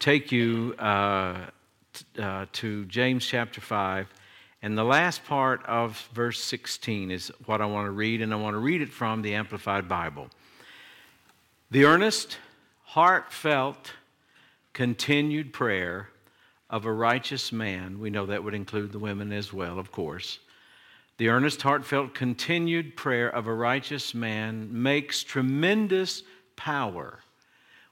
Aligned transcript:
take 0.00 0.32
you 0.32 0.74
uh, 0.78 1.36
t- 1.92 2.22
uh, 2.22 2.46
to 2.52 2.84
James 2.86 3.24
chapter 3.24 3.60
5. 3.60 4.08
And 4.62 4.76
the 4.76 4.84
last 4.84 5.24
part 5.24 5.64
of 5.66 6.08
verse 6.12 6.42
16 6.42 7.10
is 7.10 7.30
what 7.46 7.60
I 7.60 7.66
want 7.66 7.86
to 7.86 7.92
read, 7.92 8.20
and 8.20 8.32
I 8.32 8.36
want 8.36 8.54
to 8.54 8.58
read 8.58 8.82
it 8.82 8.90
from 8.90 9.22
the 9.22 9.34
Amplified 9.34 9.88
Bible. 9.88 10.28
The 11.70 11.84
earnest, 11.84 12.38
heartfelt, 12.82 13.92
continued 14.72 15.52
prayer 15.52 16.08
of 16.68 16.84
a 16.84 16.92
righteous 16.92 17.52
man, 17.52 17.98
we 18.00 18.10
know 18.10 18.26
that 18.26 18.42
would 18.42 18.54
include 18.54 18.92
the 18.92 18.98
women 18.98 19.32
as 19.32 19.52
well, 19.52 19.78
of 19.78 19.92
course. 19.92 20.38
The 21.18 21.28
earnest, 21.28 21.60
heartfelt, 21.62 22.14
continued 22.14 22.96
prayer 22.96 23.28
of 23.28 23.46
a 23.46 23.52
righteous 23.52 24.14
man 24.14 24.68
makes 24.70 25.22
tremendous 25.22 26.22
power. 26.56 27.20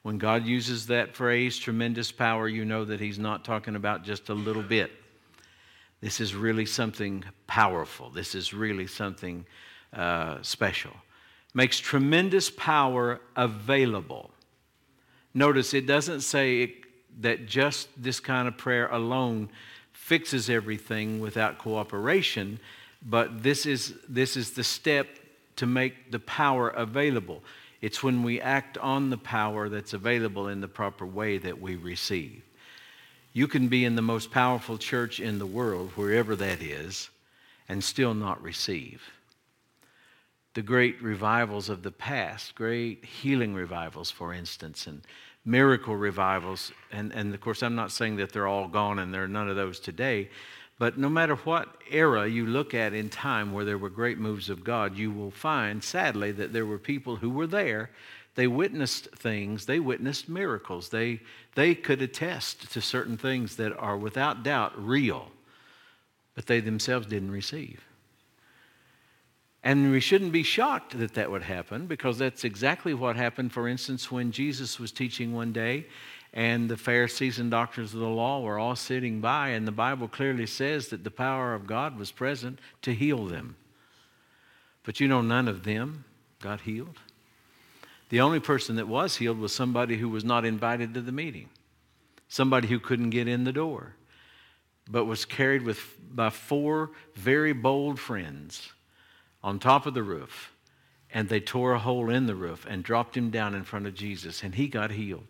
When 0.09 0.17
God 0.17 0.47
uses 0.47 0.87
that 0.87 1.15
phrase, 1.15 1.59
tremendous 1.59 2.11
power, 2.11 2.49
you 2.49 2.65
know 2.65 2.83
that 2.87 2.99
He's 2.99 3.19
not 3.19 3.45
talking 3.45 3.77
about 3.77 4.05
just 4.05 4.31
a 4.31 4.33
little 4.33 4.63
bit. 4.63 4.91
This 6.01 6.19
is 6.19 6.35
really 6.35 6.65
something 6.65 7.25
powerful. 7.47 8.09
This 8.09 8.35
is 8.35 8.55
really 8.55 8.87
something 8.87 9.45
uh, 9.93 10.39
special. 10.41 10.93
Makes 11.53 11.81
tremendous 11.81 12.49
power 12.49 13.21
available. 13.37 14.31
Notice 15.35 15.75
it 15.75 15.87
doesn't 15.87 16.23
say 16.23 16.63
it 16.63 16.71
that 17.21 17.45
just 17.45 17.91
this 18.03 18.19
kind 18.19 18.49
of 18.49 18.57
prayer 18.57 18.89
alone 18.91 19.51
fixes 19.93 20.49
everything 20.49 21.21
without 21.21 21.59
cooperation, 21.59 22.61
but 23.03 23.43
this 23.43 23.67
is, 23.67 23.93
this 24.09 24.39
is 24.39 24.53
the 24.53 24.65
step 24.65 25.07
to 25.57 25.67
make 25.67 26.11
the 26.11 26.21
power 26.21 26.71
available. 26.71 27.43
It's 27.81 28.03
when 28.03 28.23
we 28.23 28.41
act 28.41 28.77
on 28.79 29.11
the 29.11 29.19
power 29.19 29.69
that's 29.69 29.93
available 29.93 30.49
in 30.49 30.61
the 30.61 30.69
proper 30.69 31.07
way 31.07 31.39
that 31.39 31.61
we 31.61 31.77
receive. 31.77 32.43
You 33.33 33.47
can 33.47 33.69
be 33.69 33.85
in 33.85 33.95
the 33.95 34.03
most 34.03 34.31
powerful 34.31 34.79
church 34.79 35.21
in 35.21 35.39
the 35.39 35.47
world, 35.47 35.93
wherever 35.95 36.35
that 36.37 36.61
is, 36.61 37.11
and 37.69 37.85
still 37.85 38.15
not 38.15 38.43
receive. 38.43 39.03
The 40.55 40.63
great 40.63 41.01
revivals 41.01 41.69
of 41.69 41.83
the 41.83 41.93
past, 41.93 42.55
great 42.57 43.05
healing 43.05 43.55
revivals, 43.55 44.11
for 44.11 44.33
instance, 44.33 44.87
and 44.89 45.03
miracle 45.45 45.95
revivals. 45.95 46.73
And, 46.91 47.13
and 47.13 47.33
of 47.33 47.41
course, 47.41 47.63
I'm 47.63 47.77
not 47.77 47.93
saying 47.93 48.17
that 48.17 48.33
they're 48.33 48.49
all 48.49 48.67
gone 48.67 48.99
and 48.99 49.15
there 49.15 49.23
are 49.23 49.29
none 49.29 49.49
of 49.49 49.57
those 49.57 49.79
today. 49.79 50.31
But 50.79 50.97
no 50.97 51.09
matter 51.09 51.35
what 51.35 51.69
era 51.91 52.29
you 52.29 52.47
look 52.47 52.73
at 52.73 52.95
in 52.95 53.09
time 53.09 53.53
where 53.53 53.65
there 53.65 53.79
were 53.79 53.91
great 53.91 54.19
moves 54.19 54.49
of 54.49 54.63
God, 54.63 54.97
you 54.97 55.11
will 55.11 55.33
find, 55.33 55.83
sadly, 55.83 56.31
that 56.33 56.53
there 56.53 56.67
were 56.67 56.79
people 56.79 57.17
who 57.17 57.31
were 57.31 57.49
there. 57.49 57.91
They 58.37 58.47
witnessed 58.47 59.09
things, 59.17 59.67
they 59.67 59.81
witnessed 59.81 60.29
miracles. 60.29 60.91
They, 60.91 61.21
they 61.57 61.75
could 61.75 62.01
attest 62.01 62.73
to 62.73 62.81
certain 62.81 63.17
things 63.17 63.57
that 63.57 63.77
are 63.77 63.97
without 63.97 64.45
doubt 64.45 64.73
real, 64.81 65.33
but 66.37 66.47
they 66.47 66.61
themselves 66.61 67.09
didn't 67.09 67.33
receive. 67.33 67.85
And 69.65 69.91
we 69.91 69.99
shouldn't 69.99 70.31
be 70.31 70.45
shocked 70.45 70.97
that 70.97 71.15
that 71.15 71.33
would 71.33 71.43
happen 71.43 71.87
because 71.87 72.17
that's 72.17 72.45
exactly 72.45 72.95
what 72.95 73.17
happened, 73.17 73.53
for 73.53 73.67
instance, 73.67 74.13
when 74.13 74.31
Jesus 74.31 74.79
was 74.79 74.93
teaching 74.93 75.35
one 75.35 75.53
day 75.53 75.87
and 76.39 76.69
the 76.69 76.77
Pharisees 76.77 77.41
and 77.41 77.51
doctors 77.51 77.93
of 77.93 77.99
the 77.99 78.07
law 78.07 78.41
were 78.41 78.61
all 78.61 78.77
sitting 78.77 79.21
by, 79.21 79.49
and 79.49 79.67
the 79.67 79.73
Bible 79.73 80.07
clearly 80.07 80.47
says 80.47 80.87
that 80.87 81.03
the 81.03 81.11
power 81.11 81.53
of 81.53 81.67
God 81.67 81.99
was 81.99 82.13
present 82.13 82.61
to 82.83 82.95
heal 82.95 83.27
them. 83.27 83.57
But 84.85 85.01
you 85.01 85.09
know, 85.09 85.21
none 85.21 85.49
of 85.49 85.65
them 85.65 86.05
got 86.41 86.61
healed. 86.61 87.01
The 88.11 88.21
only 88.21 88.39
person 88.39 88.77
that 88.77 88.87
was 88.87 89.17
healed 89.17 89.41
was 89.41 89.53
somebody 89.53 89.97
who 89.97 90.09
was 90.09 90.23
not 90.23 90.45
invited 90.45 90.95
to 90.95 91.01
the 91.01 91.11
meeting, 91.11 91.49
somebody 92.29 92.69
who 92.69 92.79
couldn't 92.79 93.11
get 93.11 93.27
in 93.27 93.43
the 93.43 93.53
door, 93.53 93.97
but 94.89 95.07
was 95.07 95.25
carried 95.25 95.63
with, 95.63 95.97
by 96.15 96.31
four 96.31 96.93
very 97.17 97.53
bold 97.53 97.99
friends 97.99 98.71
on 99.43 99.59
top 99.59 99.87
of 99.87 99.95
the 99.95 100.05
roof, 100.05 100.53
and 101.13 101.29
they 101.29 101.41
tore 101.41 101.73
a 101.73 101.81
hole 101.81 102.11
in 102.11 102.27
the 102.27 102.37
roof 102.37 102.65
and 102.71 102.85
dropped 102.85 103.17
him 103.17 103.29
down 103.29 103.57
in 103.57 103.65
front 103.65 103.89
of 103.89 103.95
Jesus, 103.95 104.45
and 104.45 104.55
he 104.55 104.69
got 104.69 104.93
healed. 104.93 105.27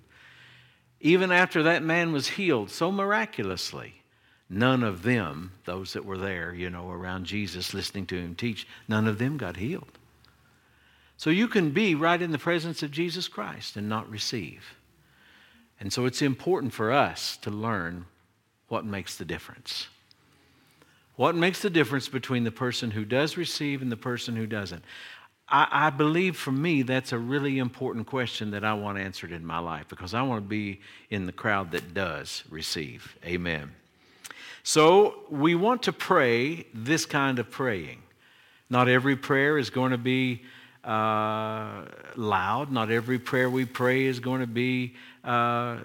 Even 1.00 1.31
after 1.31 1.62
that 1.62 1.82
man 1.82 2.12
was 2.12 2.28
healed 2.28 2.70
so 2.70 2.91
miraculously, 2.91 4.03
none 4.50 4.82
of 4.82 5.03
them, 5.03 5.53
those 5.64 5.92
that 5.92 6.04
were 6.04 6.19
there, 6.19 6.53
you 6.53 6.70
know, 6.70 6.91
around 6.91 7.25
Jesus 7.25 7.72
listening 7.72 8.06
to 8.06 8.16
him 8.16 8.34
teach, 8.34 8.66
none 8.88 9.06
of 9.06 9.19
them 9.19 9.37
got 9.37 9.56
healed. 9.56 9.98
So 11.16 11.31
you 11.31 11.48
can 11.48 11.70
be 11.70 11.94
right 11.94 12.20
in 12.20 12.31
the 12.31 12.38
presence 12.38 12.82
of 12.82 12.91
Jesus 12.91 13.28
Christ 13.28 13.76
and 13.76 13.88
not 13.88 14.10
receive. 14.10 14.75
And 15.81 15.92
so 15.92 16.06
it's 16.06 16.22
important 16.22 16.72
for 16.72 16.92
us 16.92 17.37
to 17.38 17.50
learn 17.50 18.06
what 18.69 18.84
makes 18.84 19.16
the 19.16 19.25
difference. 19.25 19.88
What 21.16 21.34
makes 21.34 21.62
the 21.62 21.70
difference 21.70 22.08
between 22.08 22.44
the 22.44 22.53
person 22.53 22.92
who 22.92 23.04
does 23.04 23.37
receive 23.37 23.82
and 23.82 23.91
the 23.91 23.97
person 23.97 24.37
who 24.37 24.47
doesn't? 24.47 24.84
I, 25.50 25.69
I, 25.70 25.91
believe 25.91 26.36
for 26.36 26.53
me 26.53 26.82
that's 26.82 27.12
a 27.12 27.19
really 27.19 27.59
important 27.59 28.06
question 28.06 28.50
that 28.50 28.64
I 28.64 28.75
want 28.75 28.98
answered 28.98 29.32
in 29.32 29.44
my 29.44 29.59
life 29.59 29.86
because 29.88 30.14
I 30.14 30.22
want 30.22 30.44
to 30.44 30.48
be 30.48 30.81
in 31.10 31.26
the 31.26 31.32
crowd 31.32 31.70
that 31.72 31.94
does 31.94 32.44
receive. 32.50 33.16
Amen. 33.25 33.72
So 34.62 35.20
we 35.31 35.54
want 35.54 35.84
to 35.84 35.92
pray 35.92 36.66
this 36.75 37.06
kind 37.06 37.38
of 37.38 37.50
praying. 37.50 38.03
Not 38.69 38.88
every 38.88 39.16
prayer 39.16 39.56
is 39.56 39.70
going 39.70 39.92
to 39.92 39.98
be 39.98 40.42
uh, 40.84 41.84
loud. 42.16 42.70
Not 42.70 42.91
every 42.91 43.19
prayer 43.19 43.48
we 43.48 43.64
pray 43.64 44.04
is 44.04 44.20
going 44.20 44.41
to 44.41 44.47
be 44.47 44.94
uh, 45.25 45.78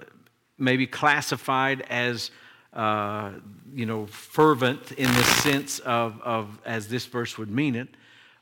maybe 0.57 0.85
classified 0.85 1.81
as 1.89 2.31
uh, 2.73 3.31
you 3.73 3.85
know, 3.85 4.05
fervent 4.07 4.91
in 4.93 5.05
the 5.05 5.23
sense 5.23 5.79
of, 5.79 6.19
of, 6.21 6.59
as 6.65 6.87
this 6.87 7.05
verse 7.05 7.37
would 7.37 7.49
mean 7.49 7.75
it, 7.75 7.87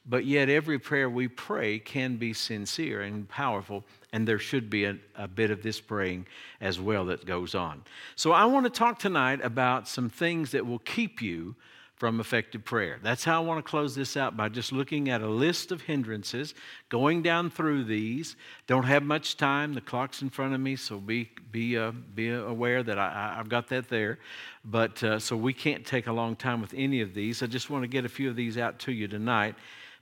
but 0.06 0.26
yet 0.26 0.50
every 0.50 0.80
prayer 0.80 1.10
we 1.10 1.28
pray 1.28 1.80
can 1.80 2.18
be 2.18 2.34
sincere 2.34 3.02
and 3.02 3.30
powerful, 3.30 3.84
and 4.12 4.28
there 4.28 4.40
should 4.40 4.70
be 4.70 4.86
a, 4.86 4.98
a 5.16 5.28
bit 5.28 5.52
of 5.52 5.62
this 5.62 5.80
praying 5.80 6.26
as 6.60 6.80
well 6.80 7.06
that 7.06 7.26
goes 7.26 7.54
on. 7.54 7.84
So 8.16 8.32
I 8.32 8.46
want 8.46 8.66
to 8.66 8.72
talk 8.72 9.00
tonight 9.00 9.40
about 9.44 9.88
some 9.88 10.10
things 10.10 10.52
that 10.52 10.66
will 10.66 10.80
keep 10.80 11.22
you 11.22 11.56
from 12.02 12.20
effective 12.20 12.66
prayer. 12.66 12.98
That's 13.04 13.24
how 13.24 13.44
I 13.44 13.46
want 13.46 13.64
to 13.64 13.70
close 13.70 13.94
this 13.94 14.18
out 14.18 14.36
by 14.36 14.50
just 14.50 14.72
looking 14.72 15.10
at 15.10 15.22
a 15.22 15.28
list 15.28 15.72
of 15.72 15.82
hindrances, 15.82 16.56
going 16.90 17.22
down 17.22 17.52
through 17.52 17.84
these. 17.84 18.36
Don't 18.66 18.86
have 18.86 19.04
much 19.04 19.38
time. 19.38 19.76
The 19.76 19.82
clock's 19.82 20.24
in 20.24 20.32
front 20.32 20.56
of 20.56 20.60
me, 20.60 20.78
so 20.78 20.98
be 20.98 21.30
be 21.52 21.78
uh, 21.78 21.92
be 22.16 22.32
aware 22.32 22.82
that 22.82 22.98
I, 22.98 23.36
have 23.36 23.50
got 23.50 23.68
that 23.68 23.88
there. 23.88 24.18
But 24.66 25.04
uh, 25.04 25.20
so 25.20 25.38
we 25.38 25.54
can't 25.54 25.86
take 25.86 26.08
a 26.08 26.12
long 26.12 26.36
time 26.36 26.60
with 26.60 26.74
any 26.76 27.02
of 27.02 27.14
these. 27.14 27.44
I 27.44 27.46
just 27.46 27.70
want 27.70 27.84
to 27.84 27.88
get 27.88 28.04
a 28.04 28.10
few 28.10 28.32
of 28.32 28.36
these 28.36 28.58
out 28.58 28.80
to 28.80 28.92
you 28.92 29.08
tonight 29.08 29.54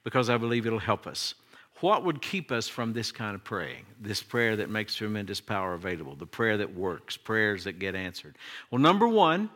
because 0.04 0.30
I 0.30 0.38
believe 0.38 0.66
it'll 0.66 0.80
help 0.80 1.08
us. 1.08 1.34
What 1.82 2.04
would 2.04 2.22
keep 2.22 2.52
us 2.52 2.68
from 2.68 2.92
this 2.94 3.12
kind 3.12 3.36
of 3.36 3.44
praying? 3.44 3.86
This 4.02 4.22
prayer 4.22 4.58
that 4.58 4.70
makes 4.70 4.96
tremendous 4.96 5.40
power 5.40 5.74
available, 5.74 6.16
the 6.16 6.26
prayer 6.26 6.58
that 6.58 6.76
works, 6.76 7.16
prayers 7.16 7.64
that 7.64 7.80
get 7.80 7.96
answered. 7.96 8.38
Well, 8.70 8.82
number 8.82 9.08
one 9.08 9.50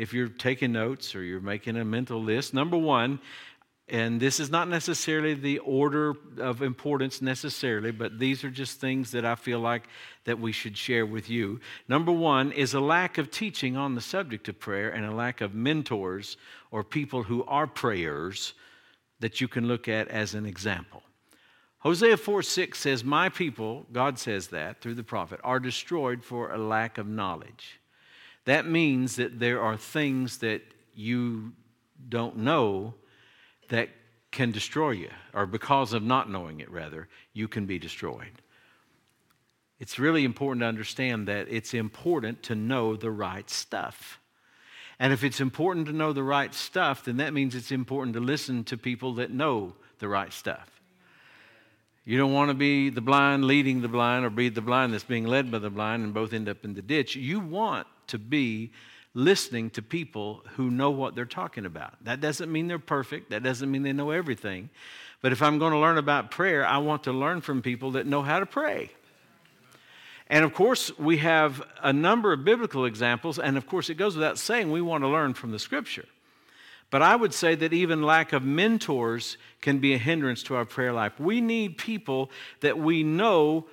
if 0.00 0.14
you're 0.14 0.28
taking 0.28 0.72
notes 0.72 1.14
or 1.14 1.22
you're 1.22 1.42
making 1.42 1.76
a 1.76 1.84
mental 1.84 2.22
list. 2.22 2.54
Number 2.54 2.78
one, 2.78 3.20
and 3.86 4.18
this 4.18 4.40
is 4.40 4.48
not 4.48 4.66
necessarily 4.66 5.34
the 5.34 5.58
order 5.58 6.14
of 6.38 6.62
importance 6.62 7.20
necessarily, 7.20 7.90
but 7.90 8.18
these 8.18 8.42
are 8.42 8.50
just 8.50 8.80
things 8.80 9.10
that 9.10 9.26
I 9.26 9.34
feel 9.34 9.60
like 9.60 9.88
that 10.24 10.40
we 10.40 10.52
should 10.52 10.78
share 10.78 11.04
with 11.04 11.28
you. 11.28 11.60
Number 11.86 12.12
one 12.12 12.50
is 12.50 12.72
a 12.72 12.80
lack 12.80 13.18
of 13.18 13.30
teaching 13.30 13.76
on 13.76 13.94
the 13.94 14.00
subject 14.00 14.48
of 14.48 14.58
prayer 14.58 14.88
and 14.88 15.04
a 15.04 15.14
lack 15.14 15.42
of 15.42 15.54
mentors 15.54 16.38
or 16.70 16.82
people 16.82 17.24
who 17.24 17.44
are 17.44 17.66
prayers 17.66 18.54
that 19.20 19.40
you 19.40 19.48
can 19.48 19.68
look 19.68 19.88
at 19.88 20.08
as 20.08 20.34
an 20.34 20.46
example. 20.46 21.02
Hosea 21.78 22.16
4 22.16 22.42
6 22.42 22.78
says, 22.78 23.04
My 23.04 23.28
people, 23.28 23.86
God 23.92 24.18
says 24.18 24.48
that 24.48 24.80
through 24.80 24.94
the 24.94 25.02
prophet, 25.02 25.40
are 25.42 25.60
destroyed 25.60 26.22
for 26.22 26.52
a 26.52 26.58
lack 26.58 26.98
of 26.98 27.06
knowledge. 27.06 27.80
That 28.44 28.66
means 28.66 29.16
that 29.16 29.38
there 29.38 29.62
are 29.62 29.76
things 29.76 30.38
that 30.38 30.62
you 30.94 31.52
don't 32.08 32.38
know 32.38 32.94
that 33.68 33.88
can 34.30 34.50
destroy 34.50 34.90
you, 34.90 35.10
or 35.32 35.46
because 35.46 35.92
of 35.92 36.02
not 36.02 36.30
knowing 36.30 36.60
it, 36.60 36.70
rather, 36.70 37.08
you 37.32 37.48
can 37.48 37.66
be 37.66 37.78
destroyed. 37.78 38.42
It's 39.78 39.98
really 39.98 40.24
important 40.24 40.60
to 40.60 40.66
understand 40.66 41.26
that 41.28 41.48
it's 41.48 41.72
important 41.72 42.42
to 42.44 42.54
know 42.54 42.96
the 42.96 43.10
right 43.10 43.48
stuff. 43.48 44.19
And 45.00 45.14
if 45.14 45.24
it's 45.24 45.40
important 45.40 45.86
to 45.86 45.94
know 45.94 46.12
the 46.12 46.22
right 46.22 46.54
stuff, 46.54 47.06
then 47.06 47.16
that 47.16 47.32
means 47.32 47.54
it's 47.54 47.72
important 47.72 48.14
to 48.14 48.20
listen 48.20 48.64
to 48.64 48.76
people 48.76 49.14
that 49.14 49.30
know 49.30 49.72
the 49.98 50.06
right 50.06 50.30
stuff. 50.30 50.68
You 52.04 52.18
don't 52.18 52.34
want 52.34 52.50
to 52.50 52.54
be 52.54 52.90
the 52.90 53.00
blind 53.00 53.46
leading 53.46 53.80
the 53.80 53.88
blind 53.88 54.26
or 54.26 54.30
be 54.30 54.50
the 54.50 54.60
blind 54.60 54.92
that's 54.92 55.04
being 55.04 55.26
led 55.26 55.50
by 55.50 55.58
the 55.58 55.70
blind 55.70 56.04
and 56.04 56.12
both 56.12 56.34
end 56.34 56.50
up 56.50 56.64
in 56.64 56.74
the 56.74 56.82
ditch. 56.82 57.16
You 57.16 57.40
want 57.40 57.86
to 58.08 58.18
be 58.18 58.72
listening 59.14 59.70
to 59.70 59.82
people 59.82 60.42
who 60.56 60.70
know 60.70 60.90
what 60.90 61.14
they're 61.14 61.24
talking 61.24 61.64
about. 61.64 61.94
That 62.04 62.20
doesn't 62.20 62.52
mean 62.52 62.68
they're 62.68 62.78
perfect, 62.78 63.30
that 63.30 63.42
doesn't 63.42 63.70
mean 63.70 63.82
they 63.82 63.94
know 63.94 64.10
everything. 64.10 64.68
But 65.22 65.32
if 65.32 65.40
I'm 65.40 65.58
going 65.58 65.72
to 65.72 65.78
learn 65.78 65.96
about 65.96 66.30
prayer, 66.30 66.66
I 66.66 66.78
want 66.78 67.04
to 67.04 67.12
learn 67.12 67.40
from 67.40 67.62
people 67.62 67.92
that 67.92 68.06
know 68.06 68.20
how 68.20 68.38
to 68.38 68.46
pray. 68.46 68.90
And 70.30 70.44
of 70.44 70.54
course, 70.54 70.96
we 70.96 71.18
have 71.18 71.60
a 71.82 71.92
number 71.92 72.32
of 72.32 72.44
biblical 72.44 72.84
examples, 72.86 73.40
and 73.40 73.56
of 73.56 73.66
course, 73.66 73.90
it 73.90 73.96
goes 73.96 74.14
without 74.14 74.38
saying 74.38 74.70
we 74.70 74.80
want 74.80 75.02
to 75.02 75.08
learn 75.08 75.34
from 75.34 75.50
the 75.50 75.58
scripture. 75.58 76.06
But 76.88 77.02
I 77.02 77.16
would 77.16 77.34
say 77.34 77.56
that 77.56 77.72
even 77.72 78.02
lack 78.02 78.32
of 78.32 78.44
mentors 78.44 79.36
can 79.60 79.80
be 79.80 79.92
a 79.92 79.98
hindrance 79.98 80.44
to 80.44 80.54
our 80.54 80.64
prayer 80.64 80.92
life. 80.92 81.18
We 81.18 81.40
need 81.40 81.78
people 81.78 82.30
that 82.60 82.78
we 82.78 83.02
know 83.02 83.66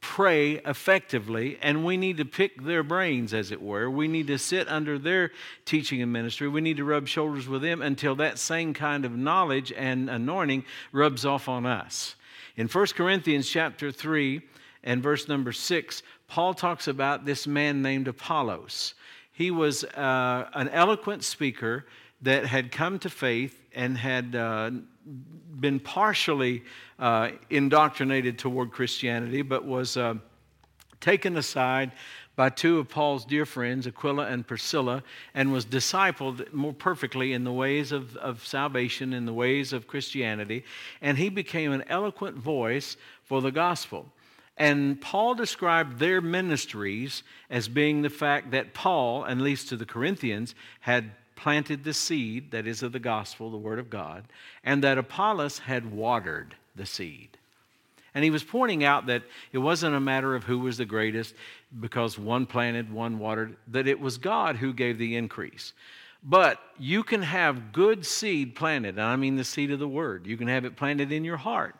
pray 0.00 0.54
effectively, 0.66 1.56
and 1.62 1.84
we 1.84 1.96
need 1.96 2.16
to 2.16 2.24
pick 2.24 2.64
their 2.64 2.82
brains, 2.82 3.32
as 3.32 3.52
it 3.52 3.62
were. 3.62 3.88
We 3.88 4.08
need 4.08 4.26
to 4.26 4.38
sit 4.38 4.68
under 4.68 4.98
their 4.98 5.30
teaching 5.64 6.02
and 6.02 6.12
ministry. 6.12 6.48
We 6.48 6.60
need 6.60 6.78
to 6.78 6.84
rub 6.84 7.06
shoulders 7.06 7.48
with 7.48 7.62
them 7.62 7.80
until 7.80 8.16
that 8.16 8.38
same 8.38 8.74
kind 8.74 9.04
of 9.04 9.12
knowledge 9.12 9.72
and 9.72 10.10
anointing 10.10 10.64
rubs 10.90 11.24
off 11.24 11.48
on 11.48 11.64
us. 11.64 12.16
In 12.56 12.66
1 12.66 12.86
Corinthians 12.96 13.48
chapter 13.48 13.92
3 13.92 14.42
and 14.86 15.02
verse 15.02 15.28
number 15.28 15.52
6, 15.52 16.02
Paul 16.28 16.54
talks 16.54 16.86
about 16.88 17.26
this 17.26 17.46
man 17.46 17.82
named 17.82 18.08
Apollos. 18.08 18.94
He 19.32 19.50
was 19.50 19.84
uh, 19.84 20.48
an 20.54 20.68
eloquent 20.70 21.24
speaker 21.24 21.84
that 22.22 22.46
had 22.46 22.72
come 22.72 22.98
to 23.00 23.10
faith 23.10 23.60
and 23.74 23.98
had 23.98 24.34
uh, 24.34 24.70
been 25.60 25.80
partially 25.80 26.62
uh, 26.98 27.30
indoctrinated 27.50 28.38
toward 28.38 28.70
Christianity, 28.70 29.42
but 29.42 29.64
was 29.64 29.96
uh, 29.96 30.14
taken 31.00 31.36
aside 31.36 31.90
by 32.36 32.50
two 32.50 32.78
of 32.78 32.88
Paul's 32.88 33.24
dear 33.24 33.44
friends, 33.44 33.86
Aquila 33.86 34.26
and 34.26 34.46
Priscilla, 34.46 35.02
and 35.34 35.52
was 35.52 35.66
discipled 35.66 36.52
more 36.52 36.72
perfectly 36.72 37.32
in 37.32 37.44
the 37.44 37.52
ways 37.52 37.92
of, 37.92 38.16
of 38.18 38.46
salvation, 38.46 39.12
in 39.12 39.26
the 39.26 39.32
ways 39.32 39.72
of 39.72 39.88
Christianity. 39.88 40.64
And 41.00 41.18
he 41.18 41.28
became 41.28 41.72
an 41.72 41.84
eloquent 41.88 42.36
voice 42.36 42.96
for 43.24 43.40
the 43.40 43.50
gospel. 43.50 44.12
And 44.56 45.00
Paul 45.00 45.34
described 45.34 45.98
their 45.98 46.20
ministries 46.20 47.22
as 47.50 47.68
being 47.68 48.02
the 48.02 48.10
fact 48.10 48.52
that 48.52 48.72
Paul, 48.72 49.26
at 49.26 49.38
least 49.38 49.68
to 49.68 49.76
the 49.76 49.84
Corinthians, 49.84 50.54
had 50.80 51.10
planted 51.36 51.84
the 51.84 51.92
seed 51.92 52.50
that 52.50 52.66
is 52.66 52.82
of 52.82 52.92
the 52.92 52.98
gospel, 52.98 53.50
the 53.50 53.58
word 53.58 53.78
of 53.78 53.90
God, 53.90 54.24
and 54.64 54.82
that 54.82 54.98
Apollos 54.98 55.58
had 55.58 55.92
watered 55.92 56.54
the 56.74 56.86
seed. 56.86 57.36
And 58.14 58.24
he 58.24 58.30
was 58.30 58.42
pointing 58.42 58.82
out 58.82 59.06
that 59.06 59.24
it 59.52 59.58
wasn't 59.58 59.94
a 59.94 60.00
matter 60.00 60.34
of 60.34 60.44
who 60.44 60.60
was 60.60 60.78
the 60.78 60.86
greatest 60.86 61.34
because 61.78 62.18
one 62.18 62.46
planted, 62.46 62.90
one 62.90 63.18
watered, 63.18 63.56
that 63.68 63.86
it 63.86 64.00
was 64.00 64.16
God 64.16 64.56
who 64.56 64.72
gave 64.72 64.96
the 64.96 65.16
increase. 65.16 65.74
But 66.22 66.58
you 66.78 67.02
can 67.02 67.20
have 67.20 67.72
good 67.72 68.06
seed 68.06 68.54
planted, 68.54 68.94
and 68.94 69.02
I 69.02 69.16
mean 69.16 69.36
the 69.36 69.44
seed 69.44 69.70
of 69.70 69.78
the 69.78 69.86
word. 69.86 70.26
You 70.26 70.38
can 70.38 70.48
have 70.48 70.64
it 70.64 70.76
planted 70.76 71.12
in 71.12 71.24
your 71.26 71.36
heart. 71.36 71.76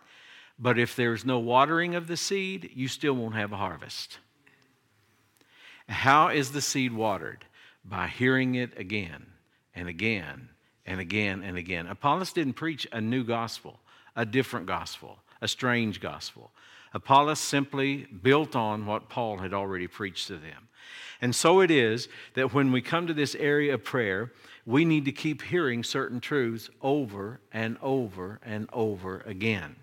But 0.59 0.79
if 0.79 0.97
there's 0.97 1.25
no 1.25 1.39
watering 1.39 1.95
of 1.95 2.07
the 2.07 2.17
seed, 2.17 2.71
you 2.75 2.89
still 2.89 3.15
won't 3.15 3.35
have 3.35 3.53
a 3.53 3.57
harvest. 3.57 4.19
How 5.89 6.29
is 6.29 6.53
the 6.53 6.61
seed 6.61 6.93
watered? 6.93 7.45
By 7.85 8.09
hearing 8.09 8.55
it 8.55 8.79
again 8.79 9.27
and 9.75 9.89
again 9.89 10.49
and 10.85 11.01
again 11.01 11.43
and 11.43 11.57
again. 11.57 11.87
Apollos 11.87 12.33
didn't 12.33 12.55
preach 12.55 12.87
a 12.93 13.01
new 13.01 13.23
gospel, 13.23 13.81
a 14.17 14.25
different 14.25 14.67
gospel, 14.67 15.19
a 15.41 15.49
strange 15.49 16.01
gospel. 16.01 16.51
Apollos 16.95 17.39
simply 17.39 18.07
built 18.07 18.57
on 18.57 18.87
what 18.87 19.09
Paul 19.09 19.39
had 19.39 19.53
already 19.53 19.87
preached 19.87 20.29
to 20.29 20.37
them. 20.37 20.69
And 21.21 21.35
so 21.35 21.61
it 21.61 21.71
is 21.71 22.09
that 22.35 22.55
when 22.55 22.73
we 22.73 22.81
come 22.81 23.07
to 23.07 23.15
this 23.15 23.35
area 23.35 23.75
of 23.75 23.85
prayer, 23.85 24.33
we 24.65 24.85
need 24.85 25.05
to 25.05 25.13
keep 25.13 25.43
hearing 25.43 25.85
certain 25.85 26.21
truths 26.21 26.71
over 26.83 27.41
and 27.53 27.77
over 27.83 28.41
and 28.43 28.69
over 28.73 29.23
again. 29.27 29.77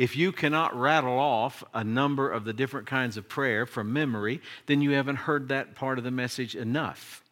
If 0.00 0.16
you 0.16 0.32
cannot 0.32 0.74
rattle 0.74 1.18
off 1.18 1.62
a 1.74 1.84
number 1.84 2.30
of 2.30 2.46
the 2.46 2.54
different 2.54 2.86
kinds 2.86 3.18
of 3.18 3.28
prayer 3.28 3.66
from 3.66 3.92
memory, 3.92 4.40
then 4.64 4.80
you 4.80 4.92
haven't 4.92 5.16
heard 5.16 5.48
that 5.48 5.74
part 5.74 5.98
of 5.98 6.04
the 6.04 6.10
message 6.10 6.56
enough. 6.56 7.22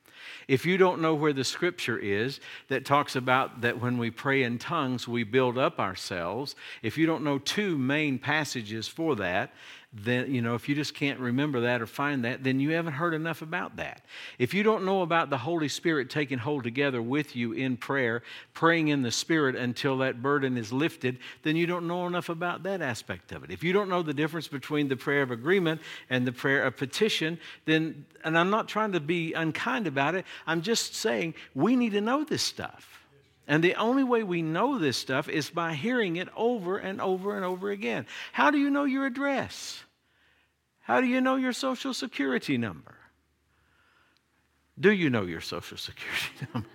If 0.48 0.66
you 0.66 0.76
don't 0.76 1.00
know 1.00 1.14
where 1.14 1.32
the 1.32 1.44
scripture 1.44 1.96
is 1.96 2.40
that 2.68 2.84
talks 2.84 3.16
about 3.16 3.62
that 3.62 3.80
when 3.80 3.96
we 3.96 4.10
pray 4.10 4.42
in 4.42 4.58
tongues, 4.58 5.08
we 5.08 5.24
build 5.24 5.56
up 5.56 5.80
ourselves, 5.80 6.54
if 6.82 6.98
you 6.98 7.06
don't 7.06 7.24
know 7.24 7.38
two 7.38 7.78
main 7.78 8.18
passages 8.18 8.86
for 8.86 9.16
that, 9.16 9.54
then, 9.90 10.34
you 10.34 10.42
know, 10.42 10.54
if 10.54 10.68
you 10.68 10.74
just 10.74 10.92
can't 10.92 11.18
remember 11.18 11.60
that 11.62 11.80
or 11.80 11.86
find 11.86 12.24
that, 12.24 12.44
then 12.44 12.60
you 12.60 12.72
haven't 12.72 12.92
heard 12.92 13.14
enough 13.14 13.40
about 13.40 13.76
that. 13.76 14.02
If 14.38 14.52
you 14.52 14.62
don't 14.62 14.84
know 14.84 15.00
about 15.00 15.30
the 15.30 15.38
Holy 15.38 15.68
Spirit 15.68 16.10
taking 16.10 16.36
hold 16.36 16.62
together 16.62 17.00
with 17.00 17.34
you 17.34 17.52
in 17.52 17.78
prayer, 17.78 18.22
praying 18.52 18.88
in 18.88 19.00
the 19.00 19.10
Spirit 19.10 19.56
until 19.56 19.96
that 19.98 20.20
burden 20.20 20.58
is 20.58 20.74
lifted, 20.74 21.18
then 21.42 21.56
you 21.56 21.66
don't 21.66 21.86
know 21.86 22.06
enough 22.06 22.28
about 22.28 22.64
that 22.64 22.82
aspect 22.82 23.32
of 23.32 23.44
it. 23.44 23.50
If 23.50 23.64
you 23.64 23.72
don't 23.72 23.88
know 23.88 24.02
the 24.02 24.12
difference 24.12 24.46
between 24.46 24.88
the 24.88 24.96
prayer 24.96 25.22
of 25.22 25.30
agreement 25.30 25.80
and 26.10 26.26
the 26.26 26.32
prayer 26.32 26.64
of 26.64 26.76
petition, 26.76 27.38
then, 27.64 28.04
and 28.24 28.36
I'm 28.38 28.50
not 28.50 28.68
trying 28.68 28.92
to 28.92 29.00
be 29.00 29.32
unkind 29.32 29.86
about 29.86 30.14
it, 30.14 30.26
I'm 30.46 30.60
just 30.60 30.96
saying 30.96 31.32
we 31.54 31.76
need 31.76 31.92
to 31.92 32.02
know 32.02 32.24
this 32.24 32.42
stuff. 32.42 33.07
And 33.48 33.64
the 33.64 33.76
only 33.76 34.04
way 34.04 34.22
we 34.22 34.42
know 34.42 34.78
this 34.78 34.98
stuff 34.98 35.26
is 35.26 35.48
by 35.48 35.72
hearing 35.72 36.16
it 36.16 36.28
over 36.36 36.76
and 36.76 37.00
over 37.00 37.34
and 37.34 37.46
over 37.46 37.70
again. 37.70 38.06
How 38.32 38.50
do 38.50 38.58
you 38.58 38.68
know 38.68 38.84
your 38.84 39.06
address? 39.06 39.82
How 40.80 41.00
do 41.00 41.06
you 41.06 41.22
know 41.22 41.36
your 41.36 41.54
social 41.54 41.94
security 41.94 42.58
number? 42.58 42.94
Do 44.78 44.92
you 44.92 45.08
know 45.08 45.22
your 45.22 45.40
social 45.40 45.78
security 45.78 46.46
number? 46.54 46.68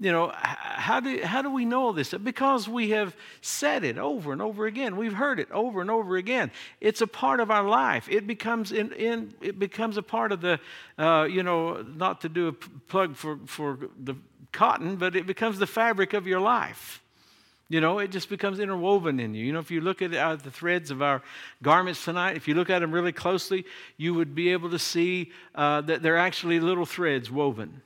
You 0.00 0.12
know, 0.12 0.32
how 0.34 1.00
do, 1.00 1.20
how 1.24 1.42
do 1.42 1.50
we 1.50 1.64
know 1.64 1.86
all 1.86 1.92
this? 1.92 2.14
Because 2.14 2.68
we 2.68 2.90
have 2.90 3.16
said 3.40 3.82
it 3.82 3.98
over 3.98 4.32
and 4.32 4.40
over 4.40 4.66
again. 4.66 4.96
We've 4.96 5.12
heard 5.12 5.40
it 5.40 5.50
over 5.50 5.80
and 5.80 5.90
over 5.90 6.16
again. 6.16 6.52
It's 6.80 7.00
a 7.00 7.06
part 7.06 7.40
of 7.40 7.50
our 7.50 7.64
life. 7.68 8.08
It 8.08 8.26
becomes, 8.26 8.70
in, 8.70 8.92
in 8.92 9.34
it 9.40 9.58
becomes 9.58 9.96
a 9.96 10.02
part 10.02 10.30
of 10.30 10.40
the, 10.40 10.60
uh, 10.98 11.26
you 11.28 11.42
know, 11.42 11.82
not 11.82 12.20
to 12.20 12.28
do 12.28 12.48
a 12.48 12.52
plug 12.52 13.16
for, 13.16 13.40
for 13.46 13.78
the 14.04 14.14
cotton, 14.52 14.96
but 14.96 15.16
it 15.16 15.26
becomes 15.26 15.58
the 15.58 15.66
fabric 15.66 16.12
of 16.12 16.28
your 16.28 16.40
life. 16.40 17.02
You 17.68 17.80
know, 17.80 17.98
it 17.98 18.12
just 18.12 18.30
becomes 18.30 18.60
interwoven 18.60 19.18
in 19.18 19.34
you. 19.34 19.44
You 19.44 19.52
know, 19.52 19.58
if 19.58 19.70
you 19.70 19.80
look 19.80 20.00
at 20.00 20.14
uh, 20.14 20.36
the 20.36 20.50
threads 20.50 20.92
of 20.92 21.02
our 21.02 21.22
garments 21.60 22.04
tonight, 22.04 22.36
if 22.36 22.46
you 22.46 22.54
look 22.54 22.70
at 22.70 22.78
them 22.78 22.92
really 22.92 23.12
closely, 23.12 23.66
you 23.96 24.14
would 24.14 24.34
be 24.34 24.52
able 24.52 24.70
to 24.70 24.78
see 24.78 25.32
uh, 25.56 25.80
that 25.82 26.02
they're 26.02 26.16
actually 26.16 26.60
little 26.60 26.86
threads 26.86 27.30
woven 27.32 27.82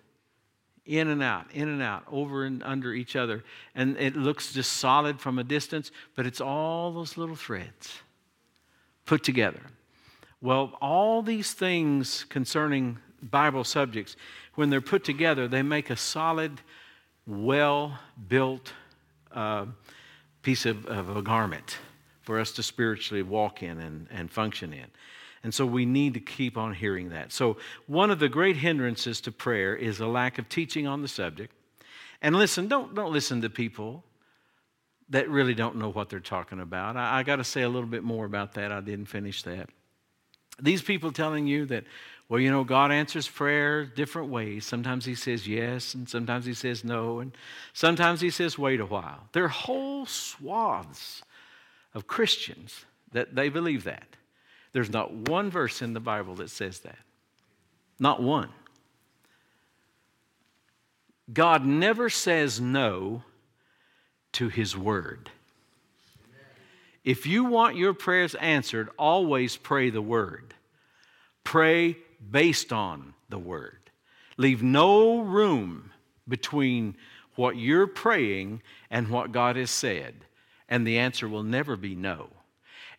in 0.84 1.08
and 1.08 1.22
out, 1.22 1.46
in 1.52 1.68
and 1.68 1.82
out, 1.82 2.04
over 2.10 2.44
and 2.44 2.62
under 2.62 2.92
each 2.92 3.14
other. 3.14 3.44
And 3.74 3.96
it 3.98 4.16
looks 4.16 4.52
just 4.52 4.74
solid 4.74 5.20
from 5.20 5.38
a 5.38 5.44
distance, 5.44 5.90
but 6.16 6.26
it's 6.26 6.40
all 6.40 6.92
those 6.92 7.16
little 7.16 7.36
threads 7.36 8.00
put 9.06 9.22
together. 9.22 9.60
Well, 10.40 10.76
all 10.80 11.22
these 11.22 11.52
things 11.52 12.24
concerning 12.24 12.98
Bible 13.22 13.62
subjects, 13.62 14.16
when 14.56 14.70
they're 14.70 14.80
put 14.80 15.04
together, 15.04 15.46
they 15.46 15.62
make 15.62 15.90
a 15.90 15.96
solid, 15.96 16.60
well 17.26 17.98
built 18.28 18.72
uh, 19.30 19.66
piece 20.42 20.66
of, 20.66 20.84
of, 20.86 21.16
a 21.16 21.22
garment 21.22 21.78
for 22.22 22.40
us 22.40 22.52
to 22.52 22.62
spiritually 22.62 23.22
walk 23.22 23.62
in 23.62 23.78
and, 23.78 24.08
and 24.10 24.30
function 24.30 24.72
in. 24.72 24.86
And 25.44 25.52
so 25.52 25.66
we 25.66 25.84
need 25.84 26.14
to 26.14 26.20
keep 26.20 26.56
on 26.56 26.72
hearing 26.72 27.08
that. 27.08 27.32
So, 27.32 27.56
one 27.86 28.10
of 28.10 28.20
the 28.20 28.28
great 28.28 28.56
hindrances 28.56 29.20
to 29.22 29.32
prayer 29.32 29.74
is 29.74 29.98
a 29.98 30.06
lack 30.06 30.38
of 30.38 30.48
teaching 30.48 30.86
on 30.86 31.02
the 31.02 31.08
subject. 31.08 31.52
And 32.20 32.36
listen, 32.36 32.68
don't, 32.68 32.94
don't 32.94 33.12
listen 33.12 33.42
to 33.42 33.50
people 33.50 34.04
that 35.08 35.28
really 35.28 35.54
don't 35.54 35.76
know 35.76 35.90
what 35.90 36.08
they're 36.08 36.20
talking 36.20 36.60
about. 36.60 36.96
I, 36.96 37.18
I 37.18 37.22
got 37.24 37.36
to 37.36 37.44
say 37.44 37.62
a 37.62 37.68
little 37.68 37.88
bit 37.88 38.04
more 38.04 38.24
about 38.24 38.54
that. 38.54 38.70
I 38.70 38.80
didn't 38.80 39.06
finish 39.06 39.42
that. 39.42 39.68
These 40.60 40.82
people 40.82 41.10
telling 41.10 41.46
you 41.46 41.66
that, 41.66 41.84
well, 42.28 42.40
you 42.40 42.50
know, 42.50 42.62
God 42.64 42.92
answers 42.92 43.28
prayer 43.28 43.84
different 43.84 44.30
ways. 44.30 44.64
Sometimes 44.64 45.04
He 45.04 45.14
says 45.14 45.46
yes, 45.48 45.94
and 45.94 46.08
sometimes 46.08 46.46
He 46.46 46.54
says 46.54 46.84
no, 46.84 47.18
and 47.18 47.36
sometimes 47.72 48.20
He 48.20 48.30
says 48.30 48.56
wait 48.56 48.80
a 48.80 48.86
while. 48.86 49.28
There 49.32 49.44
are 49.44 49.48
whole 49.48 50.06
swaths 50.06 51.22
of 51.94 52.06
Christians 52.06 52.84
that 53.12 53.34
they 53.34 53.48
believe 53.48 53.84
that. 53.84 54.16
There's 54.72 54.90
not 54.90 55.12
one 55.12 55.50
verse 55.50 55.82
in 55.82 55.92
the 55.92 56.00
Bible 56.00 56.34
that 56.36 56.50
says 56.50 56.80
that. 56.80 56.98
Not 57.98 58.22
one. 58.22 58.48
God 61.32 61.64
never 61.64 62.10
says 62.10 62.60
no 62.60 63.22
to 64.32 64.48
His 64.48 64.76
Word. 64.76 65.30
If 67.04 67.26
you 67.26 67.44
want 67.44 67.76
your 67.76 67.94
prayers 67.94 68.34
answered, 68.36 68.88
always 68.98 69.56
pray 69.56 69.90
the 69.90 70.02
Word. 70.02 70.54
Pray 71.44 71.96
based 72.30 72.72
on 72.72 73.14
the 73.28 73.38
Word. 73.38 73.78
Leave 74.36 74.62
no 74.62 75.20
room 75.20 75.90
between 76.28 76.96
what 77.34 77.56
you're 77.56 77.86
praying 77.86 78.62
and 78.90 79.08
what 79.08 79.32
God 79.32 79.56
has 79.56 79.70
said, 79.70 80.14
and 80.68 80.86
the 80.86 80.98
answer 80.98 81.28
will 81.28 81.42
never 81.42 81.76
be 81.76 81.94
no. 81.94 82.28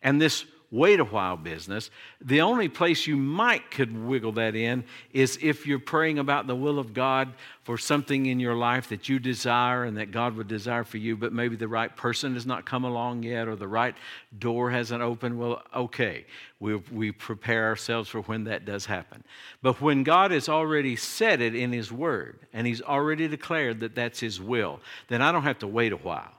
And 0.01 0.21
this 0.21 0.45
wait 0.73 0.99
a 0.99 1.05
while 1.05 1.37
business. 1.37 1.91
The 2.19 2.41
only 2.41 2.67
place 2.67 3.05
you 3.05 3.15
might 3.15 3.69
could 3.69 3.95
wiggle 3.95 4.31
that 4.33 4.55
in 4.55 4.83
is 5.11 5.37
if 5.39 5.67
you're 5.67 5.77
praying 5.77 6.17
about 6.17 6.47
the 6.47 6.55
will 6.55 6.79
of 6.79 6.95
God 6.95 7.31
for 7.61 7.77
something 7.77 8.25
in 8.25 8.39
your 8.39 8.55
life 8.55 8.89
that 8.89 9.07
you 9.07 9.19
desire 9.19 9.83
and 9.83 9.95
that 9.97 10.09
God 10.09 10.35
would 10.35 10.47
desire 10.47 10.83
for 10.83 10.97
you, 10.97 11.15
but 11.15 11.31
maybe 11.31 11.55
the 11.55 11.67
right 11.67 11.95
person 11.95 12.33
has 12.33 12.47
not 12.47 12.65
come 12.65 12.85
along 12.85 13.21
yet 13.21 13.47
or 13.47 13.55
the 13.55 13.67
right 13.67 13.93
door 14.39 14.71
hasn't 14.71 15.03
opened. 15.03 15.37
Well, 15.37 15.61
okay, 15.75 16.25
we, 16.59 16.77
we 16.91 17.11
prepare 17.11 17.67
ourselves 17.67 18.09
for 18.09 18.21
when 18.21 18.45
that 18.45 18.65
does 18.65 18.87
happen. 18.87 19.23
But 19.61 19.79
when 19.79 20.01
God 20.01 20.31
has 20.31 20.49
already 20.49 20.95
said 20.95 21.39
it 21.39 21.53
in 21.53 21.71
His 21.71 21.91
Word 21.91 22.39
and 22.51 22.65
He's 22.65 22.81
already 22.81 23.27
declared 23.27 23.79
that 23.81 23.93
that's 23.93 24.19
His 24.19 24.41
will, 24.41 24.79
then 25.07 25.21
I 25.21 25.31
don't 25.31 25.43
have 25.43 25.59
to 25.59 25.67
wait 25.67 25.91
a 25.91 25.97
while. 25.97 26.33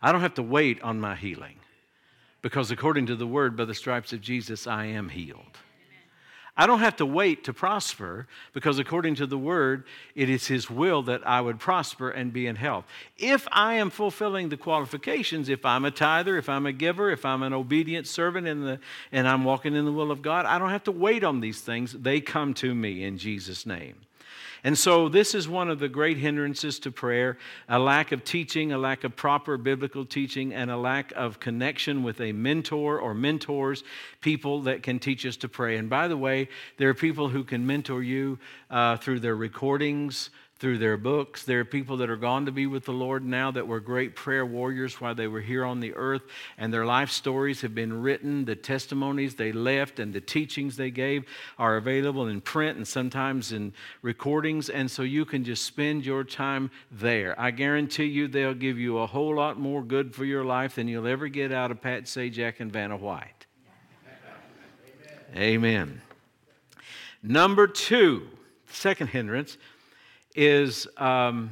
I 0.00 0.10
don't 0.10 0.22
have 0.22 0.34
to 0.34 0.42
wait 0.42 0.80
on 0.80 1.00
my 1.00 1.14
healing 1.14 1.56
because 2.42 2.70
according 2.70 3.06
to 3.06 3.16
the 3.16 3.26
word, 3.26 3.56
by 3.56 3.64
the 3.64 3.74
stripes 3.74 4.12
of 4.12 4.20
Jesus, 4.20 4.66
I 4.66 4.86
am 4.86 5.08
healed. 5.08 5.58
I 6.60 6.66
don't 6.66 6.80
have 6.80 6.96
to 6.96 7.06
wait 7.06 7.44
to 7.44 7.52
prosper 7.52 8.26
because 8.52 8.80
according 8.80 9.14
to 9.16 9.26
the 9.26 9.38
word, 9.38 9.84
it 10.16 10.28
is 10.28 10.48
his 10.48 10.68
will 10.68 11.02
that 11.02 11.24
I 11.24 11.40
would 11.40 11.60
prosper 11.60 12.10
and 12.10 12.32
be 12.32 12.48
in 12.48 12.56
health. 12.56 12.84
If 13.16 13.46
I 13.52 13.74
am 13.74 13.90
fulfilling 13.90 14.48
the 14.48 14.56
qualifications, 14.56 15.48
if 15.48 15.64
I'm 15.64 15.84
a 15.84 15.92
tither, 15.92 16.36
if 16.36 16.48
I'm 16.48 16.66
a 16.66 16.72
giver, 16.72 17.10
if 17.10 17.24
I'm 17.24 17.44
an 17.44 17.52
obedient 17.52 18.08
servant 18.08 18.48
in 18.48 18.64
the, 18.64 18.80
and 19.12 19.28
I'm 19.28 19.44
walking 19.44 19.76
in 19.76 19.84
the 19.84 19.92
will 19.92 20.10
of 20.10 20.20
God, 20.20 20.46
I 20.46 20.58
don't 20.58 20.70
have 20.70 20.82
to 20.84 20.92
wait 20.92 21.22
on 21.22 21.38
these 21.38 21.60
things. 21.60 21.92
They 21.92 22.20
come 22.20 22.54
to 22.54 22.74
me 22.74 23.04
in 23.04 23.18
Jesus' 23.18 23.64
name. 23.64 23.94
And 24.64 24.76
so, 24.76 25.08
this 25.08 25.34
is 25.34 25.48
one 25.48 25.70
of 25.70 25.78
the 25.78 25.88
great 25.88 26.16
hindrances 26.16 26.78
to 26.80 26.90
prayer 26.90 27.38
a 27.68 27.78
lack 27.78 28.12
of 28.12 28.24
teaching, 28.24 28.72
a 28.72 28.78
lack 28.78 29.04
of 29.04 29.14
proper 29.16 29.56
biblical 29.56 30.04
teaching, 30.04 30.52
and 30.52 30.70
a 30.70 30.76
lack 30.76 31.12
of 31.12 31.40
connection 31.40 32.02
with 32.02 32.20
a 32.20 32.32
mentor 32.32 32.98
or 32.98 33.14
mentors, 33.14 33.84
people 34.20 34.62
that 34.62 34.82
can 34.82 34.98
teach 34.98 35.24
us 35.24 35.36
to 35.38 35.48
pray. 35.48 35.76
And 35.76 35.88
by 35.88 36.08
the 36.08 36.16
way, 36.16 36.48
there 36.76 36.88
are 36.88 36.94
people 36.94 37.28
who 37.28 37.44
can 37.44 37.66
mentor 37.66 38.02
you 38.02 38.38
uh, 38.70 38.96
through 38.96 39.20
their 39.20 39.36
recordings, 39.36 40.30
through 40.58 40.78
their 40.78 40.96
books. 40.96 41.44
There 41.44 41.60
are 41.60 41.64
people 41.64 41.98
that 41.98 42.10
are 42.10 42.16
gone 42.16 42.46
to 42.46 42.52
be 42.52 42.66
with 42.66 42.84
the 42.84 42.92
Lord 42.92 43.24
now 43.24 43.50
that 43.52 43.68
were 43.68 43.78
great 43.78 44.16
prayer 44.16 44.44
warriors 44.44 45.00
while 45.00 45.14
they 45.14 45.28
were 45.28 45.40
here 45.40 45.64
on 45.64 45.80
the 45.80 45.94
earth, 45.94 46.22
and 46.56 46.72
their 46.72 46.84
life 46.84 47.10
stories 47.10 47.60
have 47.60 47.74
been 47.74 48.02
written. 48.02 48.44
The 48.44 48.56
testimonies 48.56 49.36
they 49.36 49.52
left 49.52 50.00
and 50.00 50.12
the 50.12 50.20
teachings 50.20 50.76
they 50.76 50.90
gave 50.90 51.24
are 51.58 51.76
available 51.76 52.26
in 52.26 52.40
print 52.40 52.76
and 52.76 52.88
sometimes 52.88 53.52
in 53.52 53.72
recordings, 54.02 54.68
and 54.68 54.90
so 54.90 55.02
you 55.02 55.24
can 55.24 55.44
just 55.44 55.64
spend 55.64 56.04
your 56.04 56.24
time 56.24 56.70
there. 56.90 57.38
I 57.40 57.52
guarantee 57.52 58.06
you 58.06 58.26
they'll 58.26 58.54
give 58.54 58.78
you 58.78 58.98
a 58.98 59.06
whole 59.06 59.36
lot 59.36 59.60
more 59.60 59.82
good 59.82 60.14
for 60.14 60.24
your 60.24 60.44
life 60.44 60.74
than 60.74 60.88
you'll 60.88 61.06
ever 61.06 61.28
get 61.28 61.52
out 61.52 61.70
of 61.70 61.80
Pat 61.80 62.04
Sajak 62.04 62.58
and 62.58 62.72
Vanna 62.72 62.96
White. 62.96 63.46
Amen. 65.36 65.64
Amen. 65.64 66.02
Number 67.22 67.66
two, 67.66 68.28
second 68.70 69.08
hindrance 69.08 69.56
is 70.38 70.86
um, 70.98 71.50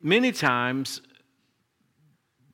many 0.00 0.32
times 0.32 1.02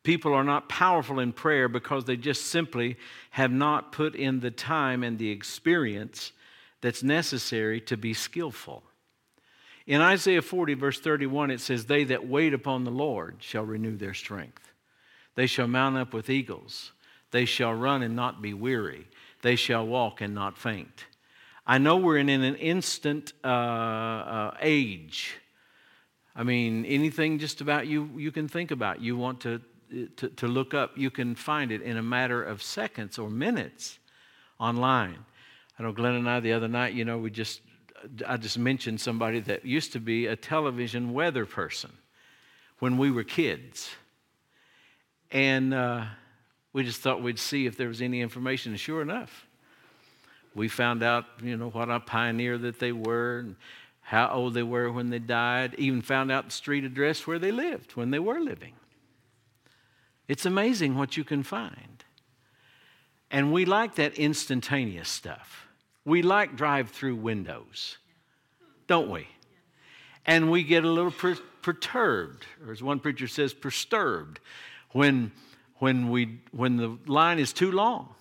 people 0.02 0.34
are 0.34 0.42
not 0.42 0.68
powerful 0.68 1.20
in 1.20 1.32
prayer 1.32 1.68
because 1.68 2.04
they 2.04 2.16
just 2.16 2.46
simply 2.46 2.96
have 3.30 3.52
not 3.52 3.92
put 3.92 4.16
in 4.16 4.40
the 4.40 4.50
time 4.50 5.04
and 5.04 5.18
the 5.18 5.30
experience 5.30 6.32
that's 6.80 7.04
necessary 7.04 7.80
to 7.82 7.96
be 7.96 8.12
skillful. 8.12 8.82
In 9.86 10.00
Isaiah 10.00 10.42
40, 10.42 10.74
verse 10.74 10.98
31, 10.98 11.52
it 11.52 11.60
says, 11.60 11.86
They 11.86 12.02
that 12.02 12.26
wait 12.26 12.52
upon 12.52 12.82
the 12.82 12.90
Lord 12.90 13.36
shall 13.38 13.64
renew 13.64 13.96
their 13.96 14.14
strength. 14.14 14.72
They 15.36 15.46
shall 15.46 15.68
mount 15.68 15.96
up 15.96 16.12
with 16.12 16.28
eagles. 16.28 16.90
They 17.30 17.44
shall 17.44 17.72
run 17.72 18.02
and 18.02 18.16
not 18.16 18.42
be 18.42 18.52
weary. 18.52 19.06
They 19.42 19.54
shall 19.54 19.86
walk 19.86 20.20
and 20.20 20.34
not 20.34 20.58
faint. 20.58 21.04
I 21.66 21.78
know 21.78 21.96
we're 21.96 22.18
in 22.18 22.28
an 22.28 22.56
instant 22.56 23.32
uh, 23.42 23.48
uh, 23.48 24.56
age. 24.60 25.34
I 26.36 26.42
mean, 26.42 26.84
anything 26.84 27.38
just 27.38 27.60
about 27.60 27.86
you 27.86 28.10
you 28.16 28.32
can 28.32 28.48
think 28.48 28.70
about, 28.70 29.00
you 29.00 29.16
want 29.16 29.40
to, 29.42 29.60
to, 30.16 30.28
to 30.28 30.46
look 30.46 30.74
up, 30.74 30.92
you 30.96 31.10
can 31.10 31.34
find 31.34 31.72
it 31.72 31.80
in 31.80 31.96
a 31.96 32.02
matter 32.02 32.42
of 32.42 32.62
seconds 32.62 33.18
or 33.18 33.30
minutes 33.30 33.98
online. 34.58 35.24
I 35.78 35.84
know 35.84 35.92
Glenn 35.92 36.14
and 36.14 36.28
I 36.28 36.40
the 36.40 36.52
other 36.52 36.68
night, 36.68 36.94
you 36.94 37.04
know, 37.04 37.18
we 37.18 37.30
just, 37.30 37.60
I 38.26 38.36
just 38.36 38.58
mentioned 38.58 39.00
somebody 39.00 39.40
that 39.40 39.64
used 39.64 39.92
to 39.92 40.00
be 40.00 40.26
a 40.26 40.36
television 40.36 41.12
weather 41.12 41.46
person 41.46 41.90
when 42.78 42.98
we 42.98 43.10
were 43.10 43.24
kids. 43.24 43.90
And 45.30 45.72
uh, 45.72 46.04
we 46.72 46.84
just 46.84 47.00
thought 47.00 47.22
we'd 47.22 47.38
see 47.38 47.66
if 47.66 47.76
there 47.76 47.88
was 47.88 48.02
any 48.02 48.20
information. 48.20 48.72
And 48.72 48.80
sure 48.80 49.02
enough, 49.02 49.46
we 50.54 50.68
found 50.68 51.02
out, 51.02 51.24
you 51.42 51.56
know, 51.56 51.68
what 51.68 51.90
a 51.90 52.00
pioneer 52.00 52.56
that 52.58 52.78
they 52.78 52.92
were 52.92 53.40
and 53.40 53.56
how 54.00 54.28
old 54.28 54.54
they 54.54 54.62
were 54.62 54.92
when 54.92 55.10
they 55.10 55.18
died, 55.18 55.74
even 55.78 56.02
found 56.02 56.30
out 56.30 56.46
the 56.46 56.50
street 56.52 56.84
address 56.84 57.26
where 57.26 57.38
they 57.38 57.50
lived 57.50 57.92
when 57.92 58.10
they 58.10 58.18
were 58.18 58.38
living. 58.38 58.74
It's 60.28 60.46
amazing 60.46 60.96
what 60.96 61.16
you 61.16 61.24
can 61.24 61.42
find. 61.42 62.04
And 63.30 63.52
we 63.52 63.64
like 63.64 63.96
that 63.96 64.14
instantaneous 64.14 65.08
stuff. 65.08 65.66
We 66.04 66.22
like 66.22 66.54
drive 66.54 66.90
through 66.90 67.16
windows, 67.16 67.98
don't 68.86 69.10
we? 69.10 69.26
And 70.26 70.50
we 70.50 70.62
get 70.62 70.84
a 70.84 70.88
little 70.88 71.10
per- 71.10 71.38
perturbed, 71.62 72.46
or 72.64 72.72
as 72.72 72.82
one 72.82 73.00
preacher 73.00 73.26
says, 73.26 73.52
perturbed, 73.52 74.38
when, 74.92 75.32
when, 75.78 76.10
we, 76.10 76.40
when 76.52 76.76
the 76.76 76.98
line 77.06 77.38
is 77.38 77.52
too 77.52 77.72
long 77.72 78.14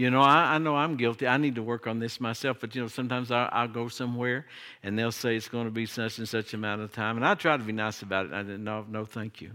you 0.00 0.10
know, 0.10 0.22
I, 0.22 0.54
I, 0.54 0.58
know 0.58 0.76
I'm 0.76 0.96
guilty. 0.96 1.26
I 1.26 1.36
need 1.36 1.56
to 1.56 1.62
work 1.62 1.86
on 1.86 1.98
this 1.98 2.22
myself, 2.22 2.56
but 2.58 2.74
you 2.74 2.80
know, 2.80 2.88
sometimes 2.88 3.30
I, 3.30 3.60
will 3.60 3.68
go 3.68 3.88
somewhere 3.88 4.46
and 4.82 4.98
they'll 4.98 5.12
say 5.12 5.36
it's 5.36 5.50
going 5.50 5.66
to 5.66 5.70
be 5.70 5.84
such 5.84 6.16
and 6.16 6.26
such 6.26 6.54
amount 6.54 6.80
of 6.80 6.90
time, 6.90 7.18
and 7.18 7.26
I 7.26 7.34
try 7.34 7.54
to 7.54 7.62
be 7.62 7.72
nice 7.72 8.00
about 8.00 8.24
it. 8.24 8.32
I 8.32 8.40
didn't 8.40 8.64
know, 8.64 8.86
no, 8.88 9.04
thank 9.04 9.42
you. 9.42 9.50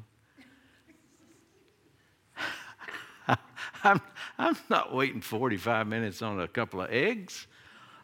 I'm, 3.83 3.99
I'm 4.37 4.55
not 4.69 4.93
waiting 4.93 5.19
45 5.19 5.87
minutes 5.87 6.21
on 6.21 6.39
a 6.39 6.47
couple 6.47 6.79
of 6.79 6.91
eggs. 6.91 7.47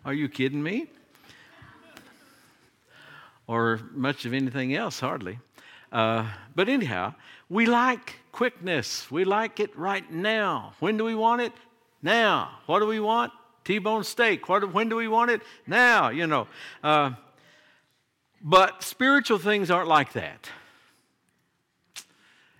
Are 0.03 0.13
you 0.15 0.27
kidding 0.27 0.63
me? 0.63 0.88
Or 3.45 3.81
much 3.91 4.25
of 4.25 4.33
anything 4.33 4.74
else, 4.74 5.00
hardly. 5.00 5.38
Uh, 5.91 6.27
but 6.55 6.69
anyhow, 6.69 7.13
we 7.50 7.67
like 7.67 8.15
quickness. 8.31 9.12
We 9.12 9.25
like 9.25 9.60
it 9.60 9.77
right 9.77 10.12
now. 10.12 10.74
When 10.79 10.98
do 10.98 11.03
we 11.03 11.13
want 11.13 11.41
it? 11.41 11.53
Now. 12.01 12.60
What 12.65 12.79
do 12.79 12.88
we 12.88 13.00
want? 13.00 13.31
T 13.63 13.77
bone 13.77 14.03
steak. 14.03 14.50
What, 14.50 14.74
when 14.74 14.89
do 14.89 14.96
we 14.96 15.08
want 15.08 15.31
it? 15.31 15.41
Now, 15.67 16.10
you 16.10 16.27
know. 16.27 16.48
Uh, 16.84 17.12
but 18.41 18.84
spiritual 18.84 19.38
things 19.38 19.70
aren't 19.70 19.88
like 19.88 20.13
that. 20.13 20.50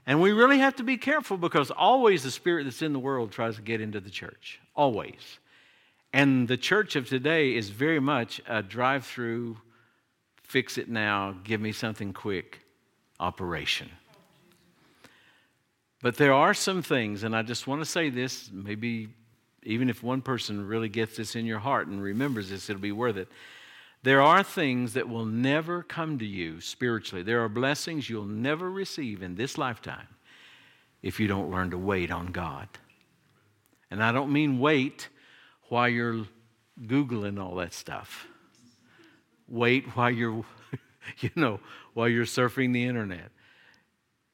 And 0.06 0.22
we 0.22 0.32
really 0.32 0.60
have 0.60 0.76
to 0.78 0.84
be 0.84 0.98
careful 0.98 1.38
because 1.38 1.72
always 1.72 2.24
the 2.24 2.32
spirit 2.32 2.66
that's 2.66 2.82
in 2.82 2.94
the 2.94 3.00
world 3.00 3.32
tries 3.32 3.56
to 3.56 3.62
get 3.62 3.82
into 3.82 4.00
the 4.00 4.10
church. 4.10 4.60
Always. 4.76 5.40
And 6.14 6.48
the 6.48 6.58
church 6.58 6.96
of 6.96 7.08
today 7.08 7.56
is 7.56 7.70
very 7.70 8.00
much 8.00 8.42
a 8.48 8.62
drive 8.62 9.06
through, 9.06 9.58
fix 10.44 10.78
it 10.78 10.90
now, 10.90 11.36
give 11.44 11.62
me 11.62 11.72
something 11.72 12.14
quick 12.14 12.60
operation. 13.20 13.90
But 16.02 16.18
there 16.18 16.34
are 16.34 16.54
some 16.54 16.82
things, 16.82 17.24
and 17.24 17.36
I 17.36 17.44
just 17.44 17.68
want 17.68 17.82
to 17.82 17.86
say 17.86 18.10
this, 18.10 18.50
maybe 18.52 19.10
even 19.64 19.90
if 19.90 20.02
one 20.02 20.22
person 20.22 20.66
really 20.66 20.90
gets 20.90 21.18
this 21.18 21.36
in 21.36 21.46
your 21.46 21.60
heart 21.60 21.88
and 21.88 22.02
remembers 22.02 22.50
this, 22.50 22.70
it'll 22.70 22.82
be 22.82 22.92
worth 22.92 23.18
it. 23.18 23.28
There 24.04 24.22
are 24.22 24.42
things 24.42 24.94
that 24.94 25.08
will 25.08 25.26
never 25.26 25.84
come 25.84 26.18
to 26.20 26.26
you 26.26 26.60
spiritually. 26.60 27.24
There 27.24 27.44
are 27.44 27.50
blessings 27.50 28.10
you'll 28.10 28.26
never 28.26 28.70
receive 28.70 29.22
in 29.22 29.36
this 29.36 29.58
lifetime 29.58 30.08
if 31.04 31.20
you 31.20 31.28
don't 31.28 31.52
learn 31.52 31.72
to 31.72 31.78
wait 31.78 32.10
on 32.12 32.28
God. 32.28 32.68
And 33.92 34.04
I 34.04 34.12
don't 34.12 34.32
mean 34.32 34.60
wait 34.60 35.10
while 35.70 35.90
you're 35.90 36.26
Googling 36.82 37.40
all 37.40 37.56
that 37.56 37.74
stuff. 37.74 38.28
Wait 39.48 39.86
while 39.96 40.10
you're, 40.10 40.46
you 41.20 41.30
know, 41.36 41.60
while 41.94 42.08
you're 42.08 42.26
surfing 42.26 42.74
the 42.74 42.86
internet. 42.86 43.30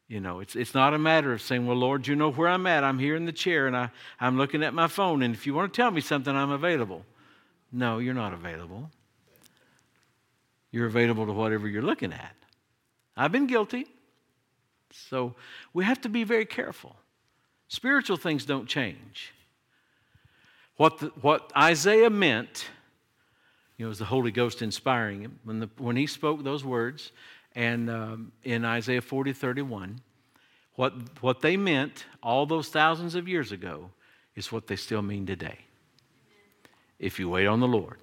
You 0.07 0.21
know, 0.21 0.39
it's, 0.39 0.55
it's 0.55 0.73
not 0.73 0.93
a 0.93 0.97
matter 0.97 1.33
of 1.33 1.41
saying, 1.41 1.65
Well, 1.67 1.75
Lord, 1.75 2.07
you 2.07 2.15
know 2.15 2.31
where 2.31 2.47
I'm 2.47 2.65
at. 2.65 2.83
I'm 2.83 2.99
here 2.99 3.15
in 3.15 3.25
the 3.25 3.33
chair 3.33 3.67
and 3.67 3.75
I, 3.75 3.89
I'm 4.19 4.37
looking 4.37 4.63
at 4.63 4.73
my 4.73 4.87
phone. 4.87 5.21
And 5.21 5.33
if 5.35 5.45
you 5.45 5.53
want 5.53 5.73
to 5.73 5.77
tell 5.81 5.91
me 5.91 6.01
something, 6.01 6.33
I'm 6.33 6.51
available. 6.51 7.05
No, 7.71 7.99
you're 7.99 8.13
not 8.13 8.33
available. 8.33 8.89
You're 10.71 10.85
available 10.85 11.25
to 11.25 11.33
whatever 11.33 11.67
you're 11.67 11.81
looking 11.81 12.13
at. 12.13 12.35
I've 13.17 13.31
been 13.31 13.47
guilty. 13.47 13.87
So 14.91 15.35
we 15.73 15.83
have 15.83 15.99
to 16.01 16.09
be 16.09 16.23
very 16.23 16.45
careful. 16.45 16.95
Spiritual 17.67 18.17
things 18.17 18.45
don't 18.45 18.67
change. 18.67 19.33
What, 20.77 20.99
the, 20.99 21.07
what 21.21 21.51
Isaiah 21.57 22.09
meant, 22.09 22.67
you 23.77 23.85
know, 23.85 23.89
was 23.89 23.99
the 23.99 24.05
Holy 24.05 24.31
Ghost 24.31 24.61
inspiring 24.61 25.21
him. 25.21 25.39
When, 25.43 25.59
the, 25.59 25.69
when 25.77 25.97
he 25.97 26.07
spoke 26.07 26.43
those 26.43 26.63
words, 26.63 27.11
and 27.57 27.89
um, 27.89 28.31
in 28.43 28.63
Isaiah 28.63 29.01
40 29.01 29.33
31, 29.33 29.99
what, 30.75 30.93
what 31.21 31.41
they 31.41 31.57
meant 31.57 32.05
all 32.21 32.45
those 32.45 32.69
thousands 32.69 33.15
of 33.15 33.27
years 33.27 33.51
ago 33.51 33.89
is 34.35 34.51
what 34.51 34.67
they 34.67 34.75
still 34.75 35.01
mean 35.01 35.25
today. 35.25 35.57
If 36.99 37.17
you 37.17 37.29
wait 37.29 37.47
on 37.47 37.59
the 37.59 37.67
Lord, 37.67 37.97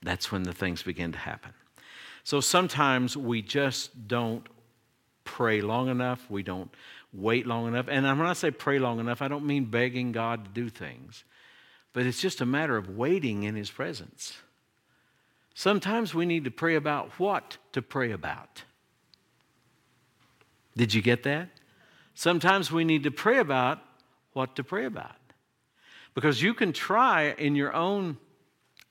that's 0.00 0.30
when 0.30 0.44
the 0.44 0.52
things 0.52 0.84
begin 0.84 1.10
to 1.10 1.18
happen. 1.18 1.54
So 2.22 2.40
sometimes 2.40 3.16
we 3.16 3.42
just 3.42 4.06
don't 4.06 4.46
pray 5.24 5.60
long 5.60 5.88
enough. 5.88 6.30
We 6.30 6.44
don't 6.44 6.72
wait 7.12 7.48
long 7.48 7.66
enough. 7.66 7.88
And 7.88 8.06
when 8.06 8.28
I 8.28 8.32
say 8.34 8.52
pray 8.52 8.78
long 8.78 9.00
enough, 9.00 9.22
I 9.22 9.26
don't 9.26 9.44
mean 9.44 9.64
begging 9.64 10.12
God 10.12 10.44
to 10.44 10.50
do 10.52 10.68
things, 10.68 11.24
but 11.92 12.06
it's 12.06 12.20
just 12.20 12.40
a 12.40 12.46
matter 12.46 12.76
of 12.76 12.96
waiting 12.96 13.42
in 13.42 13.56
His 13.56 13.72
presence. 13.72 14.36
Sometimes 15.58 16.14
we 16.14 16.26
need 16.26 16.44
to 16.44 16.50
pray 16.50 16.74
about 16.74 17.18
what 17.18 17.56
to 17.72 17.80
pray 17.80 18.12
about. 18.12 18.62
Did 20.76 20.92
you 20.92 21.00
get 21.00 21.22
that? 21.22 21.48
Sometimes 22.14 22.70
we 22.70 22.84
need 22.84 23.04
to 23.04 23.10
pray 23.10 23.38
about 23.38 23.78
what 24.34 24.54
to 24.56 24.62
pray 24.62 24.84
about. 24.84 25.16
Because 26.14 26.42
you 26.42 26.52
can 26.52 26.74
try 26.74 27.34
in 27.38 27.56
your 27.56 27.72
own 27.72 28.18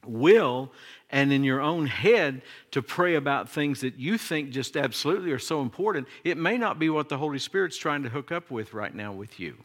will 0.07 0.71
and 1.11 1.31
in 1.31 1.43
your 1.43 1.61
own 1.61 1.85
head 1.85 2.41
to 2.71 2.81
pray 2.81 3.13
about 3.13 3.47
things 3.47 3.81
that 3.81 3.99
you 3.99 4.17
think 4.17 4.49
just 4.49 4.75
absolutely 4.75 5.31
are 5.31 5.37
so 5.37 5.61
important. 5.61 6.07
It 6.23 6.35
may 6.35 6.57
not 6.57 6.79
be 6.79 6.89
what 6.89 7.09
the 7.09 7.19
Holy 7.19 7.37
Spirit's 7.37 7.77
trying 7.77 8.01
to 8.01 8.09
hook 8.09 8.31
up 8.31 8.49
with 8.49 8.73
right 8.73 8.93
now 8.93 9.13
with 9.13 9.39
you. 9.39 9.55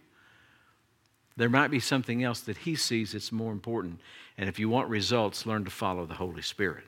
There 1.36 1.48
might 1.48 1.70
be 1.70 1.80
something 1.80 2.22
else 2.22 2.40
that 2.40 2.58
He 2.58 2.74
sees 2.76 3.12
that's 3.12 3.32
more 3.32 3.52
important. 3.52 4.00
And 4.36 4.48
if 4.48 4.58
you 4.58 4.68
want 4.68 4.88
results, 4.88 5.46
learn 5.46 5.64
to 5.64 5.70
follow 5.70 6.06
the 6.06 6.14
Holy 6.14 6.42
Spirit. 6.42 6.84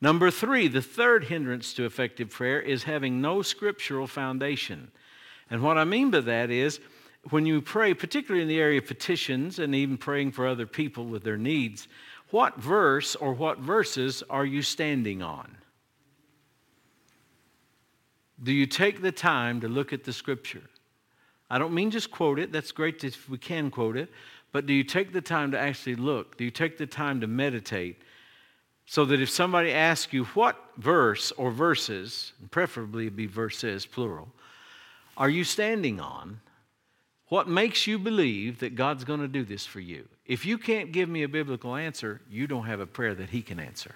Number 0.00 0.30
three, 0.30 0.68
the 0.68 0.82
third 0.82 1.24
hindrance 1.24 1.72
to 1.74 1.84
effective 1.84 2.30
prayer 2.30 2.60
is 2.60 2.84
having 2.84 3.20
no 3.20 3.42
scriptural 3.42 4.06
foundation. 4.06 4.90
And 5.50 5.62
what 5.62 5.78
I 5.78 5.84
mean 5.84 6.10
by 6.10 6.20
that 6.20 6.50
is 6.50 6.80
when 7.30 7.46
you 7.46 7.62
pray, 7.62 7.94
particularly 7.94 8.42
in 8.42 8.48
the 8.48 8.60
area 8.60 8.78
of 8.78 8.86
petitions 8.86 9.58
and 9.58 9.74
even 9.74 9.96
praying 9.96 10.32
for 10.32 10.46
other 10.46 10.66
people 10.66 11.06
with 11.06 11.24
their 11.24 11.38
needs, 11.38 11.88
what 12.30 12.60
verse 12.60 13.14
or 13.14 13.32
what 13.32 13.58
verses 13.58 14.22
are 14.28 14.44
you 14.44 14.62
standing 14.62 15.22
on? 15.22 15.56
Do 18.42 18.52
you 18.52 18.66
take 18.66 19.00
the 19.00 19.12
time 19.12 19.60
to 19.60 19.68
look 19.68 19.92
at 19.92 20.04
the 20.04 20.12
scripture? 20.12 20.62
I 21.50 21.58
don't 21.58 21.74
mean 21.74 21.90
just 21.90 22.10
quote 22.10 22.38
it, 22.38 22.52
that's 22.52 22.72
great 22.72 23.04
if 23.04 23.28
we 23.28 23.38
can 23.38 23.70
quote 23.70 23.96
it, 23.96 24.10
but 24.52 24.66
do 24.66 24.72
you 24.72 24.84
take 24.84 25.12
the 25.12 25.20
time 25.20 25.50
to 25.52 25.58
actually 25.58 25.96
look? 25.96 26.36
Do 26.36 26.44
you 26.44 26.50
take 26.50 26.78
the 26.78 26.86
time 26.86 27.20
to 27.20 27.26
meditate? 27.26 28.00
So 28.86 29.04
that 29.06 29.20
if 29.20 29.30
somebody 29.30 29.72
asks 29.72 30.12
you 30.12 30.24
what 30.26 30.62
verse 30.76 31.32
or 31.32 31.50
verses, 31.50 32.32
preferably 32.50 33.08
be 33.08 33.26
verses, 33.26 33.86
plural, 33.86 34.28
are 35.16 35.30
you 35.30 35.44
standing 35.44 36.00
on? 36.00 36.40
What 37.28 37.48
makes 37.48 37.86
you 37.86 37.98
believe 37.98 38.60
that 38.60 38.74
God's 38.74 39.04
going 39.04 39.20
to 39.20 39.28
do 39.28 39.44
this 39.44 39.64
for 39.64 39.80
you? 39.80 40.06
If 40.26 40.44
you 40.44 40.58
can't 40.58 40.92
give 40.92 41.08
me 41.08 41.22
a 41.22 41.28
biblical 41.28 41.74
answer, 41.74 42.20
you 42.30 42.46
don't 42.46 42.66
have 42.66 42.80
a 42.80 42.86
prayer 42.86 43.14
that 43.14 43.30
He 43.30 43.42
can 43.42 43.58
answer. 43.58 43.94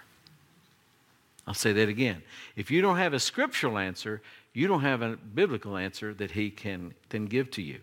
I'll 1.46 1.54
say 1.54 1.72
that 1.72 1.88
again. 1.88 2.22
If 2.56 2.70
you 2.70 2.82
don't 2.82 2.98
have 2.98 3.14
a 3.14 3.20
scriptural 3.20 3.78
answer, 3.78 4.20
you 4.52 4.66
don't 4.66 4.80
have 4.80 5.02
a 5.02 5.16
biblical 5.16 5.76
answer 5.76 6.14
that 6.14 6.32
He 6.32 6.50
can, 6.50 6.94
can 7.08 7.26
give 7.26 7.50
to 7.52 7.62
you. 7.62 7.80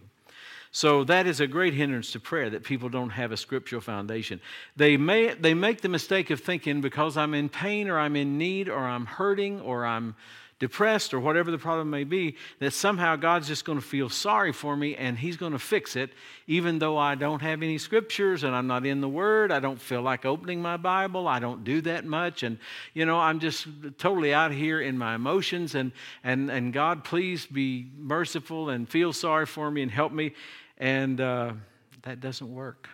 So 0.76 1.06
that 1.06 1.26
is 1.26 1.40
a 1.40 1.48
great 1.48 1.74
hindrance 1.74 2.12
to 2.12 2.20
prayer 2.20 2.50
that 2.50 2.66
people 2.66 2.90
don't 2.90 3.12
have 3.12 3.32
a 3.32 3.38
scriptural 3.38 3.82
foundation. 3.82 4.42
They, 4.76 4.98
may, 4.98 5.34
they 5.34 5.54
make 5.54 5.80
the 5.80 5.88
mistake 5.88 6.30
of 6.32 6.42
thinking 6.42 6.82
because 6.82 7.16
I'm 7.16 7.34
in 7.34 7.48
pain 7.48 7.88
or 7.88 7.98
I'm 7.98 8.18
in 8.18 8.38
need 8.38 8.68
or 8.68 8.80
I'm 8.80 9.06
hurting 9.06 9.62
or 9.62 9.86
I'm 9.86 10.16
depressed 10.60 11.14
or 11.14 11.20
whatever 11.20 11.52
the 11.52 11.58
problem 11.58 11.90
may 11.90 12.06
be, 12.06 12.36
that 12.60 12.72
somehow 12.72 13.16
God's 13.16 13.48
just 13.48 13.66
going 13.66 13.78
to 13.78 13.86
feel 13.86 14.08
sorry 14.08 14.54
for 14.54 14.76
me 14.76 14.96
and 14.96 15.18
He's 15.18 15.36
going 15.36 15.52
to 15.52 15.60
fix 15.60 15.96
it, 15.96 16.12
even 16.48 16.80
though 16.80 16.98
I 16.98 17.16
don't 17.16 17.42
have 17.42 17.62
any 17.62 17.78
scriptures 17.78 18.44
and 18.44 18.56
I'm 18.56 18.68
not 18.68 18.86
in 18.86 19.02
the 19.02 19.10
Word. 19.10 19.52
I 19.52 19.60
don't 19.60 19.82
feel 19.82 20.02
like 20.02 20.26
opening 20.26 20.62
my 20.62 20.78
Bible. 20.78 21.28
I 21.28 21.40
don't 21.40 21.64
do 21.64 21.82
that 21.82 22.06
much. 22.06 22.44
And, 22.44 22.58
you 22.94 23.06
know, 23.06 23.20
I'm 23.20 23.40
just 23.40 23.68
totally 23.98 24.34
out 24.34 24.52
here 24.52 24.80
in 24.80 24.98
my 24.98 25.16
emotions. 25.16 25.76
And, 25.76 25.92
and, 26.24 26.50
and 26.50 26.72
God, 26.72 27.04
please 27.04 27.46
be 27.46 27.88
merciful 27.98 28.70
and 28.70 28.88
feel 28.88 29.12
sorry 29.12 29.46
for 29.46 29.70
me 29.70 29.82
and 29.82 29.92
help 29.92 30.14
me. 30.14 30.34
And 30.78 31.20
uh, 31.20 31.54
that 32.04 32.22
doesn't 32.22 32.54
work. 32.54 32.90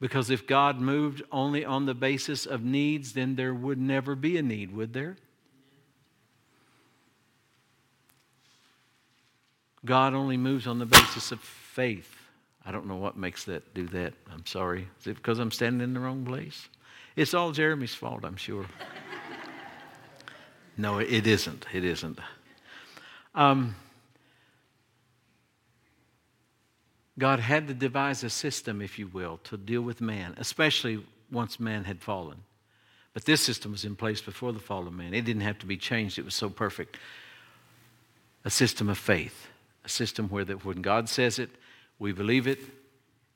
Because 0.00 0.30
if 0.30 0.46
God 0.46 0.80
moved 0.80 1.22
only 1.30 1.64
on 1.64 1.84
the 1.84 1.94
basis 1.94 2.46
of 2.46 2.64
needs, 2.64 3.12
then 3.12 3.36
there 3.36 3.52
would 3.52 3.78
never 3.78 4.14
be 4.14 4.38
a 4.38 4.42
need, 4.42 4.74
would 4.74 4.94
there? 4.94 5.16
God 9.84 10.14
only 10.14 10.36
moves 10.36 10.66
on 10.66 10.78
the 10.78 10.86
basis 10.86 11.32
of 11.32 11.40
faith. 11.40 12.16
I 12.64 12.72
don't 12.72 12.86
know 12.86 12.96
what 12.96 13.16
makes 13.16 13.44
that 13.44 13.74
do 13.74 13.86
that. 13.88 14.14
I'm 14.30 14.44
sorry. 14.46 14.88
Is 15.00 15.06
it 15.06 15.16
because 15.16 15.38
I'm 15.38 15.50
standing 15.50 15.82
in 15.82 15.94
the 15.94 16.00
wrong 16.00 16.24
place? 16.24 16.68
It's 17.16 17.34
all 17.34 17.52
Jeremy's 17.52 17.94
fault, 17.94 18.24
I'm 18.24 18.36
sure. 18.36 18.66
no, 20.76 20.98
it 20.98 21.26
isn't. 21.26 21.66
It 21.72 21.84
isn't. 21.84 22.18
Um, 23.34 23.74
God 27.20 27.38
had 27.38 27.68
to 27.68 27.74
devise 27.74 28.24
a 28.24 28.30
system, 28.30 28.80
if 28.80 28.98
you 28.98 29.06
will, 29.06 29.38
to 29.44 29.56
deal 29.56 29.82
with 29.82 30.00
man, 30.00 30.34
especially 30.38 31.04
once 31.30 31.60
man 31.60 31.84
had 31.84 32.00
fallen. 32.00 32.38
But 33.12 33.24
this 33.24 33.42
system 33.42 33.72
was 33.72 33.84
in 33.84 33.94
place 33.94 34.20
before 34.20 34.52
the 34.52 34.58
fall 34.58 34.86
of 34.86 34.92
man. 34.92 35.14
It 35.14 35.24
didn't 35.24 35.42
have 35.42 35.58
to 35.60 35.66
be 35.66 35.76
changed, 35.76 36.18
it 36.18 36.24
was 36.24 36.34
so 36.34 36.48
perfect. 36.48 36.96
A 38.44 38.50
system 38.50 38.88
of 38.88 38.96
faith, 38.96 39.48
a 39.84 39.88
system 39.88 40.28
where 40.28 40.44
that 40.46 40.64
when 40.64 40.80
God 40.80 41.08
says 41.08 41.38
it, 41.38 41.50
we 41.98 42.12
believe 42.12 42.46
it, 42.46 42.58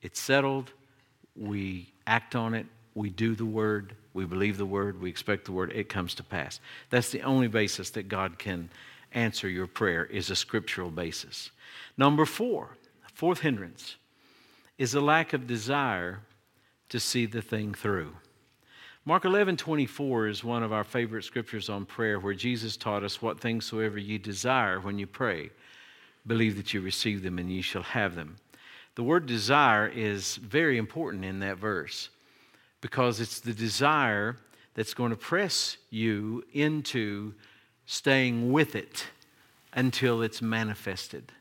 it's 0.01 0.19
settled, 0.19 0.71
we 1.35 1.91
act 2.07 2.35
on 2.35 2.55
it, 2.55 2.65
we 2.95 3.09
do 3.09 3.35
the 3.35 3.45
word, 3.45 3.93
we 4.13 4.25
believe 4.25 4.57
the 4.57 4.65
word, 4.65 4.99
we 4.99 5.09
expect 5.09 5.45
the 5.45 5.51
word, 5.51 5.71
it 5.73 5.89
comes 5.89 6.15
to 6.15 6.23
pass. 6.23 6.59
That's 6.89 7.11
the 7.11 7.21
only 7.21 7.47
basis 7.47 7.91
that 7.91 8.07
God 8.07 8.39
can 8.39 8.69
answer 9.11 9.47
your 9.47 9.67
prayer 9.67 10.05
is 10.05 10.31
a 10.31 10.35
scriptural 10.35 10.89
basis. 10.89 11.51
Number 11.97 12.25
four, 12.25 12.69
Fourth 13.15 13.39
hindrance 13.39 13.95
is 14.77 14.93
a 14.93 14.99
lack 14.99 15.31
of 15.31 15.47
desire 15.47 16.19
to 16.89 16.99
see 16.99 17.25
the 17.25 17.41
thing 17.41 17.73
through. 17.73 18.13
Mark 19.05 19.23
11, 19.23 19.55
24 19.55 20.27
is 20.27 20.43
one 20.43 20.63
of 20.63 20.73
our 20.73 20.83
favorite 20.83 21.23
scriptures 21.23 21.69
on 21.69 21.85
prayer 21.85 22.19
where 22.19 22.33
Jesus 22.33 22.75
taught 22.75 23.05
us, 23.05 23.21
What 23.21 23.39
things 23.39 23.67
soever 23.67 23.97
ye 23.97 24.17
desire 24.17 24.81
when 24.81 24.99
you 24.99 25.07
pray, 25.07 25.49
believe 26.27 26.57
that 26.57 26.73
you 26.73 26.81
receive 26.81 27.23
them 27.23 27.39
and 27.39 27.49
ye 27.49 27.61
shall 27.61 27.83
have 27.83 28.15
them. 28.15 28.35
The 28.95 29.03
word 29.03 29.27
desire 29.27 29.87
is 29.87 30.35
very 30.35 30.77
important 30.77 31.23
in 31.23 31.39
that 31.39 31.57
verse 31.57 32.09
because 32.81 33.21
it's 33.21 33.39
the 33.39 33.53
desire 33.53 34.35
that's 34.73 34.93
going 34.93 35.11
to 35.11 35.15
press 35.15 35.77
you 35.89 36.43
into 36.51 37.33
staying 37.85 38.51
with 38.51 38.75
it 38.75 39.05
until 39.71 40.21
it's 40.21 40.41
manifested. 40.41 41.31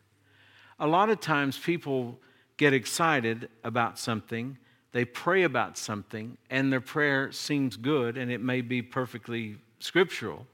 A 0.78 0.87
lot 0.87 1.10
of 1.10 1.20
times 1.20 1.58
people 1.58 2.18
get 2.56 2.72
excited 2.72 3.48
about 3.62 3.98
something, 3.98 4.58
they 4.92 5.04
pray 5.04 5.42
about 5.42 5.76
something, 5.76 6.37
and 6.50 6.72
their 6.72 6.80
prayer 6.80 7.32
seems 7.32 7.76
good 7.76 8.16
and 8.16 8.30
it 8.30 8.40
may 8.40 8.60
be 8.60 8.82
perfectly 8.82 9.56
scriptural, 9.80 10.46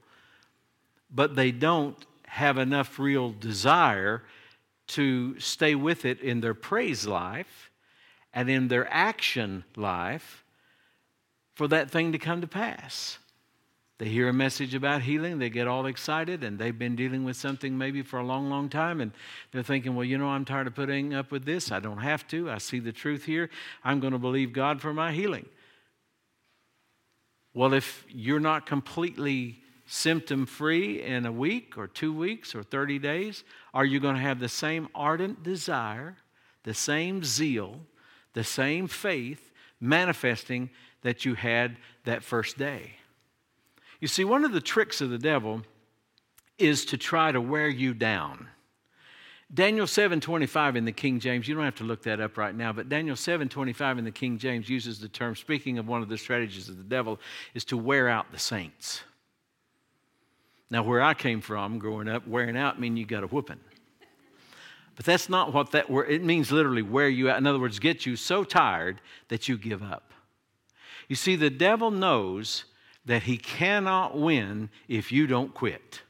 but 1.13 1.35
they 1.35 1.51
don't 1.51 2.05
have 2.25 2.57
enough 2.57 2.97
real 2.97 3.31
desire 3.31 4.23
to 4.87 5.39
stay 5.39 5.75
with 5.75 6.05
it 6.05 6.19
in 6.21 6.41
their 6.41 6.53
praise 6.53 7.05
life 7.05 7.71
and 8.33 8.49
in 8.49 8.67
their 8.67 8.91
action 8.91 9.63
life 9.75 10.43
for 11.53 11.67
that 11.67 11.91
thing 11.91 12.11
to 12.11 12.17
come 12.17 12.41
to 12.41 12.47
pass. 12.47 13.17
They 14.01 14.09
hear 14.09 14.27
a 14.27 14.33
message 14.33 14.73
about 14.73 15.03
healing, 15.03 15.37
they 15.37 15.51
get 15.51 15.67
all 15.67 15.85
excited, 15.85 16.43
and 16.43 16.57
they've 16.57 16.77
been 16.77 16.95
dealing 16.95 17.23
with 17.23 17.37
something 17.37 17.77
maybe 17.77 18.01
for 18.01 18.17
a 18.17 18.25
long, 18.25 18.49
long 18.49 18.67
time, 18.67 18.99
and 18.99 19.11
they're 19.51 19.61
thinking, 19.61 19.95
well, 19.95 20.03
you 20.03 20.17
know, 20.17 20.29
I'm 20.29 20.43
tired 20.43 20.65
of 20.65 20.73
putting 20.73 21.13
up 21.13 21.31
with 21.31 21.45
this. 21.45 21.71
I 21.71 21.79
don't 21.79 21.99
have 21.99 22.27
to. 22.29 22.49
I 22.49 22.57
see 22.57 22.79
the 22.79 22.91
truth 22.91 23.25
here. 23.25 23.51
I'm 23.83 23.99
going 23.99 24.13
to 24.13 24.17
believe 24.17 24.53
God 24.53 24.81
for 24.81 24.91
my 24.91 25.11
healing. 25.11 25.45
Well, 27.53 27.75
if 27.75 28.03
you're 28.09 28.39
not 28.39 28.65
completely 28.65 29.61
symptom 29.85 30.47
free 30.47 31.03
in 31.03 31.27
a 31.27 31.31
week 31.31 31.77
or 31.77 31.85
two 31.85 32.11
weeks 32.11 32.55
or 32.55 32.63
30 32.63 32.97
days, 32.97 33.43
are 33.71 33.85
you 33.85 33.99
going 33.99 34.15
to 34.15 34.21
have 34.21 34.39
the 34.39 34.49
same 34.49 34.87
ardent 34.95 35.43
desire, 35.43 36.17
the 36.63 36.73
same 36.73 37.23
zeal, 37.23 37.81
the 38.33 38.43
same 38.43 38.87
faith 38.87 39.51
manifesting 39.79 40.71
that 41.03 41.23
you 41.23 41.35
had 41.35 41.77
that 42.05 42.23
first 42.23 42.57
day? 42.57 42.93
You 44.01 44.07
see, 44.07 44.25
one 44.25 44.43
of 44.43 44.51
the 44.51 44.59
tricks 44.59 44.99
of 44.99 45.11
the 45.11 45.17
devil 45.17 45.61
is 46.57 46.85
to 46.85 46.97
try 46.97 47.31
to 47.31 47.39
wear 47.39 47.69
you 47.69 47.93
down. 47.93 48.47
Daniel 49.53 49.85
7:25 49.85 50.75
in 50.75 50.85
the 50.85 50.91
King 50.91 51.19
James, 51.19 51.47
you 51.47 51.53
don't 51.53 51.65
have 51.65 51.75
to 51.75 51.83
look 51.83 52.03
that 52.03 52.19
up 52.19 52.37
right 52.37 52.55
now, 52.55 52.71
but 52.73 52.89
Daniel 52.89 53.15
7:25 53.15 53.99
in 53.99 54.05
the 54.05 54.11
King 54.11 54.37
James 54.37 54.69
uses 54.69 54.99
the 54.99 55.09
term 55.09 55.35
speaking 55.35 55.77
of 55.77 55.87
one 55.87 56.01
of 56.01 56.09
the 56.09 56.17
strategies 56.17 56.67
of 56.67 56.77
the 56.77 56.83
devil 56.83 57.19
is 57.53 57.65
to 57.65 57.77
wear 57.77 58.07
out 58.07 58.31
the 58.31 58.39
saints. 58.39 59.03
Now, 60.69 60.83
where 60.83 61.01
I 61.01 61.13
came 61.13 61.41
from 61.41 61.79
growing 61.79 62.07
up, 62.07 62.25
wearing 62.25 62.55
out 62.55 62.79
mean 62.79 62.95
you 62.95 63.05
got 63.05 63.23
a 63.23 63.27
whooping. 63.27 63.59
But 64.95 65.05
that's 65.05 65.29
not 65.29 65.53
what 65.53 65.71
that 65.71 65.89
word, 65.89 66.09
it 66.09 66.23
means 66.23 66.51
literally 66.51 66.81
wear 66.81 67.09
you 67.09 67.29
out. 67.29 67.37
In 67.37 67.45
other 67.45 67.59
words, 67.59 67.77
get 67.77 68.05
you 68.05 68.15
so 68.15 68.45
tired 68.45 69.01
that 69.27 69.49
you 69.49 69.57
give 69.57 69.83
up. 69.83 70.13
You 71.09 71.15
see, 71.17 71.35
the 71.35 71.49
devil 71.49 71.91
knows 71.91 72.63
that 73.05 73.23
he 73.23 73.37
cannot 73.37 74.17
win 74.17 74.69
if 74.87 75.11
you 75.11 75.27
don't 75.27 75.53
quit. 75.53 76.01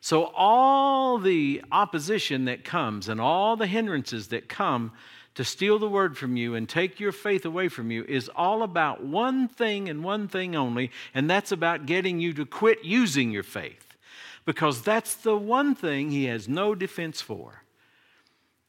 So, 0.00 0.24
all 0.34 1.18
the 1.18 1.62
opposition 1.72 2.44
that 2.44 2.64
comes 2.64 3.08
and 3.08 3.20
all 3.20 3.56
the 3.56 3.66
hindrances 3.66 4.28
that 4.28 4.48
come 4.48 4.92
to 5.34 5.44
steal 5.44 5.78
the 5.78 5.88
word 5.88 6.16
from 6.16 6.36
you 6.36 6.54
and 6.54 6.68
take 6.68 6.98
your 6.98 7.12
faith 7.12 7.44
away 7.44 7.68
from 7.68 7.90
you 7.90 8.04
is 8.08 8.28
all 8.34 8.62
about 8.62 9.04
one 9.04 9.48
thing 9.48 9.88
and 9.88 10.02
one 10.02 10.26
thing 10.26 10.56
only, 10.56 10.90
and 11.14 11.28
that's 11.28 11.52
about 11.52 11.86
getting 11.86 12.20
you 12.20 12.32
to 12.32 12.46
quit 12.46 12.84
using 12.84 13.30
your 13.30 13.42
faith. 13.42 13.96
Because 14.44 14.82
that's 14.82 15.14
the 15.14 15.36
one 15.36 15.74
thing 15.74 16.10
he 16.10 16.24
has 16.24 16.48
no 16.48 16.74
defense 16.74 17.20
for. 17.20 17.62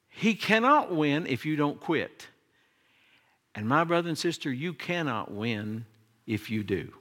He 0.09 0.35
cannot 0.35 0.93
win 0.93 1.25
if 1.25 1.45
you 1.45 1.55
don't 1.55 1.79
quit. 1.79 2.27
And 3.55 3.67
my 3.67 3.83
brother 3.83 4.09
and 4.09 4.17
sister, 4.17 4.51
you 4.51 4.73
cannot 4.73 5.31
win 5.31 5.85
if 6.27 6.49
you 6.49 6.63
do. 6.63 6.93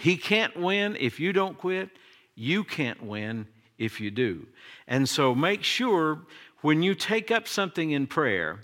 He 0.00 0.16
can't 0.16 0.56
win 0.56 0.96
if 1.00 1.18
you 1.18 1.32
don't 1.32 1.58
quit. 1.58 1.90
You 2.36 2.62
can't 2.62 3.02
win 3.02 3.48
if 3.78 4.00
you 4.00 4.12
do. 4.12 4.46
And 4.86 5.08
so 5.08 5.34
make 5.34 5.64
sure 5.64 6.20
when 6.60 6.84
you 6.84 6.94
take 6.94 7.32
up 7.32 7.48
something 7.48 7.90
in 7.90 8.06
prayer, 8.06 8.60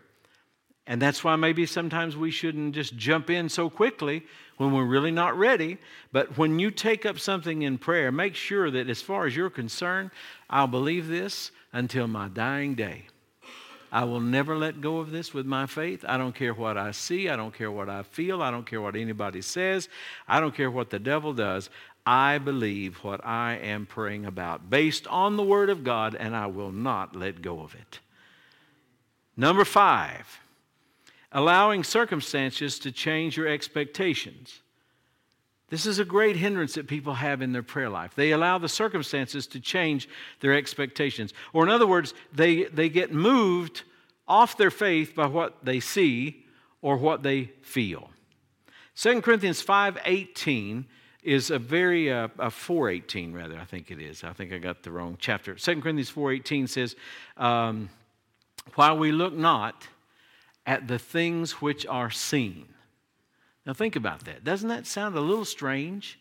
and 0.87 1.03
that's 1.03 1.25
why 1.25 1.35
maybe 1.35 1.67
sometimes 1.67 2.17
we 2.17 2.31
shouldn't 2.31 2.75
just 2.75 2.97
jump 2.97 3.31
in 3.31 3.49
so 3.49 3.69
quickly 3.69 4.23
when 4.59 4.73
we're 4.73 4.85
really 4.85 5.11
not 5.11 5.37
ready. 5.37 5.79
But 6.13 6.39
when 6.39 6.61
you 6.61 6.71
take 6.71 7.05
up 7.05 7.19
something 7.19 7.63
in 7.63 7.79
prayer, 7.79 8.13
make 8.13 8.37
sure 8.37 8.71
that 8.71 8.89
as 8.89 9.03
far 9.03 9.27
as 9.27 9.35
you're 9.35 9.51
concerned, 9.51 10.13
I'll 10.49 10.69
believe 10.69 11.09
this 11.09 11.51
until 11.73 12.07
my 12.07 12.29
dying 12.29 12.75
day. 12.75 13.07
I 13.95 14.03
will 14.03 14.19
never 14.19 14.59
let 14.59 14.81
go 14.81 14.99
of 14.99 15.13
this 15.13 15.33
with 15.33 15.47
my 15.47 15.67
faith. 15.67 16.05
I 16.09 16.17
don't 16.17 16.35
care 16.35 16.53
what 16.53 16.77
I 16.77 16.91
see. 16.91 17.29
I 17.29 17.37
don't 17.37 17.55
care 17.55 17.71
what 17.71 17.89
I 17.89 18.03
feel. 18.03 18.43
I 18.43 18.51
don't 18.51 18.67
care 18.67 18.81
what 18.81 18.97
anybody 18.97 19.41
says. 19.41 19.89
I 20.27 20.41
don't 20.41 20.53
care 20.53 20.69
what 20.69 20.91
the 20.91 20.99
devil 20.99 21.33
does. 21.33 21.71
I 22.05 22.39
believe 22.39 22.97
what 23.05 23.25
I 23.25 23.55
am 23.55 23.87
praying 23.87 24.27
about 24.27 24.69
based 24.69 25.07
on 25.07 25.37
the 25.37 25.45
Word 25.45 25.71
of 25.71 25.85
God, 25.85 26.17
and 26.17 26.35
I 26.35 26.47
will 26.49 26.73
not 26.73 27.15
let 27.15 27.41
go 27.41 27.61
of 27.61 27.77
it. 27.77 28.01
Number 29.37 29.65
five, 29.65 30.41
allowing 31.31 31.85
circumstances 31.85 32.81
to 32.81 32.91
change 32.91 33.37
your 33.37 33.47
expectations. 33.47 34.61
This 35.75 35.87
is 35.87 35.99
a 35.99 36.05
great 36.05 36.37
hindrance 36.37 36.75
that 36.75 36.87
people 36.87 37.15
have 37.15 37.43
in 37.43 37.51
their 37.51 37.65
prayer 37.65 37.91
life. 37.91 38.15
They 38.15 38.31
allow 38.31 38.59
the 38.59 38.69
circumstances 38.69 39.49
to 39.49 39.59
change 39.59 40.09
their 40.39 40.55
expectations. 40.55 41.35
Or, 41.53 41.65
in 41.65 41.69
other 41.69 41.85
words, 41.85 42.15
they, 42.33 42.67
they 42.67 42.89
get 42.89 43.13
moved 43.13 43.83
off 44.29 44.57
their 44.57 44.71
faith 44.71 45.17
by 45.17 45.27
what 45.27 45.65
they 45.65 45.81
see 45.81 46.45
or 46.81 46.97
what 46.97 47.25
they 47.25 47.51
feel. 47.63 48.11
2 48.95 49.21
Corinthians 49.21 49.65
5:18 49.65 50.85
is 51.25 51.51
a 51.51 51.59
very 51.59 52.13
uh, 52.13 52.29
a 52.39 52.53
418 52.53 53.33
rather 53.33 53.59
i 53.59 53.65
think 53.65 53.91
it 53.91 53.99
is 53.99 54.23
i 54.23 54.33
think 54.35 54.53
i 54.53 54.59
got 54.59 54.83
the 54.83 54.91
wrong 54.91 55.17
chapter 55.19 55.55
2 55.55 55.81
corinthians 55.81 56.11
418 56.11 56.67
says 56.67 56.97
um, 57.39 57.89
while 58.75 58.99
we 58.99 59.11
look 59.11 59.33
not 59.33 59.89
at 60.67 60.87
the 60.87 60.99
things 60.99 61.63
which 61.63 61.87
are 61.87 62.11
seen 62.11 62.67
now 63.67 63.73
think 63.73 63.97
about 63.97 64.25
that 64.25 64.45
doesn't 64.45 64.69
that 64.69 64.87
sound 64.87 65.17
a 65.17 65.21
little 65.21 65.45
strange 65.45 66.19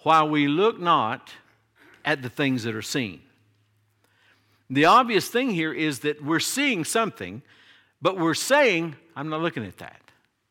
while 0.00 0.28
we 0.28 0.46
look 0.46 0.78
not 0.78 1.30
at 2.04 2.22
the 2.22 2.30
things 2.30 2.62
that 2.64 2.74
are 2.74 2.82
seen 2.82 3.20
the 4.68 4.84
obvious 4.84 5.28
thing 5.28 5.50
here 5.50 5.72
is 5.72 6.00
that 6.00 6.22
we're 6.22 6.40
seeing 6.40 6.84
something 6.84 7.42
but 8.00 8.18
we're 8.18 8.34
saying 8.34 8.94
i'm 9.14 9.28
not 9.28 9.40
looking 9.40 9.64
at 9.64 9.78
that 9.78 10.00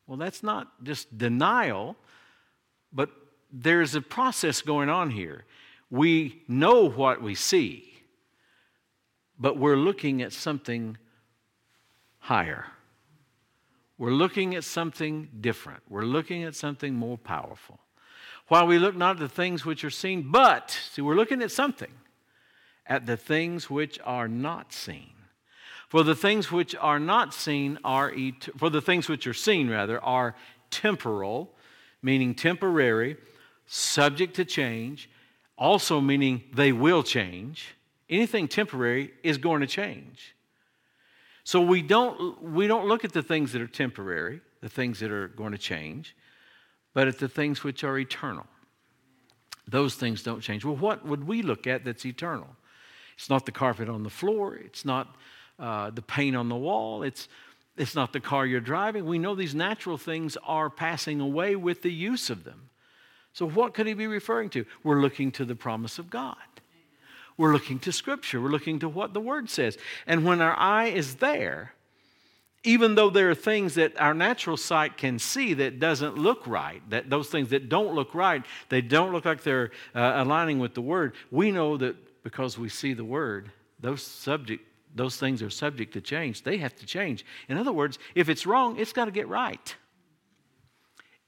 well 0.06 0.16
that's 0.16 0.42
not 0.42 0.82
just 0.82 1.16
denial 1.16 1.96
but 2.92 3.10
there's 3.52 3.94
a 3.94 4.00
process 4.00 4.62
going 4.62 4.88
on 4.88 5.10
here. 5.10 5.44
We 5.90 6.42
know 6.48 6.88
what 6.88 7.22
we 7.22 7.34
see, 7.34 8.02
but 9.38 9.56
we're 9.56 9.76
looking 9.76 10.22
at 10.22 10.32
something 10.32 10.96
higher. 12.18 12.66
We're 13.98 14.10
looking 14.10 14.54
at 14.54 14.64
something 14.64 15.28
different. 15.40 15.82
We're 15.88 16.02
looking 16.02 16.44
at 16.44 16.54
something 16.54 16.94
more 16.94 17.16
powerful. 17.16 17.80
While 18.48 18.66
we 18.66 18.78
look 18.78 18.94
not 18.94 19.16
at 19.16 19.20
the 19.20 19.28
things 19.28 19.64
which 19.64 19.84
are 19.84 19.90
seen, 19.90 20.30
but, 20.30 20.70
see, 20.92 21.02
we're 21.02 21.14
looking 21.14 21.42
at 21.42 21.50
something, 21.50 21.92
at 22.86 23.06
the 23.06 23.16
things 23.16 23.68
which 23.68 23.98
are 24.04 24.28
not 24.28 24.72
seen. 24.72 25.12
For 25.88 26.04
the 26.04 26.14
things 26.14 26.52
which 26.52 26.74
are 26.76 27.00
not 27.00 27.32
seen 27.32 27.78
are, 27.84 28.12
et- 28.16 28.48
for 28.56 28.70
the 28.70 28.80
things 28.82 29.08
which 29.08 29.26
are 29.26 29.34
seen, 29.34 29.68
rather, 29.68 30.02
are 30.02 30.36
temporal, 30.70 31.56
meaning 32.02 32.34
temporary 32.34 33.16
subject 33.66 34.34
to 34.36 34.44
change, 34.44 35.08
also 35.56 36.00
meaning 36.00 36.44
they 36.52 36.70
will 36.70 37.02
change. 37.02 37.74
Anything 38.08 38.46
temporary 38.46 39.12
is 39.24 39.38
going 39.38 39.60
to 39.62 39.66
change. 39.66 40.35
So 41.46 41.60
we 41.60 41.80
don't, 41.80 42.42
we 42.42 42.66
don't 42.66 42.88
look 42.88 43.04
at 43.04 43.12
the 43.12 43.22
things 43.22 43.52
that 43.52 43.62
are 43.62 43.68
temporary, 43.68 44.40
the 44.62 44.68
things 44.68 44.98
that 44.98 45.12
are 45.12 45.28
going 45.28 45.52
to 45.52 45.58
change, 45.58 46.16
but 46.92 47.06
at 47.06 47.20
the 47.20 47.28
things 47.28 47.62
which 47.62 47.84
are 47.84 47.96
eternal. 47.96 48.48
Those 49.68 49.94
things 49.94 50.24
don't 50.24 50.40
change. 50.40 50.64
Well, 50.64 50.74
what 50.74 51.06
would 51.06 51.24
we 51.24 51.42
look 51.42 51.68
at 51.68 51.84
that's 51.84 52.04
eternal? 52.04 52.48
It's 53.16 53.30
not 53.30 53.46
the 53.46 53.52
carpet 53.52 53.88
on 53.88 54.02
the 54.02 54.10
floor, 54.10 54.56
it's 54.56 54.84
not 54.84 55.14
uh, 55.60 55.90
the 55.90 56.02
paint 56.02 56.34
on 56.34 56.48
the 56.48 56.56
wall, 56.56 57.04
it's, 57.04 57.28
it's 57.76 57.94
not 57.94 58.12
the 58.12 58.18
car 58.18 58.44
you're 58.44 58.58
driving. 58.58 59.06
We 59.06 59.20
know 59.20 59.36
these 59.36 59.54
natural 59.54 59.98
things 59.98 60.36
are 60.42 60.68
passing 60.68 61.20
away 61.20 61.54
with 61.54 61.82
the 61.82 61.92
use 61.92 62.28
of 62.28 62.42
them. 62.42 62.70
So, 63.32 63.48
what 63.48 63.72
could 63.72 63.86
he 63.86 63.94
be 63.94 64.08
referring 64.08 64.50
to? 64.50 64.66
We're 64.82 65.00
looking 65.00 65.30
to 65.32 65.44
the 65.44 65.54
promise 65.54 66.00
of 66.00 66.10
God. 66.10 66.55
We're 67.36 67.52
looking 67.52 67.78
to 67.80 67.92
Scripture. 67.92 68.40
We're 68.40 68.48
looking 68.50 68.78
to 68.80 68.88
what 68.88 69.14
the 69.14 69.20
Word 69.20 69.50
says. 69.50 69.76
And 70.06 70.24
when 70.24 70.40
our 70.40 70.56
eye 70.56 70.86
is 70.86 71.16
there, 71.16 71.72
even 72.64 72.96
though 72.96 73.10
there 73.10 73.30
are 73.30 73.34
things 73.34 73.74
that 73.74 73.98
our 74.00 74.14
natural 74.14 74.56
sight 74.56 74.96
can 74.96 75.18
see 75.18 75.54
that 75.54 75.78
doesn't 75.78 76.16
look 76.16 76.46
right, 76.46 76.82
that 76.90 77.08
those 77.08 77.28
things 77.28 77.50
that 77.50 77.68
don't 77.68 77.94
look 77.94 78.14
right, 78.14 78.44
they 78.70 78.80
don't 78.80 79.12
look 79.12 79.24
like 79.24 79.42
they're 79.42 79.70
uh, 79.94 80.14
aligning 80.16 80.58
with 80.58 80.74
the 80.74 80.82
Word, 80.82 81.14
we 81.30 81.50
know 81.52 81.76
that 81.76 81.96
because 82.24 82.58
we 82.58 82.68
see 82.68 82.92
the 82.92 83.04
Word, 83.04 83.50
those 83.78 84.02
subject, 84.02 84.64
those 84.94 85.16
things 85.16 85.42
are 85.42 85.50
subject 85.50 85.92
to 85.92 86.00
change. 86.00 86.42
They 86.42 86.56
have 86.56 86.74
to 86.76 86.86
change. 86.86 87.24
In 87.48 87.56
other 87.56 87.72
words, 87.72 87.98
if 88.14 88.28
it's 88.28 88.46
wrong, 88.46 88.78
it's 88.78 88.92
got 88.92 89.04
to 89.04 89.10
get 89.10 89.28
right. 89.28 89.76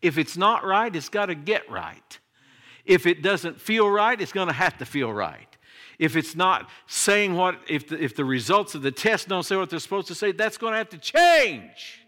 If 0.01 0.19
it's 0.19 0.37
not 0.37 0.65
right, 0.65 0.95
it's 0.95 1.09
got 1.09 1.27
to 1.27 1.35
get 1.35 1.71
right. 1.71 2.19
If 2.85 3.07
it 3.07 3.23
doesn't 3.23 3.61
feel 3.61 3.89
right, 3.89 4.19
it's 4.21 4.33
going 4.33 4.49
to 4.49 4.55
have 4.55 4.79
to 4.79 4.87
feel 4.87 5.13
right. 5.13 5.48
If 5.99 6.15
it's 6.15 6.37
not 6.37 6.71
saying 6.87 7.35
what, 7.35 7.61
if 7.69 7.89
the, 7.89 8.03
if 8.03 8.15
the 8.15 8.25
results 8.25 8.75
of 8.75 8.83
the 8.83 8.93
test 8.93 9.29
don't 9.29 9.43
say 9.43 9.57
what 9.57 9.69
they're 9.69 9.79
supposed 9.81 10.07
to 10.09 10.15
say, 10.15 10.33
that's 10.33 10.57
going 10.57 10.73
to 10.73 10.79
have 10.79 10.91
to 10.91 10.99
change. 10.99 12.07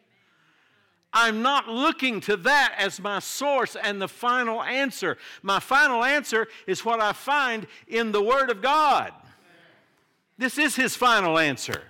I'm 1.13 1.43
not 1.43 1.69
looking 1.69 2.21
to 2.23 2.37
that 2.39 2.75
as 2.79 3.01
my 3.01 3.19
source 3.19 3.75
and 3.75 4.01
the 4.01 4.07
final 4.07 4.63
answer. 4.63 5.19
My 5.43 5.59
final 5.59 6.05
answer 6.05 6.47
is 6.69 6.85
what 6.85 7.01
I 7.01 7.13
find 7.13 7.67
in 7.89 8.13
the 8.13 8.23
Word 8.23 8.49
of 8.49 8.63
God. 8.63 9.13
This 10.39 10.57
is 10.57 10.77
His 10.77 10.95
final 10.95 11.39
answer. 11.39 11.83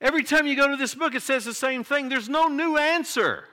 Every 0.00 0.22
time 0.22 0.46
you 0.46 0.56
go 0.56 0.68
to 0.68 0.76
this 0.76 0.94
book, 0.94 1.14
it 1.14 1.22
says 1.22 1.44
the 1.44 1.52
same 1.52 1.82
thing. 1.82 2.08
There's 2.08 2.28
no 2.28 2.46
new 2.46 2.78
answer. 2.78 3.44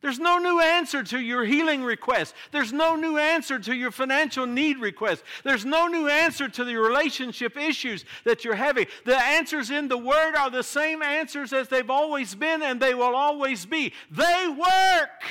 There's 0.00 0.20
no 0.20 0.38
new 0.38 0.60
answer 0.60 1.02
to 1.02 1.18
your 1.18 1.44
healing 1.44 1.82
request. 1.82 2.34
There's 2.52 2.72
no 2.72 2.94
new 2.94 3.18
answer 3.18 3.58
to 3.58 3.74
your 3.74 3.90
financial 3.90 4.46
need 4.46 4.78
request. 4.78 5.24
There's 5.42 5.64
no 5.64 5.88
new 5.88 6.08
answer 6.08 6.48
to 6.48 6.64
the 6.64 6.76
relationship 6.76 7.56
issues 7.56 8.04
that 8.24 8.44
you're 8.44 8.54
having. 8.54 8.86
The 9.04 9.16
answers 9.16 9.70
in 9.70 9.88
the 9.88 9.98
Word 9.98 10.36
are 10.36 10.50
the 10.50 10.62
same 10.62 11.02
answers 11.02 11.52
as 11.52 11.68
they've 11.68 11.90
always 11.90 12.34
been 12.36 12.62
and 12.62 12.80
they 12.80 12.94
will 12.94 13.16
always 13.16 13.66
be. 13.66 13.92
They 14.10 14.46
work 14.48 15.24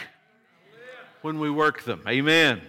when 1.21 1.39
we 1.39 1.49
work 1.49 1.83
them. 1.83 2.01
Amen. 2.05 2.61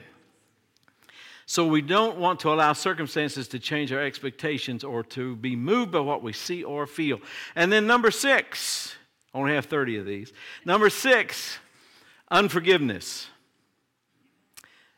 So 1.46 1.66
we 1.66 1.80
don't 1.80 2.18
want 2.18 2.40
to 2.40 2.52
allow 2.52 2.74
circumstances 2.74 3.48
to 3.48 3.58
change 3.58 3.90
our 3.90 4.02
expectations 4.02 4.84
or 4.84 5.02
to 5.04 5.34
be 5.34 5.56
moved 5.56 5.92
by 5.92 6.00
what 6.00 6.22
we 6.22 6.32
see 6.32 6.62
or 6.62 6.86
feel. 6.86 7.20
And 7.56 7.72
then 7.72 7.86
number 7.86 8.10
six, 8.10 8.94
I 9.34 9.38
only 9.38 9.54
have 9.54 9.64
30 9.64 9.96
of 9.96 10.06
these. 10.06 10.32
Number 10.64 10.90
six, 10.90 11.58
Unforgiveness. 12.30 13.28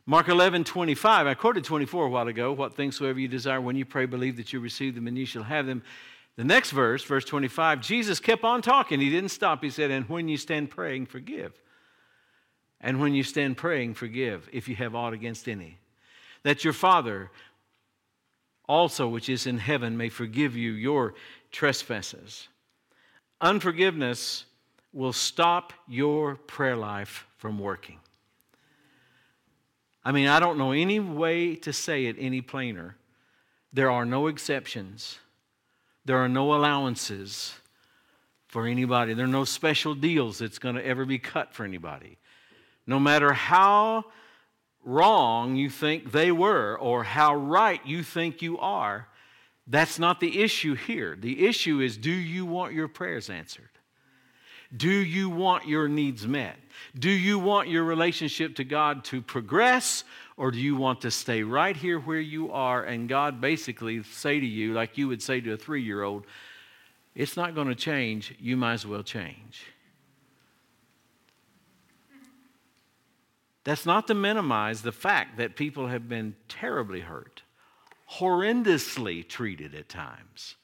Mark 0.07 0.29
11, 0.29 0.65
25. 0.65 1.27
I 1.27 1.35
quoted 1.35 1.63
24 1.65 2.07
a 2.07 2.09
while 2.09 2.27
ago. 2.27 2.53
What 2.53 2.75
things 2.75 2.97
soever 2.97 3.21
you 3.21 3.29
desire 3.29 3.61
when 3.61 3.77
you 3.77 3.85
pray, 3.85 4.07
believe 4.07 4.37
that 4.39 4.53
you 4.53 4.59
receive 4.59 4.95
them 4.95 5.07
and 5.07 5.17
you 5.17 5.27
shall 5.27 5.45
have 5.45 5.67
them. 5.67 5.83
The 6.37 6.45
next 6.45 6.71
verse, 6.71 7.05
verse 7.05 7.25
25, 7.25 7.81
Jesus 7.81 8.19
kept 8.19 8.43
on 8.43 8.63
talking. 8.63 8.99
He 8.99 9.11
didn't 9.11 9.31
stop. 9.31 9.63
He 9.63 9.71
said, 9.71 9.91
And 9.91 10.09
when 10.09 10.29
you 10.29 10.37
stand 10.37 10.71
praying, 10.71 11.07
forgive. 11.07 11.53
And 12.81 13.01
when 13.01 13.15
you 13.15 13.23
stand 13.23 13.57
praying, 13.57 13.95
forgive 13.95 14.49
if 14.53 14.69
you 14.69 14.75
have 14.77 14.95
aught 14.95 15.13
against 15.13 15.49
any. 15.49 15.79
that 16.43 16.65
your 16.65 16.73
Father 16.73 17.31
also, 18.67 19.09
which 19.09 19.29
is 19.29 19.47
in 19.47 19.59
heaven, 19.59 19.97
may 19.97 20.09
forgive 20.09 20.57
you 20.57 20.73
your 20.73 21.15
trespasses. 21.51 22.49
Unforgiveness 23.41 24.45
will 24.93 25.13
stop 25.13 25.73
your 25.89 26.37
prayer 26.37 26.77
life 26.77 27.27
from 27.37 27.59
working. 27.59 27.99
I 30.05 30.13
mean, 30.13 30.29
I 30.29 30.41
don't 30.41 30.59
know 30.59 30.73
any 30.73 30.99
way 30.99 31.55
to 31.57 31.73
say 31.73 32.07
it 32.07 32.17
any 32.19 32.41
plainer. 32.41 32.97
There 33.73 33.91
are 33.91 34.05
no 34.05 34.27
exceptions, 34.27 35.19
there 36.05 36.19
are 36.19 36.29
no 36.29 36.55
allowances 36.55 37.55
for 38.49 38.67
anybody, 38.67 39.15
there 39.15 39.27
are 39.27 39.29
no 39.29 39.45
special 39.45 39.95
deals 39.95 40.39
that's 40.39 40.59
going 40.59 40.75
to 40.75 40.85
ever 40.85 41.05
be 41.05 41.19
cut 41.19 41.55
for 41.55 41.65
anybody. 41.65 42.19
No 42.87 42.99
matter 42.99 43.33
how 43.33 44.07
wrong 44.83 45.55
you 45.55 45.71
think 45.71 46.11
they 46.11 46.33
were 46.33 46.77
or 46.77 47.05
how 47.05 47.35
right 47.35 47.85
you 47.87 48.03
think 48.03 48.43
you 48.43 48.59
are, 48.59 49.07
that's 49.67 49.99
not 50.01 50.19
the 50.19 50.41
issue 50.41 50.75
here. 50.75 51.15
The 51.15 51.47
issue 51.47 51.81
is 51.81 51.97
do 51.97 52.11
you 52.11 52.45
want 52.45 52.73
your 52.73 52.89
prayers 52.89 53.31
answered? 53.31 53.70
Do 54.77 54.91
you 54.91 55.29
want 55.29 55.67
your 55.67 55.89
needs 55.89 56.27
met? 56.27 56.57
Do 56.99 57.11
you 57.11 57.39
want 57.39 57.69
your 57.69 57.85
relationship 57.85 58.57
to 58.57 58.65
God 58.65 59.05
to 59.05 59.21
progress 59.21 60.05
or 60.37 60.51
do 60.51 60.59
you 60.59 60.77
want 60.77 61.01
to 61.03 61.11
stay 61.11 61.43
right 61.43 61.77
here 61.77 61.99
where 61.99 62.21
you 62.21 62.53
are 62.53 62.85
and 62.85 63.09
God 63.09 63.41
basically 63.41 64.03
say 64.05 64.39
to 64.39 64.47
you, 64.47 64.73
like 64.73 64.97
you 64.97 65.09
would 65.09 65.23
say 65.23 65.41
to 65.41 65.53
a 65.53 65.57
three 65.57 65.83
year 65.83 66.03
old, 66.03 66.25
it's 67.15 67.37
not 67.37 67.55
going 67.55 67.69
to 67.69 67.75
change, 67.75 68.35
you 68.39 68.57
might 68.57 68.75
as 68.75 68.87
well 68.87 69.03
change? 69.03 69.67
That's 73.65 73.85
not 73.85 74.07
to 74.07 74.15
minimize 74.15 74.83
the 74.83 74.93
fact 74.93 75.37
that 75.37 75.57
people 75.57 75.89
have 75.89 76.09
been 76.09 76.35
terribly 76.49 77.01
hurt, 77.01 77.43
horrendously 78.19 79.29
treated 79.29 79.75
at 79.75 79.89
times 79.89 80.57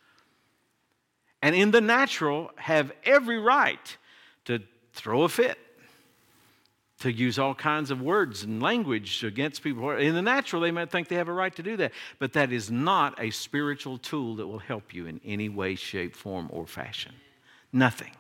and 1.46 1.54
in 1.54 1.70
the 1.70 1.80
natural 1.80 2.50
have 2.56 2.90
every 3.04 3.38
right 3.38 3.96
to 4.46 4.58
throw 4.94 5.22
a 5.22 5.28
fit, 5.28 5.56
to 6.98 7.12
use 7.12 7.38
all 7.38 7.54
kinds 7.54 7.92
of 7.92 8.02
words 8.02 8.42
and 8.42 8.60
language 8.60 9.22
against 9.22 9.62
people. 9.62 9.88
In 9.92 10.16
the 10.16 10.22
natural, 10.22 10.60
they 10.60 10.72
might 10.72 10.90
think 10.90 11.06
they 11.06 11.14
have 11.14 11.28
a 11.28 11.32
right 11.32 11.54
to 11.54 11.62
do 11.62 11.76
that, 11.76 11.92
but 12.18 12.32
that 12.32 12.50
is 12.50 12.68
not 12.68 13.22
a 13.22 13.30
spiritual 13.30 13.96
tool 13.96 14.34
that 14.34 14.46
will 14.48 14.58
help 14.58 14.92
you 14.92 15.06
in 15.06 15.20
any 15.24 15.48
way, 15.48 15.76
shape, 15.76 16.16
form, 16.16 16.48
or 16.52 16.66
fashion. 16.66 17.12
Nothing. 17.72 18.10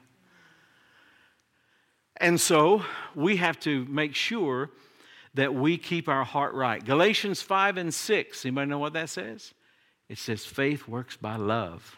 And 2.18 2.40
so 2.40 2.84
we 3.16 3.38
have 3.38 3.58
to 3.60 3.86
make 3.86 4.14
sure 4.14 4.70
that 5.34 5.52
we 5.52 5.78
keep 5.78 6.08
our 6.08 6.22
heart 6.22 6.54
right. 6.54 6.84
Galatians 6.84 7.42
5 7.42 7.76
and 7.76 7.92
6, 7.92 8.44
anybody 8.44 8.70
know 8.70 8.78
what 8.78 8.92
that 8.92 9.10
says? 9.10 9.52
It 10.08 10.18
says 10.18 10.44
faith 10.44 10.86
works 10.86 11.16
by 11.16 11.34
love. 11.34 11.96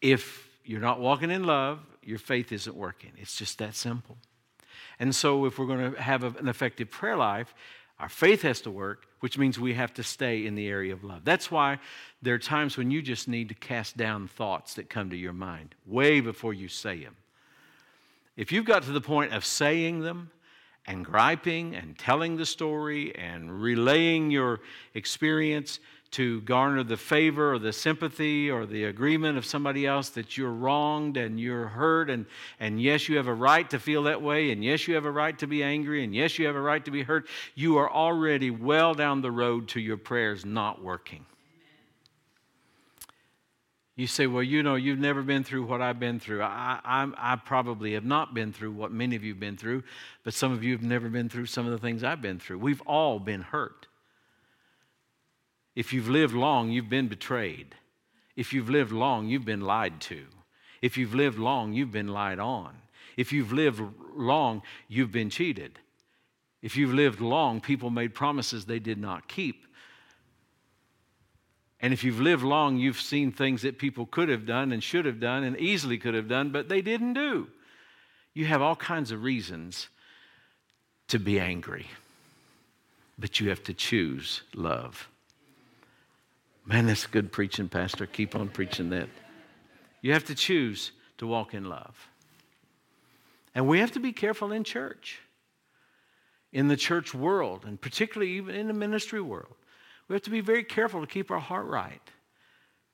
If 0.00 0.48
you're 0.64 0.80
not 0.80 1.00
walking 1.00 1.30
in 1.30 1.44
love, 1.44 1.80
your 2.02 2.18
faith 2.18 2.52
isn't 2.52 2.76
working. 2.76 3.12
It's 3.16 3.36
just 3.36 3.58
that 3.58 3.74
simple. 3.74 4.16
And 4.98 5.14
so, 5.14 5.44
if 5.44 5.58
we're 5.58 5.66
going 5.66 5.94
to 5.94 6.00
have 6.00 6.22
an 6.22 6.48
effective 6.48 6.90
prayer 6.90 7.16
life, 7.16 7.54
our 7.98 8.08
faith 8.08 8.42
has 8.42 8.60
to 8.62 8.70
work, 8.70 9.06
which 9.20 9.38
means 9.38 9.58
we 9.58 9.74
have 9.74 9.94
to 9.94 10.02
stay 10.02 10.46
in 10.46 10.54
the 10.54 10.68
area 10.68 10.92
of 10.92 11.02
love. 11.02 11.24
That's 11.24 11.50
why 11.50 11.78
there 12.20 12.34
are 12.34 12.38
times 12.38 12.76
when 12.76 12.90
you 12.90 13.00
just 13.00 13.26
need 13.26 13.48
to 13.48 13.54
cast 13.54 13.96
down 13.96 14.28
thoughts 14.28 14.74
that 14.74 14.90
come 14.90 15.10
to 15.10 15.16
your 15.16 15.32
mind 15.32 15.74
way 15.86 16.20
before 16.20 16.52
you 16.52 16.68
say 16.68 17.02
them. 17.02 17.16
If 18.36 18.52
you've 18.52 18.66
got 18.66 18.82
to 18.82 18.92
the 18.92 19.00
point 19.00 19.32
of 19.32 19.46
saying 19.46 20.00
them 20.00 20.30
and 20.86 21.04
griping 21.04 21.74
and 21.74 21.98
telling 21.98 22.36
the 22.36 22.44
story 22.44 23.16
and 23.16 23.62
relaying 23.62 24.30
your 24.30 24.60
experience, 24.94 25.80
to 26.16 26.40
garner 26.40 26.82
the 26.82 26.96
favor 26.96 27.52
or 27.52 27.58
the 27.58 27.74
sympathy 27.74 28.50
or 28.50 28.64
the 28.64 28.84
agreement 28.84 29.36
of 29.36 29.44
somebody 29.44 29.86
else 29.86 30.08
that 30.08 30.38
you're 30.38 30.50
wronged 30.50 31.18
and 31.18 31.38
you're 31.38 31.66
hurt. 31.66 32.08
And, 32.08 32.24
and 32.58 32.80
yes, 32.80 33.06
you 33.06 33.18
have 33.18 33.26
a 33.26 33.34
right 33.34 33.68
to 33.68 33.78
feel 33.78 34.04
that 34.04 34.22
way. 34.22 34.50
And 34.50 34.64
yes, 34.64 34.88
you 34.88 34.94
have 34.94 35.04
a 35.04 35.10
right 35.10 35.38
to 35.38 35.46
be 35.46 35.62
angry. 35.62 36.02
And 36.02 36.14
yes, 36.14 36.38
you 36.38 36.46
have 36.46 36.56
a 36.56 36.60
right 36.60 36.82
to 36.86 36.90
be 36.90 37.02
hurt. 37.02 37.26
You 37.54 37.76
are 37.76 37.92
already 37.92 38.50
well 38.50 38.94
down 38.94 39.20
the 39.20 39.30
road 39.30 39.68
to 39.68 39.80
your 39.80 39.98
prayers 39.98 40.46
not 40.46 40.82
working. 40.82 41.26
You 43.94 44.06
say, 44.06 44.26
well, 44.26 44.42
you 44.42 44.62
know, 44.62 44.76
you've 44.76 44.98
never 44.98 45.20
been 45.20 45.44
through 45.44 45.66
what 45.66 45.82
I've 45.82 46.00
been 46.00 46.18
through. 46.18 46.40
I, 46.40 46.80
I, 46.82 47.12
I, 47.18 47.36
probably 47.36 47.92
have 47.92 48.06
not 48.06 48.32
been 48.32 48.54
through 48.54 48.72
what 48.72 48.90
many 48.90 49.16
of 49.16 49.22
you 49.22 49.34
have 49.34 49.40
been 49.40 49.58
through, 49.58 49.82
but 50.24 50.32
some 50.32 50.52
of 50.52 50.64
you 50.64 50.72
have 50.72 50.82
never 50.82 51.10
been 51.10 51.28
through 51.28 51.46
some 51.46 51.66
of 51.66 51.72
the 51.72 51.78
things 51.78 52.02
I've 52.02 52.22
been 52.22 52.38
through. 52.38 52.58
We've 52.58 52.82
all 52.82 53.18
been 53.18 53.42
hurt. 53.42 53.86
If 55.76 55.92
you've 55.92 56.08
lived 56.08 56.34
long, 56.34 56.70
you've 56.70 56.88
been 56.88 57.06
betrayed. 57.06 57.74
If 58.34 58.52
you've 58.52 58.70
lived 58.70 58.92
long, 58.92 59.28
you've 59.28 59.44
been 59.44 59.60
lied 59.60 60.00
to. 60.02 60.24
If 60.82 60.96
you've 60.96 61.14
lived 61.14 61.38
long, 61.38 61.74
you've 61.74 61.92
been 61.92 62.08
lied 62.08 62.38
on. 62.38 62.74
If 63.16 63.32
you've 63.32 63.52
lived 63.52 63.82
long, 64.14 64.62
you've 64.88 65.12
been 65.12 65.30
cheated. 65.30 65.78
If 66.62 66.76
you've 66.76 66.94
lived 66.94 67.20
long, 67.20 67.60
people 67.60 67.90
made 67.90 68.14
promises 68.14 68.64
they 68.64 68.78
did 68.78 68.98
not 68.98 69.28
keep. 69.28 69.66
And 71.80 71.92
if 71.92 72.02
you've 72.02 72.20
lived 72.20 72.42
long, 72.42 72.78
you've 72.78 73.00
seen 73.00 73.30
things 73.30 73.62
that 73.62 73.78
people 73.78 74.06
could 74.06 74.30
have 74.30 74.46
done 74.46 74.72
and 74.72 74.82
should 74.82 75.04
have 75.04 75.20
done 75.20 75.44
and 75.44 75.58
easily 75.58 75.98
could 75.98 76.14
have 76.14 76.28
done, 76.28 76.50
but 76.50 76.68
they 76.68 76.80
didn't 76.80 77.12
do. 77.12 77.48
You 78.32 78.46
have 78.46 78.62
all 78.62 78.76
kinds 78.76 79.12
of 79.12 79.22
reasons 79.22 79.88
to 81.08 81.18
be 81.18 81.38
angry, 81.38 81.86
but 83.18 83.40
you 83.40 83.50
have 83.50 83.62
to 83.64 83.74
choose 83.74 84.42
love. 84.54 85.08
Man, 86.66 86.86
that's 86.86 87.06
good 87.06 87.30
preaching, 87.30 87.68
Pastor. 87.68 88.06
Keep 88.06 88.34
on 88.34 88.48
preaching 88.48 88.90
that. 88.90 89.08
You 90.02 90.12
have 90.12 90.24
to 90.24 90.34
choose 90.34 90.90
to 91.18 91.26
walk 91.26 91.54
in 91.54 91.64
love. 91.64 92.08
And 93.54 93.68
we 93.68 93.78
have 93.78 93.92
to 93.92 94.00
be 94.00 94.12
careful 94.12 94.50
in 94.50 94.64
church, 94.64 95.20
in 96.52 96.66
the 96.66 96.76
church 96.76 97.14
world, 97.14 97.64
and 97.64 97.80
particularly 97.80 98.32
even 98.32 98.56
in 98.56 98.66
the 98.66 98.74
ministry 98.74 99.20
world. 99.20 99.54
We 100.08 100.14
have 100.14 100.22
to 100.22 100.30
be 100.30 100.40
very 100.40 100.64
careful 100.64 101.00
to 101.00 101.06
keep 101.06 101.30
our 101.30 101.38
heart 101.38 101.66
right. 101.66 102.02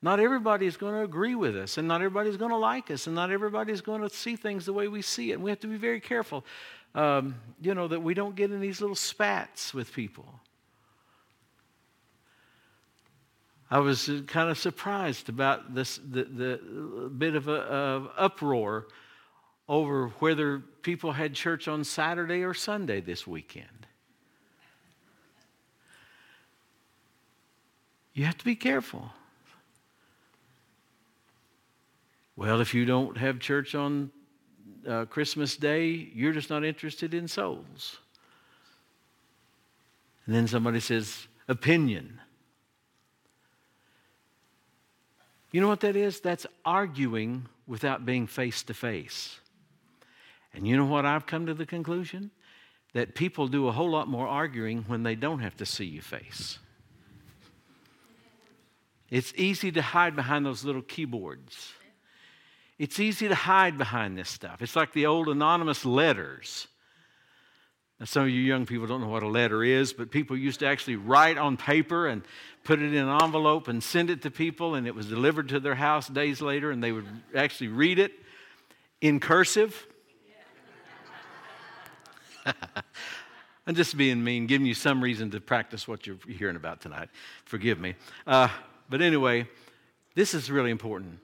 Not 0.03 0.19
everybody 0.19 0.67
is 0.67 0.77
going 0.77 0.93
to 0.93 1.01
agree 1.01 1.33
with 1.33 1.57
us, 1.57 1.77
and 1.77 1.87
not 1.87 2.01
everybody 2.01 2.29
is 2.29 2.37
going 2.37 2.51
to 2.51 2.57
like 2.57 2.91
us, 2.91 3.07
and 3.07 3.15
not 3.15 3.31
everybody 3.31 3.73
is 3.73 3.81
going 3.81 4.01
to 4.01 4.09
see 4.09 4.35
things 4.35 4.65
the 4.65 4.73
way 4.73 4.87
we 4.87 5.01
see 5.01 5.31
it. 5.31 5.35
And 5.35 5.43
we 5.43 5.49
have 5.49 5.61
to 5.61 5.67
be 5.67 5.77
very 5.77 5.99
careful, 5.99 6.45
um, 6.93 7.35
you 7.59 7.73
know, 7.73 7.87
that 7.87 8.03
we 8.03 8.13
don't 8.13 8.35
get 8.35 8.51
in 8.51 8.61
these 8.61 8.81
little 8.81 8.95
spats 8.95 9.73
with 9.73 9.93
people. 9.93 10.25
I 13.73 13.79
was 13.79 14.07
kind 14.27 14.51
of 14.51 14.59
surprised 14.59 15.29
about 15.29 15.73
this, 15.73 15.99
the, 16.07 16.25
the 16.25 17.09
bit 17.17 17.33
of, 17.33 17.47
a, 17.47 18.07
uproar 18.15 18.85
over 19.67 20.09
whether 20.19 20.59
people 20.83 21.11
had 21.11 21.33
church 21.33 21.67
on 21.67 21.83
Saturday 21.83 22.43
or 22.43 22.53
Sunday 22.53 23.01
this 23.01 23.25
weekend. 23.25 23.87
You 28.13 28.25
have 28.25 28.37
to 28.37 28.45
be 28.45 28.55
careful. 28.55 29.09
Well, 32.35 32.61
if 32.61 32.75
you 32.75 32.85
don't 32.85 33.17
have 33.17 33.39
church 33.39 33.73
on 33.73 34.11
uh, 34.87 35.05
Christmas 35.05 35.57
Day, 35.57 36.11
you're 36.13 36.33
just 36.33 36.51
not 36.51 36.63
interested 36.63 37.15
in 37.15 37.27
souls. 37.27 37.97
And 40.27 40.35
then 40.35 40.47
somebody 40.47 40.79
says, 40.79 41.25
opinion. 41.47 42.19
You 45.53 45.61
know 45.61 45.67
what 45.67 45.81
that 45.81 45.95
is? 45.95 46.19
That's 46.19 46.47
arguing 46.65 47.45
without 47.67 48.05
being 48.05 48.25
face 48.25 48.63
to 48.63 48.73
face. 48.73 49.39
And 50.51 50.67
you 50.67 50.75
know 50.75 50.85
what 50.85 51.05
I've 51.05 51.27
come 51.27 51.45
to 51.45 51.53
the 51.53 51.65
conclusion? 51.65 52.31
That 52.93 53.13
people 53.13 53.47
do 53.47 53.67
a 53.67 53.71
whole 53.71 53.89
lot 53.89 54.07
more 54.07 54.27
arguing 54.27 54.83
when 54.87 55.03
they 55.03 55.15
don't 55.15 55.39
have 55.39 55.55
to 55.57 55.65
see 55.65 55.85
you 55.85 56.01
face. 56.01 56.57
It's 59.11 59.31
easy 59.35 59.71
to 59.73 59.81
hide 59.81 60.15
behind 60.15 60.43
those 60.43 60.65
little 60.65 60.81
keyboards. 60.81 61.71
It's 62.79 62.99
easy 62.99 63.27
to 63.27 63.35
hide 63.35 63.77
behind 63.77 64.17
this 64.17 64.29
stuff. 64.29 64.63
It's 64.63 64.75
like 64.75 64.91
the 64.93 65.05
old 65.05 65.29
anonymous 65.29 65.85
letters. 65.85 66.67
Now, 68.03 68.07
some 68.07 68.23
of 68.23 68.31
you 68.31 68.41
young 68.41 68.65
people 68.65 68.85
don't 68.85 68.99
know 68.99 69.07
what 69.07 69.23
a 69.23 69.29
letter 69.29 69.63
is, 69.63 69.93
but 69.93 70.11
people 70.11 70.35
used 70.35 70.59
to 70.59 70.67
actually 70.67 70.97
write 70.97 71.37
on 71.37 71.55
paper 71.55 72.05
and 72.07 72.21
put 72.65 72.81
it 72.81 72.93
in 72.93 73.07
an 73.07 73.21
envelope 73.21 73.69
and 73.69 73.81
send 73.81 74.09
it 74.09 74.23
to 74.23 74.29
people, 74.29 74.75
and 74.75 74.85
it 74.85 74.93
was 74.93 75.05
delivered 75.05 75.47
to 75.47 75.61
their 75.61 75.75
house 75.75 76.09
days 76.09 76.41
later, 76.41 76.69
and 76.69 76.83
they 76.83 76.91
would 76.91 77.07
actually 77.33 77.69
read 77.69 77.99
it 77.99 78.11
in 78.99 79.21
cursive. 79.21 79.87
I'm 83.65 83.73
just 83.73 83.95
being 83.95 84.21
mean, 84.21 84.47
giving 84.47 84.67
you 84.67 84.73
some 84.73 85.01
reason 85.01 85.31
to 85.31 85.39
practice 85.39 85.87
what 85.87 86.05
you're 86.05 86.17
hearing 86.27 86.57
about 86.57 86.81
tonight. 86.81 87.07
Forgive 87.45 87.79
me. 87.79 87.95
Uh, 88.27 88.49
but 88.89 89.01
anyway, 89.01 89.47
this 90.13 90.33
is 90.33 90.51
really 90.51 90.71
important. 90.71 91.19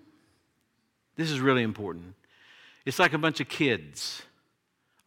This 1.18 1.30
is 1.30 1.42
really 1.42 1.64
important. 1.64 2.16
It's 2.86 3.00
like 3.00 3.12
a 3.12 3.18
bunch 3.18 3.42
of 3.42 3.50
kids 3.50 4.22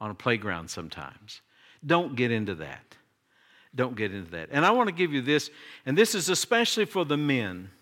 on 0.03 0.11
a 0.11 0.15
playground 0.15 0.69
sometimes. 0.69 1.41
Don't 1.85 2.15
get 2.15 2.31
into 2.31 2.55
that. 2.57 2.85
don't 3.75 3.97
get 3.97 4.13
into 4.13 4.31
that. 4.33 4.49
And 4.53 4.65
I 4.67 4.71
want 4.71 4.89
to 4.89 4.95
give 4.95 5.13
you 5.13 5.23
this, 5.23 5.51
and 5.87 5.97
this 5.97 6.15
is 6.15 6.29
especially 6.29 6.85
for 6.85 7.05
the 7.05 7.17
men. 7.17 7.71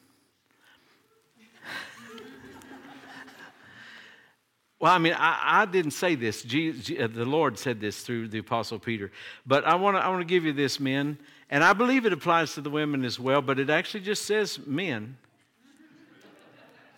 Well, 4.79 4.93
I 4.95 4.97
mean, 4.97 5.13
I, 5.13 5.39
I 5.43 5.67
didn't 5.67 5.91
say 5.91 6.15
this. 6.15 6.43
Jesus, 6.43 6.99
uh, 6.99 7.07
the 7.07 7.27
Lord 7.27 7.59
said 7.59 7.83
this 7.83 8.01
through 8.01 8.29
the 8.29 8.39
Apostle 8.39 8.79
Peter. 8.79 9.13
But 9.47 9.67
I 9.67 9.75
want 9.75 9.99
to 9.99 10.01
I 10.03 10.09
want 10.09 10.23
to 10.23 10.25
give 10.25 10.47
you 10.47 10.55
this, 10.55 10.81
men. 10.81 11.19
And 11.51 11.63
I 11.63 11.75
believe 11.75 12.07
it 12.07 12.15
applies 12.15 12.55
to 12.55 12.63
the 12.63 12.71
women 12.71 13.05
as 13.05 13.21
well, 13.21 13.43
but 13.43 13.59
it 13.59 13.69
actually 13.69 14.01
just 14.01 14.25
says 14.25 14.59
men. 14.67 15.19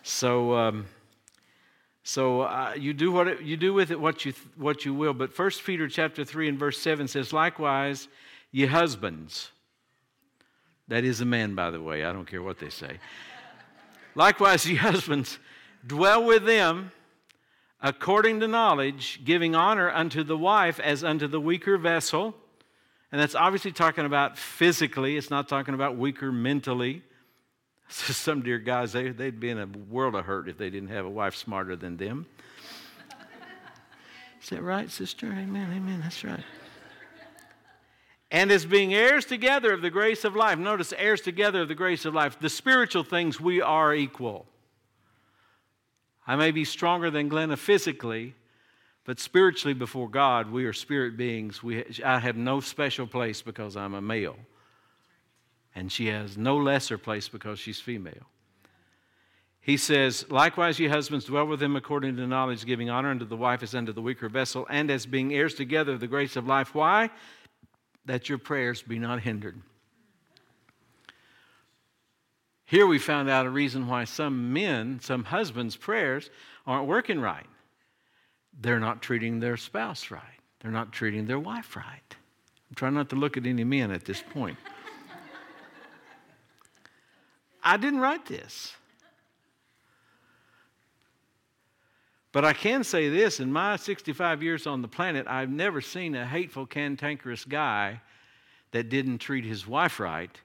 So, 0.03 0.53
um, 0.55 0.85
so 2.03 2.41
uh, 2.41 2.73
you 2.77 2.93
do 2.93 3.11
what 3.11 3.27
it, 3.27 3.41
you 3.41 3.55
do 3.55 3.73
with 3.73 3.89
it 3.89 3.99
what 3.99 4.25
you 4.25 4.33
what 4.57 4.85
you 4.85 4.93
will. 4.93 5.13
But 5.13 5.33
First 5.33 5.63
Peter 5.63 5.87
chapter 5.87 6.25
three 6.25 6.49
and 6.49 6.59
verse 6.59 6.77
seven 6.77 7.07
says, 7.07 7.31
"Likewise, 7.31 8.07
ye 8.51 8.65
husbands." 8.65 9.51
That 10.89 11.05
is 11.05 11.21
a 11.21 11.25
man, 11.25 11.55
by 11.55 11.71
the 11.71 11.81
way. 11.81 12.03
I 12.03 12.11
don't 12.11 12.25
care 12.25 12.41
what 12.41 12.59
they 12.59 12.69
say. 12.69 12.99
Likewise, 14.15 14.67
ye 14.69 14.75
husbands, 14.75 15.39
dwell 15.87 16.25
with 16.25 16.45
them 16.45 16.91
according 17.81 18.39
to 18.39 18.47
knowledge, 18.47 19.21
giving 19.23 19.55
honor 19.55 19.89
unto 19.91 20.23
the 20.23 20.37
wife 20.37 20.79
as 20.79 21.03
unto 21.03 21.27
the 21.27 21.39
weaker 21.39 21.77
vessel. 21.77 22.33
And 23.11 23.21
that's 23.21 23.35
obviously 23.35 23.71
talking 23.71 24.05
about 24.05 24.37
physically, 24.37 25.17
it's 25.17 25.29
not 25.29 25.47
talking 25.47 25.73
about 25.73 25.97
weaker 25.97 26.31
mentally. 26.31 27.03
Some 28.13 28.41
dear 28.41 28.57
guys, 28.57 28.91
they, 28.93 29.09
they'd 29.09 29.39
be 29.39 29.51
in 29.51 29.59
a 29.59 29.67
world 29.67 30.15
of 30.15 30.25
hurt 30.25 30.49
if 30.49 30.57
they 30.57 30.71
didn't 30.71 30.89
have 30.89 31.05
a 31.05 31.09
wife 31.09 31.35
smarter 31.35 31.75
than 31.75 31.95
them. 31.97 32.25
Is 34.41 34.49
that 34.49 34.63
right, 34.63 34.89
sister? 34.89 35.27
Amen, 35.27 35.71
amen, 35.71 36.01
that's 36.01 36.23
right. 36.23 36.43
And 38.31 38.51
as 38.51 38.65
being 38.65 38.95
heirs 38.95 39.25
together 39.25 39.71
of 39.71 39.83
the 39.83 39.91
grace 39.91 40.25
of 40.25 40.35
life. 40.35 40.57
Notice, 40.57 40.91
heirs 40.97 41.21
together 41.21 41.61
of 41.61 41.67
the 41.67 41.75
grace 41.75 42.03
of 42.03 42.15
life. 42.15 42.39
The 42.39 42.49
spiritual 42.49 43.03
things, 43.03 43.39
we 43.39 43.61
are 43.61 43.93
equal. 43.93 44.47
I 46.25 46.35
may 46.35 46.49
be 46.49 46.65
stronger 46.65 47.11
than 47.11 47.29
Glenna 47.29 47.57
physically, 47.57 48.33
but 49.05 49.19
spiritually 49.19 49.75
before 49.75 50.09
God, 50.09 50.51
we 50.51 50.65
are 50.65 50.73
spirit 50.73 51.15
beings. 51.15 51.61
We, 51.61 51.85
I 52.03 52.17
have 52.17 52.35
no 52.35 52.59
special 52.59 53.05
place 53.05 53.43
because 53.43 53.77
I'm 53.77 53.93
a 53.93 54.01
male. 54.01 54.37
And 55.75 55.91
she 55.91 56.07
has 56.07 56.37
no 56.37 56.57
lesser 56.57 56.97
place 56.97 57.27
because 57.27 57.59
she's 57.59 57.79
female. 57.79 58.27
He 59.59 59.77
says, 59.77 60.25
Likewise, 60.29 60.77
ye 60.77 60.87
husbands, 60.87 61.25
dwell 61.25 61.47
with 61.47 61.61
them 61.61 61.75
according 61.75 62.17
to 62.17 62.27
knowledge, 62.27 62.65
giving 62.65 62.89
honor 62.89 63.09
unto 63.09 63.25
the 63.25 63.37
wife 63.37 63.63
as 63.63 63.73
unto 63.73 63.93
the 63.93 64.01
weaker 64.01 64.27
vessel, 64.27 64.67
and 64.69 64.91
as 64.91 65.05
being 65.05 65.33
heirs 65.33 65.53
together 65.53 65.93
of 65.93 66.01
the 66.01 66.07
grace 66.07 66.35
of 66.35 66.45
life. 66.45 66.75
Why? 66.75 67.09
That 68.05 68.27
your 68.27 68.37
prayers 68.37 68.81
be 68.81 68.99
not 68.99 69.21
hindered. 69.21 69.61
Here 72.65 72.85
we 72.85 72.99
found 72.99 73.29
out 73.29 73.45
a 73.45 73.49
reason 73.49 73.87
why 73.87 74.03
some 74.03 74.51
men, 74.51 74.99
some 75.01 75.23
husbands' 75.23 75.77
prayers 75.77 76.29
aren't 76.67 76.87
working 76.87 77.19
right. 77.19 77.45
They're 78.59 78.79
not 78.79 79.01
treating 79.01 79.39
their 79.39 79.57
spouse 79.57 80.11
right, 80.11 80.39
they're 80.59 80.71
not 80.71 80.91
treating 80.91 81.25
their 81.25 81.39
wife 81.39 81.75
right. 81.75 82.15
I'm 82.69 82.75
trying 82.75 82.95
not 82.95 83.09
to 83.09 83.15
look 83.15 83.37
at 83.37 83.45
any 83.45 83.63
men 83.63 83.91
at 83.91 84.05
this 84.05 84.21
point. 84.21 84.57
I 87.63 87.77
didn't 87.77 87.99
write 87.99 88.25
this. 88.25 88.73
But 92.31 92.43
I 92.43 92.53
can 92.53 92.83
say 92.83 93.09
this 93.09 93.39
in 93.39 93.51
my 93.51 93.75
65 93.75 94.41
years 94.41 94.65
on 94.65 94.81
the 94.81 94.87
planet, 94.87 95.27
I've 95.27 95.51
never 95.51 95.81
seen 95.81 96.15
a 96.15 96.25
hateful, 96.25 96.65
cantankerous 96.65 97.45
guy 97.45 98.01
that 98.71 98.89
didn't 98.89 99.19
treat 99.19 99.45
his 99.45 99.67
wife 99.67 99.99
right 99.99 100.35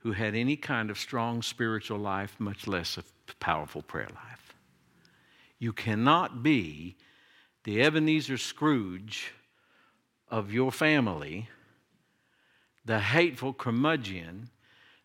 who 0.00 0.12
had 0.12 0.34
any 0.34 0.56
kind 0.56 0.90
of 0.90 0.98
strong 0.98 1.42
spiritual 1.42 1.98
life, 1.98 2.36
much 2.38 2.66
less 2.66 2.98
a 2.98 3.04
powerful 3.38 3.82
prayer 3.82 4.08
life. 4.14 4.54
You 5.58 5.72
cannot 5.72 6.42
be 6.42 6.96
the 7.64 7.82
Ebenezer 7.82 8.38
Scrooge 8.38 9.32
of 10.28 10.52
your 10.52 10.72
family, 10.72 11.48
the 12.84 13.00
hateful 13.00 13.52
curmudgeon 13.52 14.48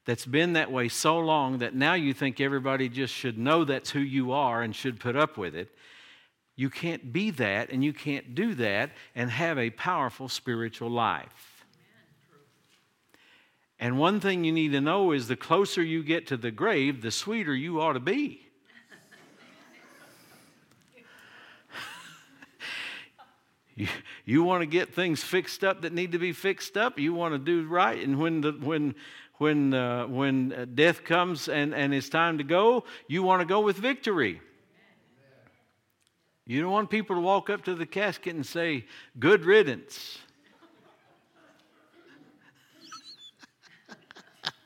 that's 0.05 0.25
been 0.25 0.53
that 0.53 0.71
way 0.71 0.87
so 0.87 1.19
long 1.19 1.57
that 1.59 1.73
now 1.73 1.95
you 1.95 2.13
think 2.13 2.39
everybody 2.39 2.87
just 2.89 3.13
should 3.13 3.37
know 3.37 3.65
that's 3.65 3.89
who 3.89 3.99
you 3.99 4.31
are 4.31 4.61
and 4.61 4.75
should 4.75 4.99
put 4.99 5.15
up 5.15 5.37
with 5.37 5.55
it. 5.55 5.69
You 6.55 6.69
can't 6.69 7.11
be 7.11 7.31
that 7.31 7.71
and 7.71 7.83
you 7.83 7.91
can't 7.91 8.35
do 8.35 8.53
that 8.55 8.91
and 9.15 9.29
have 9.29 9.57
a 9.57 9.71
powerful 9.71 10.29
spiritual 10.29 10.89
life. 10.89 11.55
And 13.77 13.99
one 13.99 14.19
thing 14.21 14.45
you 14.45 14.51
need 14.53 14.71
to 14.71 14.79
know 14.79 15.11
is 15.11 15.27
the 15.27 15.35
closer 15.35 15.83
you 15.83 16.01
get 16.01 16.27
to 16.27 16.37
the 16.37 16.51
grave, 16.51 17.01
the 17.01 17.11
sweeter 17.11 17.53
you 17.53 17.81
ought 17.81 17.93
to 17.93 17.99
be. 17.99 18.47
you, 23.75 23.87
you 24.23 24.43
want 24.43 24.61
to 24.61 24.65
get 24.65 24.93
things 24.93 25.23
fixed 25.23 25.63
up 25.63 25.81
that 25.81 25.91
need 25.91 26.13
to 26.13 26.19
be 26.19 26.31
fixed 26.31 26.77
up. 26.77 26.97
You 26.97 27.13
want 27.13 27.33
to 27.33 27.39
do 27.39 27.67
right. 27.67 28.01
And 28.01 28.17
when, 28.17 28.39
the, 28.39 28.53
when, 28.53 28.95
when, 29.37 29.73
uh, 29.73 30.07
when 30.07 30.71
death 30.75 31.03
comes 31.03 31.47
and, 31.49 31.73
and 31.73 31.93
it's 31.93 32.09
time 32.09 32.37
to 32.37 32.43
go, 32.43 32.85
you 33.07 33.23
want 33.23 33.41
to 33.41 33.45
go 33.45 33.59
with 33.61 33.77
victory. 33.77 34.41
You 36.47 36.61
don't 36.61 36.71
want 36.71 36.89
people 36.89 37.15
to 37.15 37.21
walk 37.21 37.49
up 37.49 37.63
to 37.65 37.73
the 37.73 37.85
casket 37.85 38.35
and 38.35 38.45
say, 38.45 38.85
Good 39.19 39.45
riddance. 39.45 40.19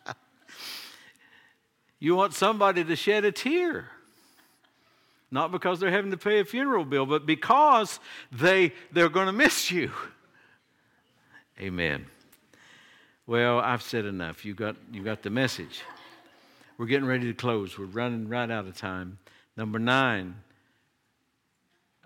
You 2.01 2.15
want 2.15 2.33
somebody 2.33 2.85
to 2.85 2.95
shed 2.95 3.25
a 3.25 3.31
tear. 3.33 3.89
Not 5.31 5.51
because 5.51 5.81
they're 5.81 5.91
having 5.91 6.11
to 6.11 6.17
pay 6.17 6.39
a 6.39 6.45
funeral 6.45 6.85
bill, 6.85 7.05
but 7.05 7.25
because 7.25 7.99
they, 8.31 8.73
they're 8.93 9.09
going 9.09 9.25
to 9.25 9.33
miss 9.33 9.69
you. 9.69 9.91
Amen. 11.59 12.05
Well, 13.29 13.59
I've 13.59 13.83
said 13.83 14.05
enough. 14.05 14.43
You 14.43 14.55
got, 14.55 14.75
you 14.91 15.03
got 15.03 15.21
the 15.21 15.29
message. 15.29 15.83
We're 16.79 16.87
getting 16.87 17.07
ready 17.07 17.27
to 17.27 17.33
close. 17.35 17.77
We're 17.77 17.85
running 17.85 18.27
right 18.27 18.49
out 18.49 18.65
of 18.65 18.75
time. 18.75 19.19
Number 19.55 19.77
nine, 19.77 20.33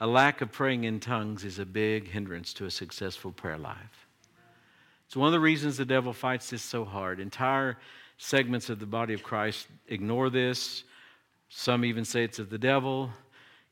a 0.01 0.05
lack 0.05 0.41
of 0.41 0.51
praying 0.51 0.83
in 0.83 0.99
tongues 0.99 1.45
is 1.45 1.59
a 1.59 1.65
big 1.65 2.09
hindrance 2.09 2.51
to 2.55 2.65
a 2.65 2.69
successful 2.69 3.31
prayer 3.31 3.57
life. 3.57 4.05
It's 5.05 5.15
one 5.15 5.27
of 5.27 5.31
the 5.31 5.39
reasons 5.39 5.77
the 5.77 5.85
devil 5.85 6.11
fights 6.11 6.49
this 6.49 6.61
so 6.61 6.83
hard. 6.83 7.21
Entire 7.21 7.77
segments 8.17 8.69
of 8.69 8.79
the 8.79 8.85
body 8.85 9.13
of 9.13 9.23
Christ 9.23 9.67
ignore 9.87 10.29
this. 10.29 10.83
Some 11.47 11.85
even 11.85 12.03
say 12.03 12.25
it's 12.25 12.39
of 12.39 12.49
the 12.49 12.57
devil. 12.57 13.09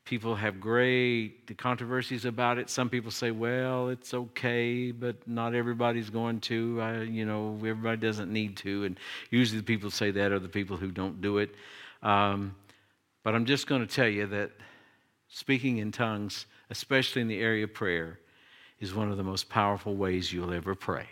People 0.04 0.34
have 0.34 0.60
great 0.60 1.56
controversies 1.58 2.24
about 2.24 2.58
it. 2.58 2.68
Some 2.68 2.90
people 2.90 3.10
say, 3.10 3.30
well, 3.30 3.88
it's 3.88 4.12
okay, 4.12 4.90
but 4.90 5.28
not 5.28 5.54
everybody's 5.54 6.10
going 6.10 6.40
to. 6.40 6.80
I, 6.80 7.02
you 7.02 7.24
know, 7.24 7.54
everybody 7.58 7.98
doesn't 7.98 8.32
need 8.32 8.56
to. 8.58 8.84
And 8.84 8.98
usually 9.30 9.60
the 9.60 9.64
people 9.64 9.90
say 9.90 10.10
that 10.10 10.32
are 10.32 10.40
the 10.40 10.48
people 10.48 10.76
who 10.76 10.90
don't 10.90 11.20
do 11.20 11.38
it. 11.38 11.54
Um, 12.02 12.56
but 13.22 13.34
I'm 13.34 13.46
just 13.46 13.68
going 13.68 13.86
to 13.86 13.94
tell 13.94 14.08
you 14.08 14.26
that 14.26 14.50
speaking 15.28 15.78
in 15.78 15.92
tongues, 15.92 16.46
especially 16.68 17.22
in 17.22 17.28
the 17.28 17.38
area 17.38 17.64
of 17.64 17.72
prayer, 17.72 18.18
is 18.80 18.92
one 18.92 19.10
of 19.10 19.16
the 19.16 19.22
most 19.22 19.48
powerful 19.48 19.94
ways 19.94 20.32
you'll 20.32 20.52
ever 20.52 20.74
pray. 20.74 21.06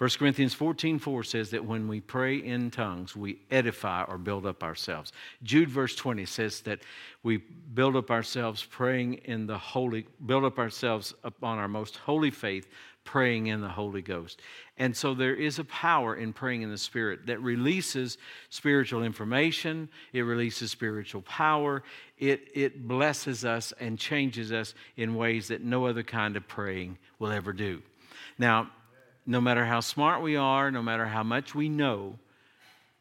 1 0.00 0.08
Corinthians 0.18 0.54
14 0.54 0.98
4 0.98 1.22
says 1.22 1.50
that 1.50 1.62
when 1.62 1.86
we 1.86 2.00
pray 2.00 2.36
in 2.36 2.70
tongues, 2.70 3.14
we 3.14 3.38
edify 3.50 4.02
or 4.04 4.16
build 4.16 4.46
up 4.46 4.62
ourselves. 4.62 5.12
Jude 5.42 5.68
verse 5.68 5.94
20 5.94 6.24
says 6.24 6.62
that 6.62 6.80
we 7.22 7.36
build 7.36 7.94
up 7.96 8.10
ourselves 8.10 8.64
praying 8.64 9.12
in 9.24 9.46
the 9.46 9.58
Holy, 9.58 10.06
build 10.24 10.44
up 10.44 10.58
ourselves 10.58 11.12
upon 11.22 11.58
our 11.58 11.68
most 11.68 11.98
holy 11.98 12.30
faith, 12.30 12.66
praying 13.04 13.48
in 13.48 13.60
the 13.60 13.68
Holy 13.68 14.00
Ghost. 14.00 14.40
And 14.78 14.96
so 14.96 15.12
there 15.12 15.34
is 15.34 15.58
a 15.58 15.64
power 15.64 16.14
in 16.14 16.32
praying 16.32 16.62
in 16.62 16.70
the 16.70 16.78
Spirit 16.78 17.26
that 17.26 17.38
releases 17.42 18.16
spiritual 18.48 19.02
information, 19.02 19.86
it 20.14 20.22
releases 20.22 20.70
spiritual 20.70 21.20
power, 21.20 21.82
it, 22.16 22.48
it 22.54 22.88
blesses 22.88 23.44
us 23.44 23.74
and 23.78 23.98
changes 23.98 24.50
us 24.50 24.72
in 24.96 25.14
ways 25.14 25.48
that 25.48 25.62
no 25.62 25.84
other 25.84 26.02
kind 26.02 26.38
of 26.38 26.48
praying 26.48 26.96
will 27.18 27.32
ever 27.32 27.52
do. 27.52 27.82
Now, 28.38 28.70
no 29.30 29.40
matter 29.40 29.64
how 29.64 29.78
smart 29.78 30.20
we 30.22 30.34
are, 30.34 30.72
no 30.72 30.82
matter 30.82 31.06
how 31.06 31.22
much 31.22 31.54
we 31.54 31.68
know, 31.68 32.18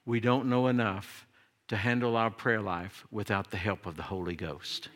we 0.05 0.19
don't 0.19 0.47
know 0.47 0.67
enough 0.67 1.25
to 1.67 1.75
handle 1.75 2.15
our 2.15 2.29
prayer 2.29 2.61
life 2.61 3.03
without 3.09 3.49
the 3.49 3.57
help 3.57 3.87
of 3.87 3.95
the 3.97 4.03
Holy 4.03 4.35
Ghost. 4.35 4.89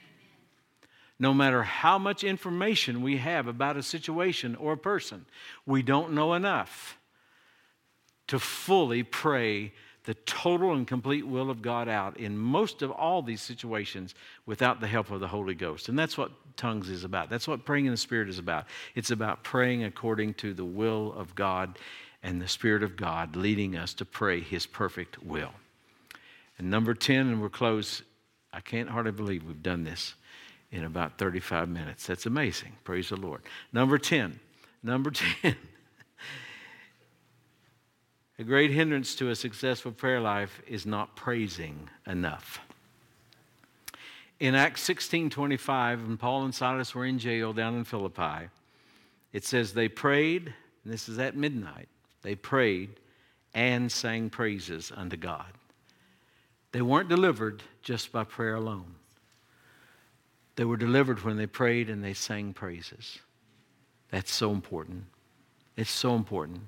No 1.17 1.33
matter 1.33 1.63
how 1.63 1.97
much 1.97 2.23
information 2.23 3.01
we 3.01 3.17
have 3.17 3.47
about 3.47 3.77
a 3.77 3.81
situation 3.81 4.55
or 4.55 4.73
a 4.73 4.77
person, 4.77 5.25
we 5.65 5.81
don't 5.81 6.13
know 6.13 6.35
enough 6.35 6.99
to 8.27 8.37
fully 8.37 9.01
pray 9.01 9.73
the 10.03 10.13
total 10.13 10.73
and 10.73 10.85
complete 10.85 11.25
will 11.25 11.49
of 11.49 11.61
God 11.61 11.87
out 11.87 12.17
in 12.17 12.37
most 12.37 12.81
of 12.81 12.91
all 12.91 13.21
these 13.21 13.41
situations 13.41 14.15
without 14.45 14.81
the 14.81 14.87
help 14.87 15.11
of 15.11 15.19
the 15.19 15.27
Holy 15.27 15.55
Ghost. 15.55 15.87
And 15.87 15.97
that's 15.97 16.17
what 16.17 16.31
tongues 16.57 16.89
is 16.89 17.03
about. 17.03 17.29
That's 17.29 17.47
what 17.47 17.65
praying 17.65 17.85
in 17.85 17.91
the 17.91 17.97
Spirit 17.97 18.27
is 18.27 18.39
about. 18.39 18.65
It's 18.95 19.11
about 19.11 19.43
praying 19.43 19.83
according 19.83 20.35
to 20.35 20.53
the 20.53 20.65
will 20.65 21.13
of 21.13 21.35
God 21.35 21.79
and 22.21 22.41
the 22.41 22.47
Spirit 22.47 22.83
of 22.83 22.97
God 22.97 23.35
leading 23.35 23.77
us 23.77 23.93
to 23.95 24.05
pray 24.05 24.41
His 24.41 24.65
perfect 24.65 25.23
will. 25.23 25.51
And 26.57 26.69
number 26.69 26.93
10, 26.93 27.27
and 27.27 27.41
we're 27.41 27.49
close. 27.49 28.01
I 28.51 28.59
can't 28.59 28.89
hardly 28.89 29.11
believe 29.11 29.43
we've 29.43 29.63
done 29.63 29.83
this 29.83 30.15
in 30.71 30.83
about 30.83 31.17
35 31.17 31.69
minutes. 31.69 32.07
That's 32.07 32.25
amazing. 32.25 32.73
Praise 32.83 33.09
the 33.09 33.15
Lord. 33.15 33.41
Number 33.71 33.97
10. 33.97 34.39
Number 34.81 35.11
10. 35.41 35.55
A 38.39 38.43
great 38.43 38.71
hindrance 38.71 39.15
to 39.15 39.29
a 39.29 39.35
successful 39.35 39.91
prayer 39.91 40.19
life 40.19 40.61
is 40.67 40.85
not 40.85 41.15
praising 41.15 41.89
enough. 42.07 42.59
In 44.39 44.55
Acts 44.55 44.81
16:25, 44.81 46.01
when 46.01 46.17
Paul 46.17 46.43
and 46.45 46.55
Silas 46.55 46.95
were 46.95 47.05
in 47.05 47.19
jail 47.19 47.53
down 47.53 47.75
in 47.75 47.83
Philippi, 47.83 48.49
it 49.31 49.45
says 49.45 49.73
they 49.73 49.87
prayed, 49.87 50.53
and 50.83 50.93
this 50.93 51.07
is 51.07 51.19
at 51.19 51.35
midnight. 51.35 51.89
They 52.23 52.35
prayed 52.35 52.99
and 53.53 53.91
sang 53.91 54.29
praises 54.29 54.91
unto 54.91 55.15
God. 55.15 55.53
They 56.71 56.81
weren't 56.81 57.09
delivered 57.09 57.61
just 57.83 58.11
by 58.11 58.23
prayer 58.23 58.55
alone. 58.55 58.95
They 60.55 60.65
were 60.65 60.77
delivered 60.77 61.23
when 61.23 61.37
they 61.37 61.45
prayed 61.45 61.89
and 61.89 62.03
they 62.03 62.13
sang 62.13 62.53
praises. 62.53 63.19
That's 64.09 64.33
so 64.33 64.51
important. 64.51 65.05
It's 65.75 65.91
so 65.91 66.15
important 66.15 66.67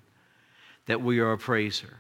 that 0.86 1.01
we 1.01 1.19
are 1.19 1.31
a 1.31 1.38
praiser. 1.38 1.97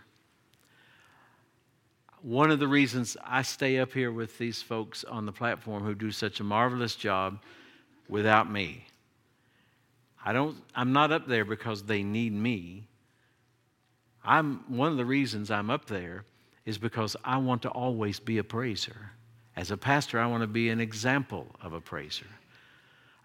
One 2.21 2.49
of 2.49 2.59
the 2.59 2.67
reasons 2.67 3.17
I 3.23 3.43
stay 3.43 3.77
up 3.79 3.93
here 3.93 4.11
with 4.11 4.37
these 4.37 4.61
folks 4.61 5.03
on 5.03 5.25
the 5.25 5.31
platform 5.31 5.83
who 5.83 5.93
do 5.93 6.11
such 6.11 6.39
a 6.39 6.43
marvelous 6.43 6.95
job 6.95 7.39
without 8.09 8.51
me. 8.51 8.87
I 10.23 10.33
don't 10.33 10.57
I'm 10.73 10.91
not 10.91 11.11
up 11.11 11.27
there 11.27 11.45
because 11.45 11.83
they 11.83 12.01
need 12.01 12.33
me. 12.33 12.87
I'm 14.23 14.63
one 14.75 14.91
of 14.91 14.97
the 14.97 15.05
reasons 15.05 15.51
I'm 15.51 15.69
up 15.69 15.85
there 15.85 16.25
is 16.65 16.79
because 16.79 17.15
I 17.23 17.37
want 17.37 17.61
to 17.61 17.69
always 17.69 18.19
be 18.19 18.39
a 18.39 18.43
praiser. 18.43 19.11
As 19.55 19.69
a 19.69 19.77
pastor, 19.77 20.19
I 20.19 20.25
want 20.25 20.41
to 20.41 20.47
be 20.47 20.69
an 20.69 20.81
example 20.81 21.47
of 21.61 21.73
a 21.73 21.79
praiser. 21.79 22.25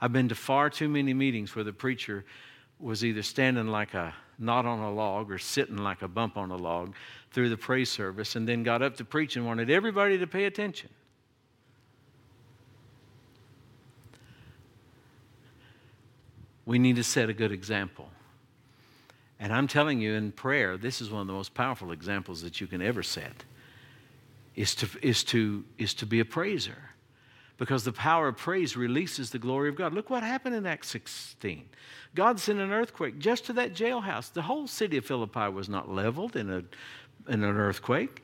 I've 0.01 0.13
been 0.13 0.29
to 0.29 0.35
far 0.35 0.69
too 0.69 0.89
many 0.89 1.15
meetings 1.15 1.55
where 1.55 1.65
the 1.65 1.73
preacher 1.73 2.25
was 2.81 3.05
either 3.05 3.23
standing 3.23 3.67
like 3.67 3.95
a 3.95 4.15
knot 4.39 4.65
on 4.65 4.79
a 4.79 4.91
log 4.91 5.31
or 5.31 5.39
sitting 5.39 5.77
like 5.77 6.03
a 6.03 6.09
bump 6.09 6.37
on 6.37 6.51
a 6.51 6.57
log 6.57 6.95
through 7.31 7.51
the 7.51 7.57
praise 7.57 7.91
service 7.91 8.37
and 8.37 8.49
then 8.49 8.63
got 8.63 8.83
up 8.83 8.97
to 8.97 9.05
preach 9.05 9.37
and 9.37 9.47
wanted 9.47 9.71
everybody 9.71 10.19
to 10.19 10.27
pay 10.27 10.45
attention. 10.47 10.89
We 16.65 16.79
need 16.79 16.97
to 16.97 17.05
set 17.05 17.29
a 17.29 17.33
good 17.33 17.53
example. 17.53 18.09
And 19.39 19.53
I'm 19.53 19.67
telling 19.67 20.01
you, 20.01 20.15
in 20.15 20.33
prayer, 20.33 20.77
this 20.77 21.01
is 21.01 21.11
one 21.11 21.23
of 21.23 21.27
the 21.27 21.33
most 21.33 21.55
powerful 21.55 21.93
examples 21.93 22.43
that 22.43 22.61
you 22.61 22.67
can 22.67 22.83
ever 22.83 23.03
set 23.03 23.45
is 24.55 24.75
to, 24.77 24.89
is 25.03 25.25
to, 25.25 25.65
is 25.79 25.95
to 25.95 26.07
be 26.07 26.21
a 26.21 26.25
praiser. 26.25 26.77
Because 27.61 27.85
the 27.85 27.93
power 27.93 28.29
of 28.29 28.39
praise 28.39 28.75
releases 28.75 29.29
the 29.29 29.39
glory 29.39 29.69
of 29.69 29.77
God. 29.77 29.93
Look 29.93 30.09
what 30.09 30.23
happened 30.23 30.55
in 30.55 30.65
Acts 30.65 30.89
16. 30.89 31.69
God 32.15 32.41
sent 32.41 32.59
an 32.59 32.73
earthquake 32.73 33.19
just 33.19 33.45
to 33.45 33.53
that 33.53 33.75
jailhouse. 33.75 34.33
The 34.33 34.41
whole 34.41 34.67
city 34.67 34.97
of 34.97 35.05
Philippi 35.05 35.51
was 35.51 35.69
not 35.69 35.91
leveled 35.91 36.37
in, 36.37 36.51
a, 36.51 36.65
in 37.31 37.45
an 37.45 37.57
earthquake. 37.59 38.23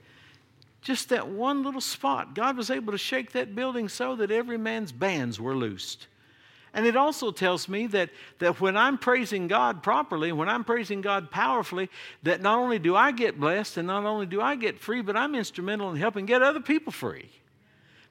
Just 0.80 1.10
that 1.10 1.28
one 1.28 1.62
little 1.62 1.82
spot. 1.82 2.34
God 2.34 2.56
was 2.56 2.70
able 2.70 2.92
to 2.92 2.98
shake 2.98 3.32
that 3.32 3.54
building 3.54 3.90
so 3.90 4.16
that 4.16 4.30
every 4.30 4.56
man's 4.56 4.90
bands 4.90 5.38
were 5.38 5.54
loosed. 5.54 6.06
And 6.72 6.86
it 6.86 6.96
also 6.96 7.30
tells 7.30 7.68
me 7.68 7.88
that, 7.88 8.08
that 8.38 8.58
when 8.62 8.74
I'm 8.74 8.96
praising 8.96 9.48
God 9.48 9.82
properly, 9.82 10.32
when 10.32 10.48
I'm 10.48 10.64
praising 10.64 11.02
God 11.02 11.30
powerfully, 11.30 11.90
that 12.22 12.40
not 12.40 12.58
only 12.58 12.78
do 12.78 12.96
I 12.96 13.12
get 13.12 13.38
blessed 13.38 13.76
and 13.76 13.86
not 13.86 14.04
only 14.04 14.24
do 14.24 14.40
I 14.40 14.56
get 14.56 14.78
free, 14.78 15.02
but 15.02 15.14
I'm 15.14 15.34
instrumental 15.34 15.90
in 15.90 15.96
helping 15.96 16.24
get 16.24 16.40
other 16.40 16.60
people 16.60 16.90
free. 16.90 17.28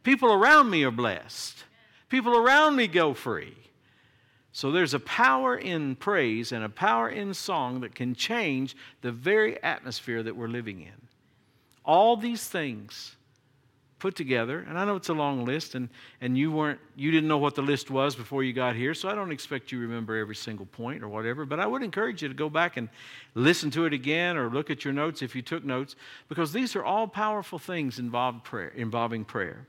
People 0.05 0.31
around 0.31 0.69
me 0.69 0.83
are 0.83 0.91
blessed, 0.91 1.63
people 2.09 2.37
around 2.37 2.75
me 2.75 2.85
go 2.85 3.15
free. 3.15 3.57
So 4.51 4.71
there's 4.71 4.93
a 4.93 4.99
power 4.99 5.57
in 5.57 5.95
praise 5.95 6.51
and 6.51 6.63
a 6.63 6.69
power 6.69 7.09
in 7.09 7.33
song 7.33 7.81
that 7.81 7.95
can 7.95 8.13
change 8.13 8.77
the 9.01 9.11
very 9.11 9.61
atmosphere 9.63 10.21
that 10.21 10.35
we're 10.35 10.47
living 10.47 10.79
in. 10.79 11.07
All 11.83 12.15
these 12.15 12.47
things 12.47 13.15
put 13.97 14.15
together, 14.15 14.63
and 14.69 14.77
I 14.77 14.85
know 14.85 14.95
it's 14.95 15.09
a 15.09 15.13
long 15.13 15.43
list, 15.43 15.73
and, 15.73 15.89
and 16.21 16.37
you 16.37 16.51
weren't 16.51 16.79
you 16.95 17.09
didn't 17.09 17.27
know 17.27 17.39
what 17.39 17.55
the 17.55 17.63
list 17.63 17.89
was 17.89 18.15
before 18.15 18.43
you 18.43 18.53
got 18.53 18.75
here, 18.75 18.93
so 18.93 19.09
I 19.09 19.15
don't 19.15 19.31
expect 19.31 19.71
you 19.71 19.79
remember 19.79 20.15
every 20.15 20.35
single 20.35 20.67
point 20.67 21.01
or 21.01 21.07
whatever, 21.07 21.45
but 21.45 21.59
I 21.59 21.65
would 21.65 21.81
encourage 21.81 22.21
you 22.21 22.27
to 22.27 22.35
go 22.35 22.47
back 22.47 22.77
and 22.77 22.89
listen 23.33 23.71
to 23.71 23.85
it 23.85 23.93
again 23.93 24.37
or 24.37 24.51
look 24.51 24.69
at 24.69 24.85
your 24.85 24.93
notes 24.93 25.23
if 25.23 25.35
you 25.35 25.41
took 25.41 25.65
notes, 25.65 25.95
because 26.29 26.53
these 26.53 26.75
are 26.75 26.85
all 26.85 27.07
powerful 27.07 27.57
things 27.57 27.97
involved 27.97 28.43
prayer, 28.43 28.69
involving 28.69 29.25
prayer. 29.25 29.65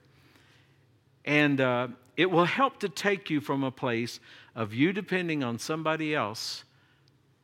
And 1.26 1.60
uh, 1.60 1.88
it 2.16 2.30
will 2.30 2.44
help 2.44 2.80
to 2.80 2.88
take 2.88 3.28
you 3.28 3.40
from 3.40 3.64
a 3.64 3.70
place 3.70 4.20
of 4.54 4.72
you 4.72 4.92
depending 4.92 5.42
on 5.42 5.58
somebody 5.58 6.14
else 6.14 6.64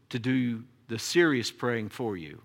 to 0.08 0.18
do 0.18 0.62
the 0.88 0.98
serious 0.98 1.50
praying 1.50 1.88
for 1.88 2.16
you 2.16 2.40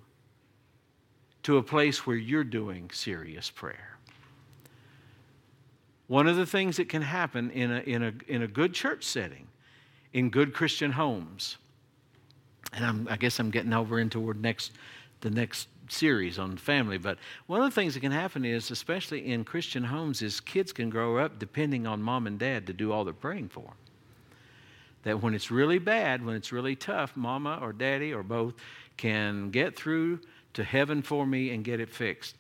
to 1.44 1.58
a 1.58 1.64
place 1.64 2.06
where 2.06 2.18
you're 2.18 2.44
doing 2.44 2.90
serious 2.92 3.50
prayer. 3.50 3.98
One 6.08 6.28
of 6.28 6.36
the 6.36 6.46
things 6.46 6.78
that 6.78 6.90
can 6.90 7.02
happen 7.02 7.52
in 7.52 7.72
a, 7.72 7.80
in 7.80 8.04
a, 8.04 8.14
in 8.28 8.42
a 8.42 8.48
good 8.48 8.74
church 8.74 9.04
setting, 9.04 9.48
in 10.14 10.30
good 10.30 10.54
Christian 10.54 10.92
homes, 10.92 11.58
and 12.74 12.86
I'm, 12.86 13.08
i 13.10 13.16
guess 13.16 13.40
I'm 13.40 13.50
getting 13.50 13.74
over 13.74 14.00
into 14.00 14.34
next, 14.34 14.74
the 15.22 15.30
next 15.30 15.70
series 15.92 16.40
on 16.40 16.58
family, 16.58 16.98
but 16.98 17.18
one 17.48 17.62
of 17.62 17.66
the 17.66 17.76
things 17.76 17.94
that 17.94 18.00
can 18.00 18.12
happen 18.12 18.46
is, 18.46 18.72
especially 18.72 19.32
in 19.32 19.44
Christian 19.44 19.84
homes, 19.84 20.22
is 20.22 20.40
kids 20.40 20.72
can 20.72 20.90
grow 20.90 21.18
up 21.18 21.40
depending 21.40 21.88
on 21.88 22.02
mom 22.02 22.28
and 22.28 22.40
dad 22.40 22.68
to 22.68 22.74
do 22.74 22.92
all 22.92 23.04
the 23.04 23.14
praying 23.14 23.50
for 23.50 23.62
them. 23.62 23.74
That 25.04 25.22
when 25.22 25.34
it's 25.34 25.52
really 25.52 25.80
bad, 25.80 26.26
when 26.26 26.36
it's 26.36 26.52
really 26.52 26.76
tough, 26.76 27.16
mama 27.16 27.60
or 27.62 27.74
daddy 27.74 28.14
or 28.14 28.24
both 28.24 28.56
can 28.98 29.52
get 29.52 29.76
through 29.76 30.20
to 30.54 30.64
heaven 30.64 31.02
for 31.02 31.26
me 31.26 31.52
and 31.52 31.64
get 31.64 31.80
it 31.80 31.90
fixed. 31.90 32.36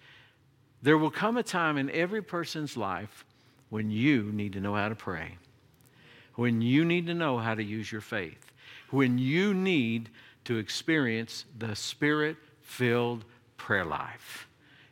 There 0.81 0.97
will 0.97 1.11
come 1.11 1.37
a 1.37 1.43
time 1.43 1.77
in 1.77 1.89
every 1.91 2.21
person's 2.21 2.75
life 2.75 3.25
when 3.69 3.91
you 3.91 4.31
need 4.31 4.53
to 4.53 4.59
know 4.59 4.73
how 4.73 4.89
to 4.89 4.95
pray, 4.95 5.37
when 6.35 6.61
you 6.61 6.85
need 6.85 7.07
to 7.07 7.13
know 7.13 7.37
how 7.37 7.55
to 7.55 7.63
use 7.63 7.91
your 7.91 8.01
faith, 8.01 8.51
when 8.89 9.17
you 9.17 9.53
need 9.53 10.09
to 10.45 10.57
experience 10.57 11.45
the 11.57 11.75
spirit 11.75 12.37
filled 12.61 13.25
prayer 13.57 13.85
life. 13.85 14.47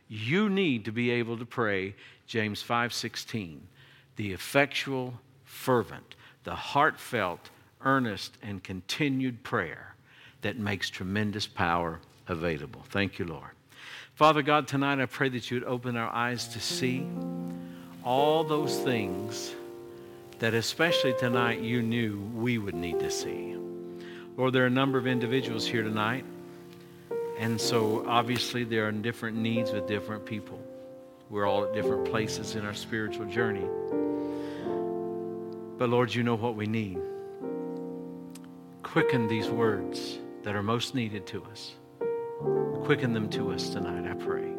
You 0.08 0.50
need 0.50 0.86
to 0.86 0.92
be 0.92 1.10
able 1.12 1.38
to 1.38 1.46
pray 1.46 1.96
James 2.28 2.62
5:16, 2.62 3.68
the 4.16 4.34
effectual, 4.34 5.20
fervent, 5.44 6.16
the 6.44 6.56
heartfelt, 6.56 7.50
earnest 7.82 8.38
and 8.42 8.64
continued 8.64 9.44
prayer 9.44 9.96
that 10.42 10.58
makes 10.58 10.90
tremendous 10.90 11.48
power 11.48 12.00
available. 12.28 12.84
Thank 12.90 13.20
you, 13.20 13.26
Lord. 13.26 13.52
Father 14.16 14.42
God, 14.42 14.68
tonight 14.68 15.00
I 15.00 15.06
pray 15.06 15.30
that 15.30 15.50
you 15.52 15.60
would 15.60 15.68
open 15.68 15.98
our 15.98 16.10
eyes 16.10 16.48
to 16.50 16.60
see 16.60 17.06
all 18.04 18.44
those 18.44 18.80
things 18.80 19.54
that, 20.40 20.54
especially 20.54 21.14
tonight, 21.14 21.60
you 21.62 21.82
knew 21.82 22.20
we 22.34 22.58
would 22.58 22.76
need 22.76 23.00
to 23.00 23.12
see. 23.12 23.56
Lord, 24.38 24.54
there 24.54 24.64
are 24.64 24.68
a 24.68 24.70
number 24.70 24.98
of 24.98 25.08
individuals 25.08 25.66
here 25.66 25.84
tonight, 25.84 26.26
and 27.38 27.60
so 27.60 28.06
obviously 28.08 28.64
there 28.64 28.88
are 28.88 28.92
different 28.92 29.38
needs 29.38 29.72
with 29.72 29.88
different 29.88 30.26
people. 30.26 30.60
We're 31.30 31.46
all 31.46 31.66
at 31.66 31.74
different 31.74 32.06
places 32.06 32.56
in 32.56 32.66
our 32.66 32.74
spiritual 32.74 33.26
journey. 33.26 33.66
But 35.78 35.90
Lord, 35.90 36.14
you 36.14 36.24
know 36.24 36.36
what 36.36 36.56
we 36.56 36.68
need. 36.68 37.00
Quicken 38.84 39.28
these 39.28 39.50
words 39.50 40.20
that 40.44 40.56
are 40.56 40.64
most 40.64 40.96
needed 40.96 41.26
to 41.28 41.44
us. 41.46 41.74
Quicken 42.86 43.14
them 43.14 43.30
to 43.32 43.52
us 43.52 43.70
tonight, 43.70 44.10
I 44.10 44.14
pray. 44.14 44.54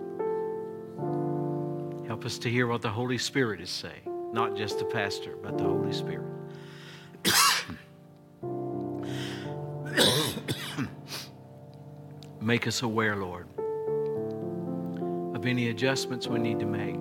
Help 2.07 2.25
us 2.25 2.39
to 2.39 2.51
hear 2.51 2.67
what 2.67 2.83
the 2.83 2.91
Holy 2.91 3.19
Spirit 3.19 3.61
is 3.61 3.71
saying, 3.71 4.03
not 4.33 4.57
just 4.57 4.79
the 4.79 4.85
pastor, 4.85 5.37
but 5.43 5.57
the 5.57 5.65
Holy 5.65 5.93
Spirit. 5.93 6.36
Make 12.47 12.69
us 12.69 12.83
aware, 12.83 13.17
Lord, 13.17 13.49
of 15.35 15.45
any 15.47 15.71
adjustments 15.71 16.29
we 16.29 16.39
need 16.39 16.61
to 16.61 16.65
make. 16.65 16.95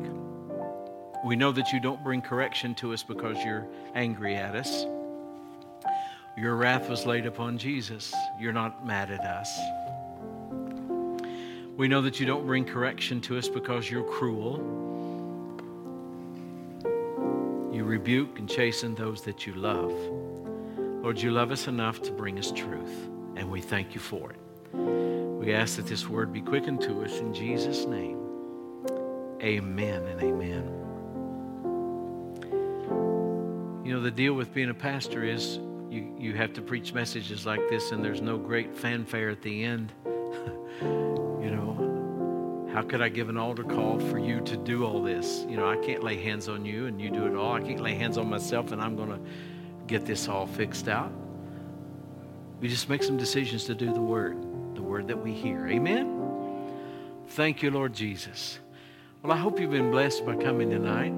We 1.24 1.36
know 1.36 1.52
that 1.52 1.72
you 1.72 1.80
don't 1.80 2.04
bring 2.04 2.24
correction 2.24 2.74
to 2.76 2.94
us 2.94 3.04
because 3.04 3.38
you're 3.46 3.68
angry 3.94 4.36
at 4.36 4.56
us. 4.56 4.88
Your 6.36 6.56
wrath 6.56 6.90
was 6.90 7.06
laid 7.06 7.28
upon 7.28 7.60
Jesus. 7.60 8.12
You're 8.40 8.54
not 8.54 8.88
mad 8.88 9.12
at 9.12 9.20
us. 9.20 9.56
We 11.78 11.88
know 11.88 12.02
that 12.02 12.20
you 12.20 12.26
don't 12.26 12.48
bring 12.48 12.66
correction 12.66 13.22
to 13.22 13.38
us 13.38 13.48
because 13.48 13.88
you're 13.88 14.04
cruel. 14.04 14.58
You 17.72 17.84
rebuke 17.84 18.40
and 18.40 18.50
chasten 18.50 18.96
those 18.96 19.22
that 19.22 19.46
you 19.46 19.54
love. 19.54 19.94
Lord, 21.04 21.22
you 21.22 21.30
love 21.30 21.52
us 21.52 21.68
enough 21.68 22.02
to 22.02 22.12
bring 22.12 22.40
us 22.40 22.52
truth, 22.52 23.10
and 23.36 23.52
we 23.52 23.62
thank 23.62 23.94
you 23.94 24.02
for 24.02 24.32
it. 24.32 24.40
We 25.46 25.54
ask 25.54 25.76
that 25.76 25.86
this 25.86 26.10
word 26.10 26.34
be 26.34 26.42
quickened 26.42 26.82
to 26.82 27.04
us 27.04 27.20
in 27.20 27.32
Jesus' 27.32 27.86
name. 27.86 28.20
Amen 29.44 30.04
and 30.08 30.20
amen. 30.20 30.64
You 33.86 33.94
know, 33.94 34.02
the 34.02 34.10
deal 34.10 34.34
with 34.34 34.52
being 34.56 34.72
a 34.72 34.74
pastor 34.74 35.24
is 35.24 35.60
you, 35.88 36.12
you 36.18 36.34
have 36.34 36.54
to 36.54 36.64
preach 36.64 36.94
messages 36.94 37.46
like 37.46 37.70
this, 37.70 37.92
and 37.92 38.04
there's 38.04 38.22
no 38.22 38.40
great 38.40 38.76
fanfare 38.76 39.30
at 39.30 39.44
the 39.44 39.64
end. 39.64 39.94
you 40.82 41.52
know, 41.52 42.68
how 42.74 42.82
could 42.82 43.04
I 43.04 43.10
give 43.10 43.30
an 43.30 43.38
altar 43.38 43.64
call 43.64 44.00
for 44.00 44.18
you 44.18 44.42
to 44.42 44.58
do 44.58 44.84
all 44.84 45.04
this? 45.04 45.46
You 45.48 45.58
know, 45.58 45.70
I 45.70 45.78
can't 45.78 46.04
lay 46.04 46.18
hands 46.18 46.50
on 46.50 46.66
you 46.66 46.88
and 46.88 47.00
you 47.00 47.12
do 47.12 47.28
it 47.28 47.36
all. 47.36 47.54
I 47.54 47.62
can't 47.62 47.82
lay 47.82 47.94
hands 47.94 48.18
on 48.18 48.28
myself 48.28 48.72
and 48.72 48.82
I'm 48.82 48.96
going 48.96 49.10
to 49.10 49.20
get 49.86 50.08
this 50.08 50.28
all 50.28 50.48
fixed 50.48 50.88
out. 50.88 51.12
We 52.62 52.68
just 52.68 52.90
make 52.90 53.04
some 53.04 53.18
decisions 53.18 53.66
to 53.66 53.76
do 53.76 53.94
the 53.94 54.02
word, 54.02 54.44
the 54.76 54.82
word 54.82 55.08
that 55.08 55.22
we 55.22 55.34
hear. 55.34 55.68
Amen? 55.68 56.22
Thank 57.30 57.62
you, 57.62 57.72
Lord 57.72 57.94
Jesus. 57.94 58.60
Well, 59.22 59.32
I 59.32 59.38
hope 59.38 59.60
you've 59.60 59.72
been 59.72 59.92
blessed 59.92 60.26
by 60.26 60.36
coming 60.36 60.70
tonight. 60.70 61.14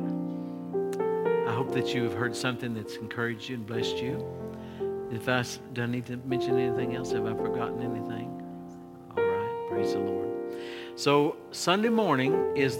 I 1.47 1.53
hope 1.53 1.71
that 1.73 1.93
you 1.93 2.03
have 2.03 2.13
heard 2.13 2.35
something 2.35 2.73
that's 2.73 2.95
encouraged 2.95 3.49
you 3.49 3.55
and 3.55 3.65
blessed 3.65 3.97
you. 3.97 4.25
If 5.11 5.29
I 5.29 5.45
do 5.73 5.83
I 5.83 5.85
need 5.85 6.05
to 6.07 6.17
mention 6.17 6.57
anything 6.57 6.95
else? 6.95 7.11
Have 7.11 7.25
I 7.25 7.33
forgotten 7.33 7.81
anything? 7.81 8.29
All 9.15 9.23
right. 9.23 9.67
Praise 9.69 9.93
the 9.93 9.99
Lord. 9.99 10.27
So 10.95 11.37
Sunday 11.51 11.87
morning 11.87 12.33
is 12.55 12.73
the 12.73 12.75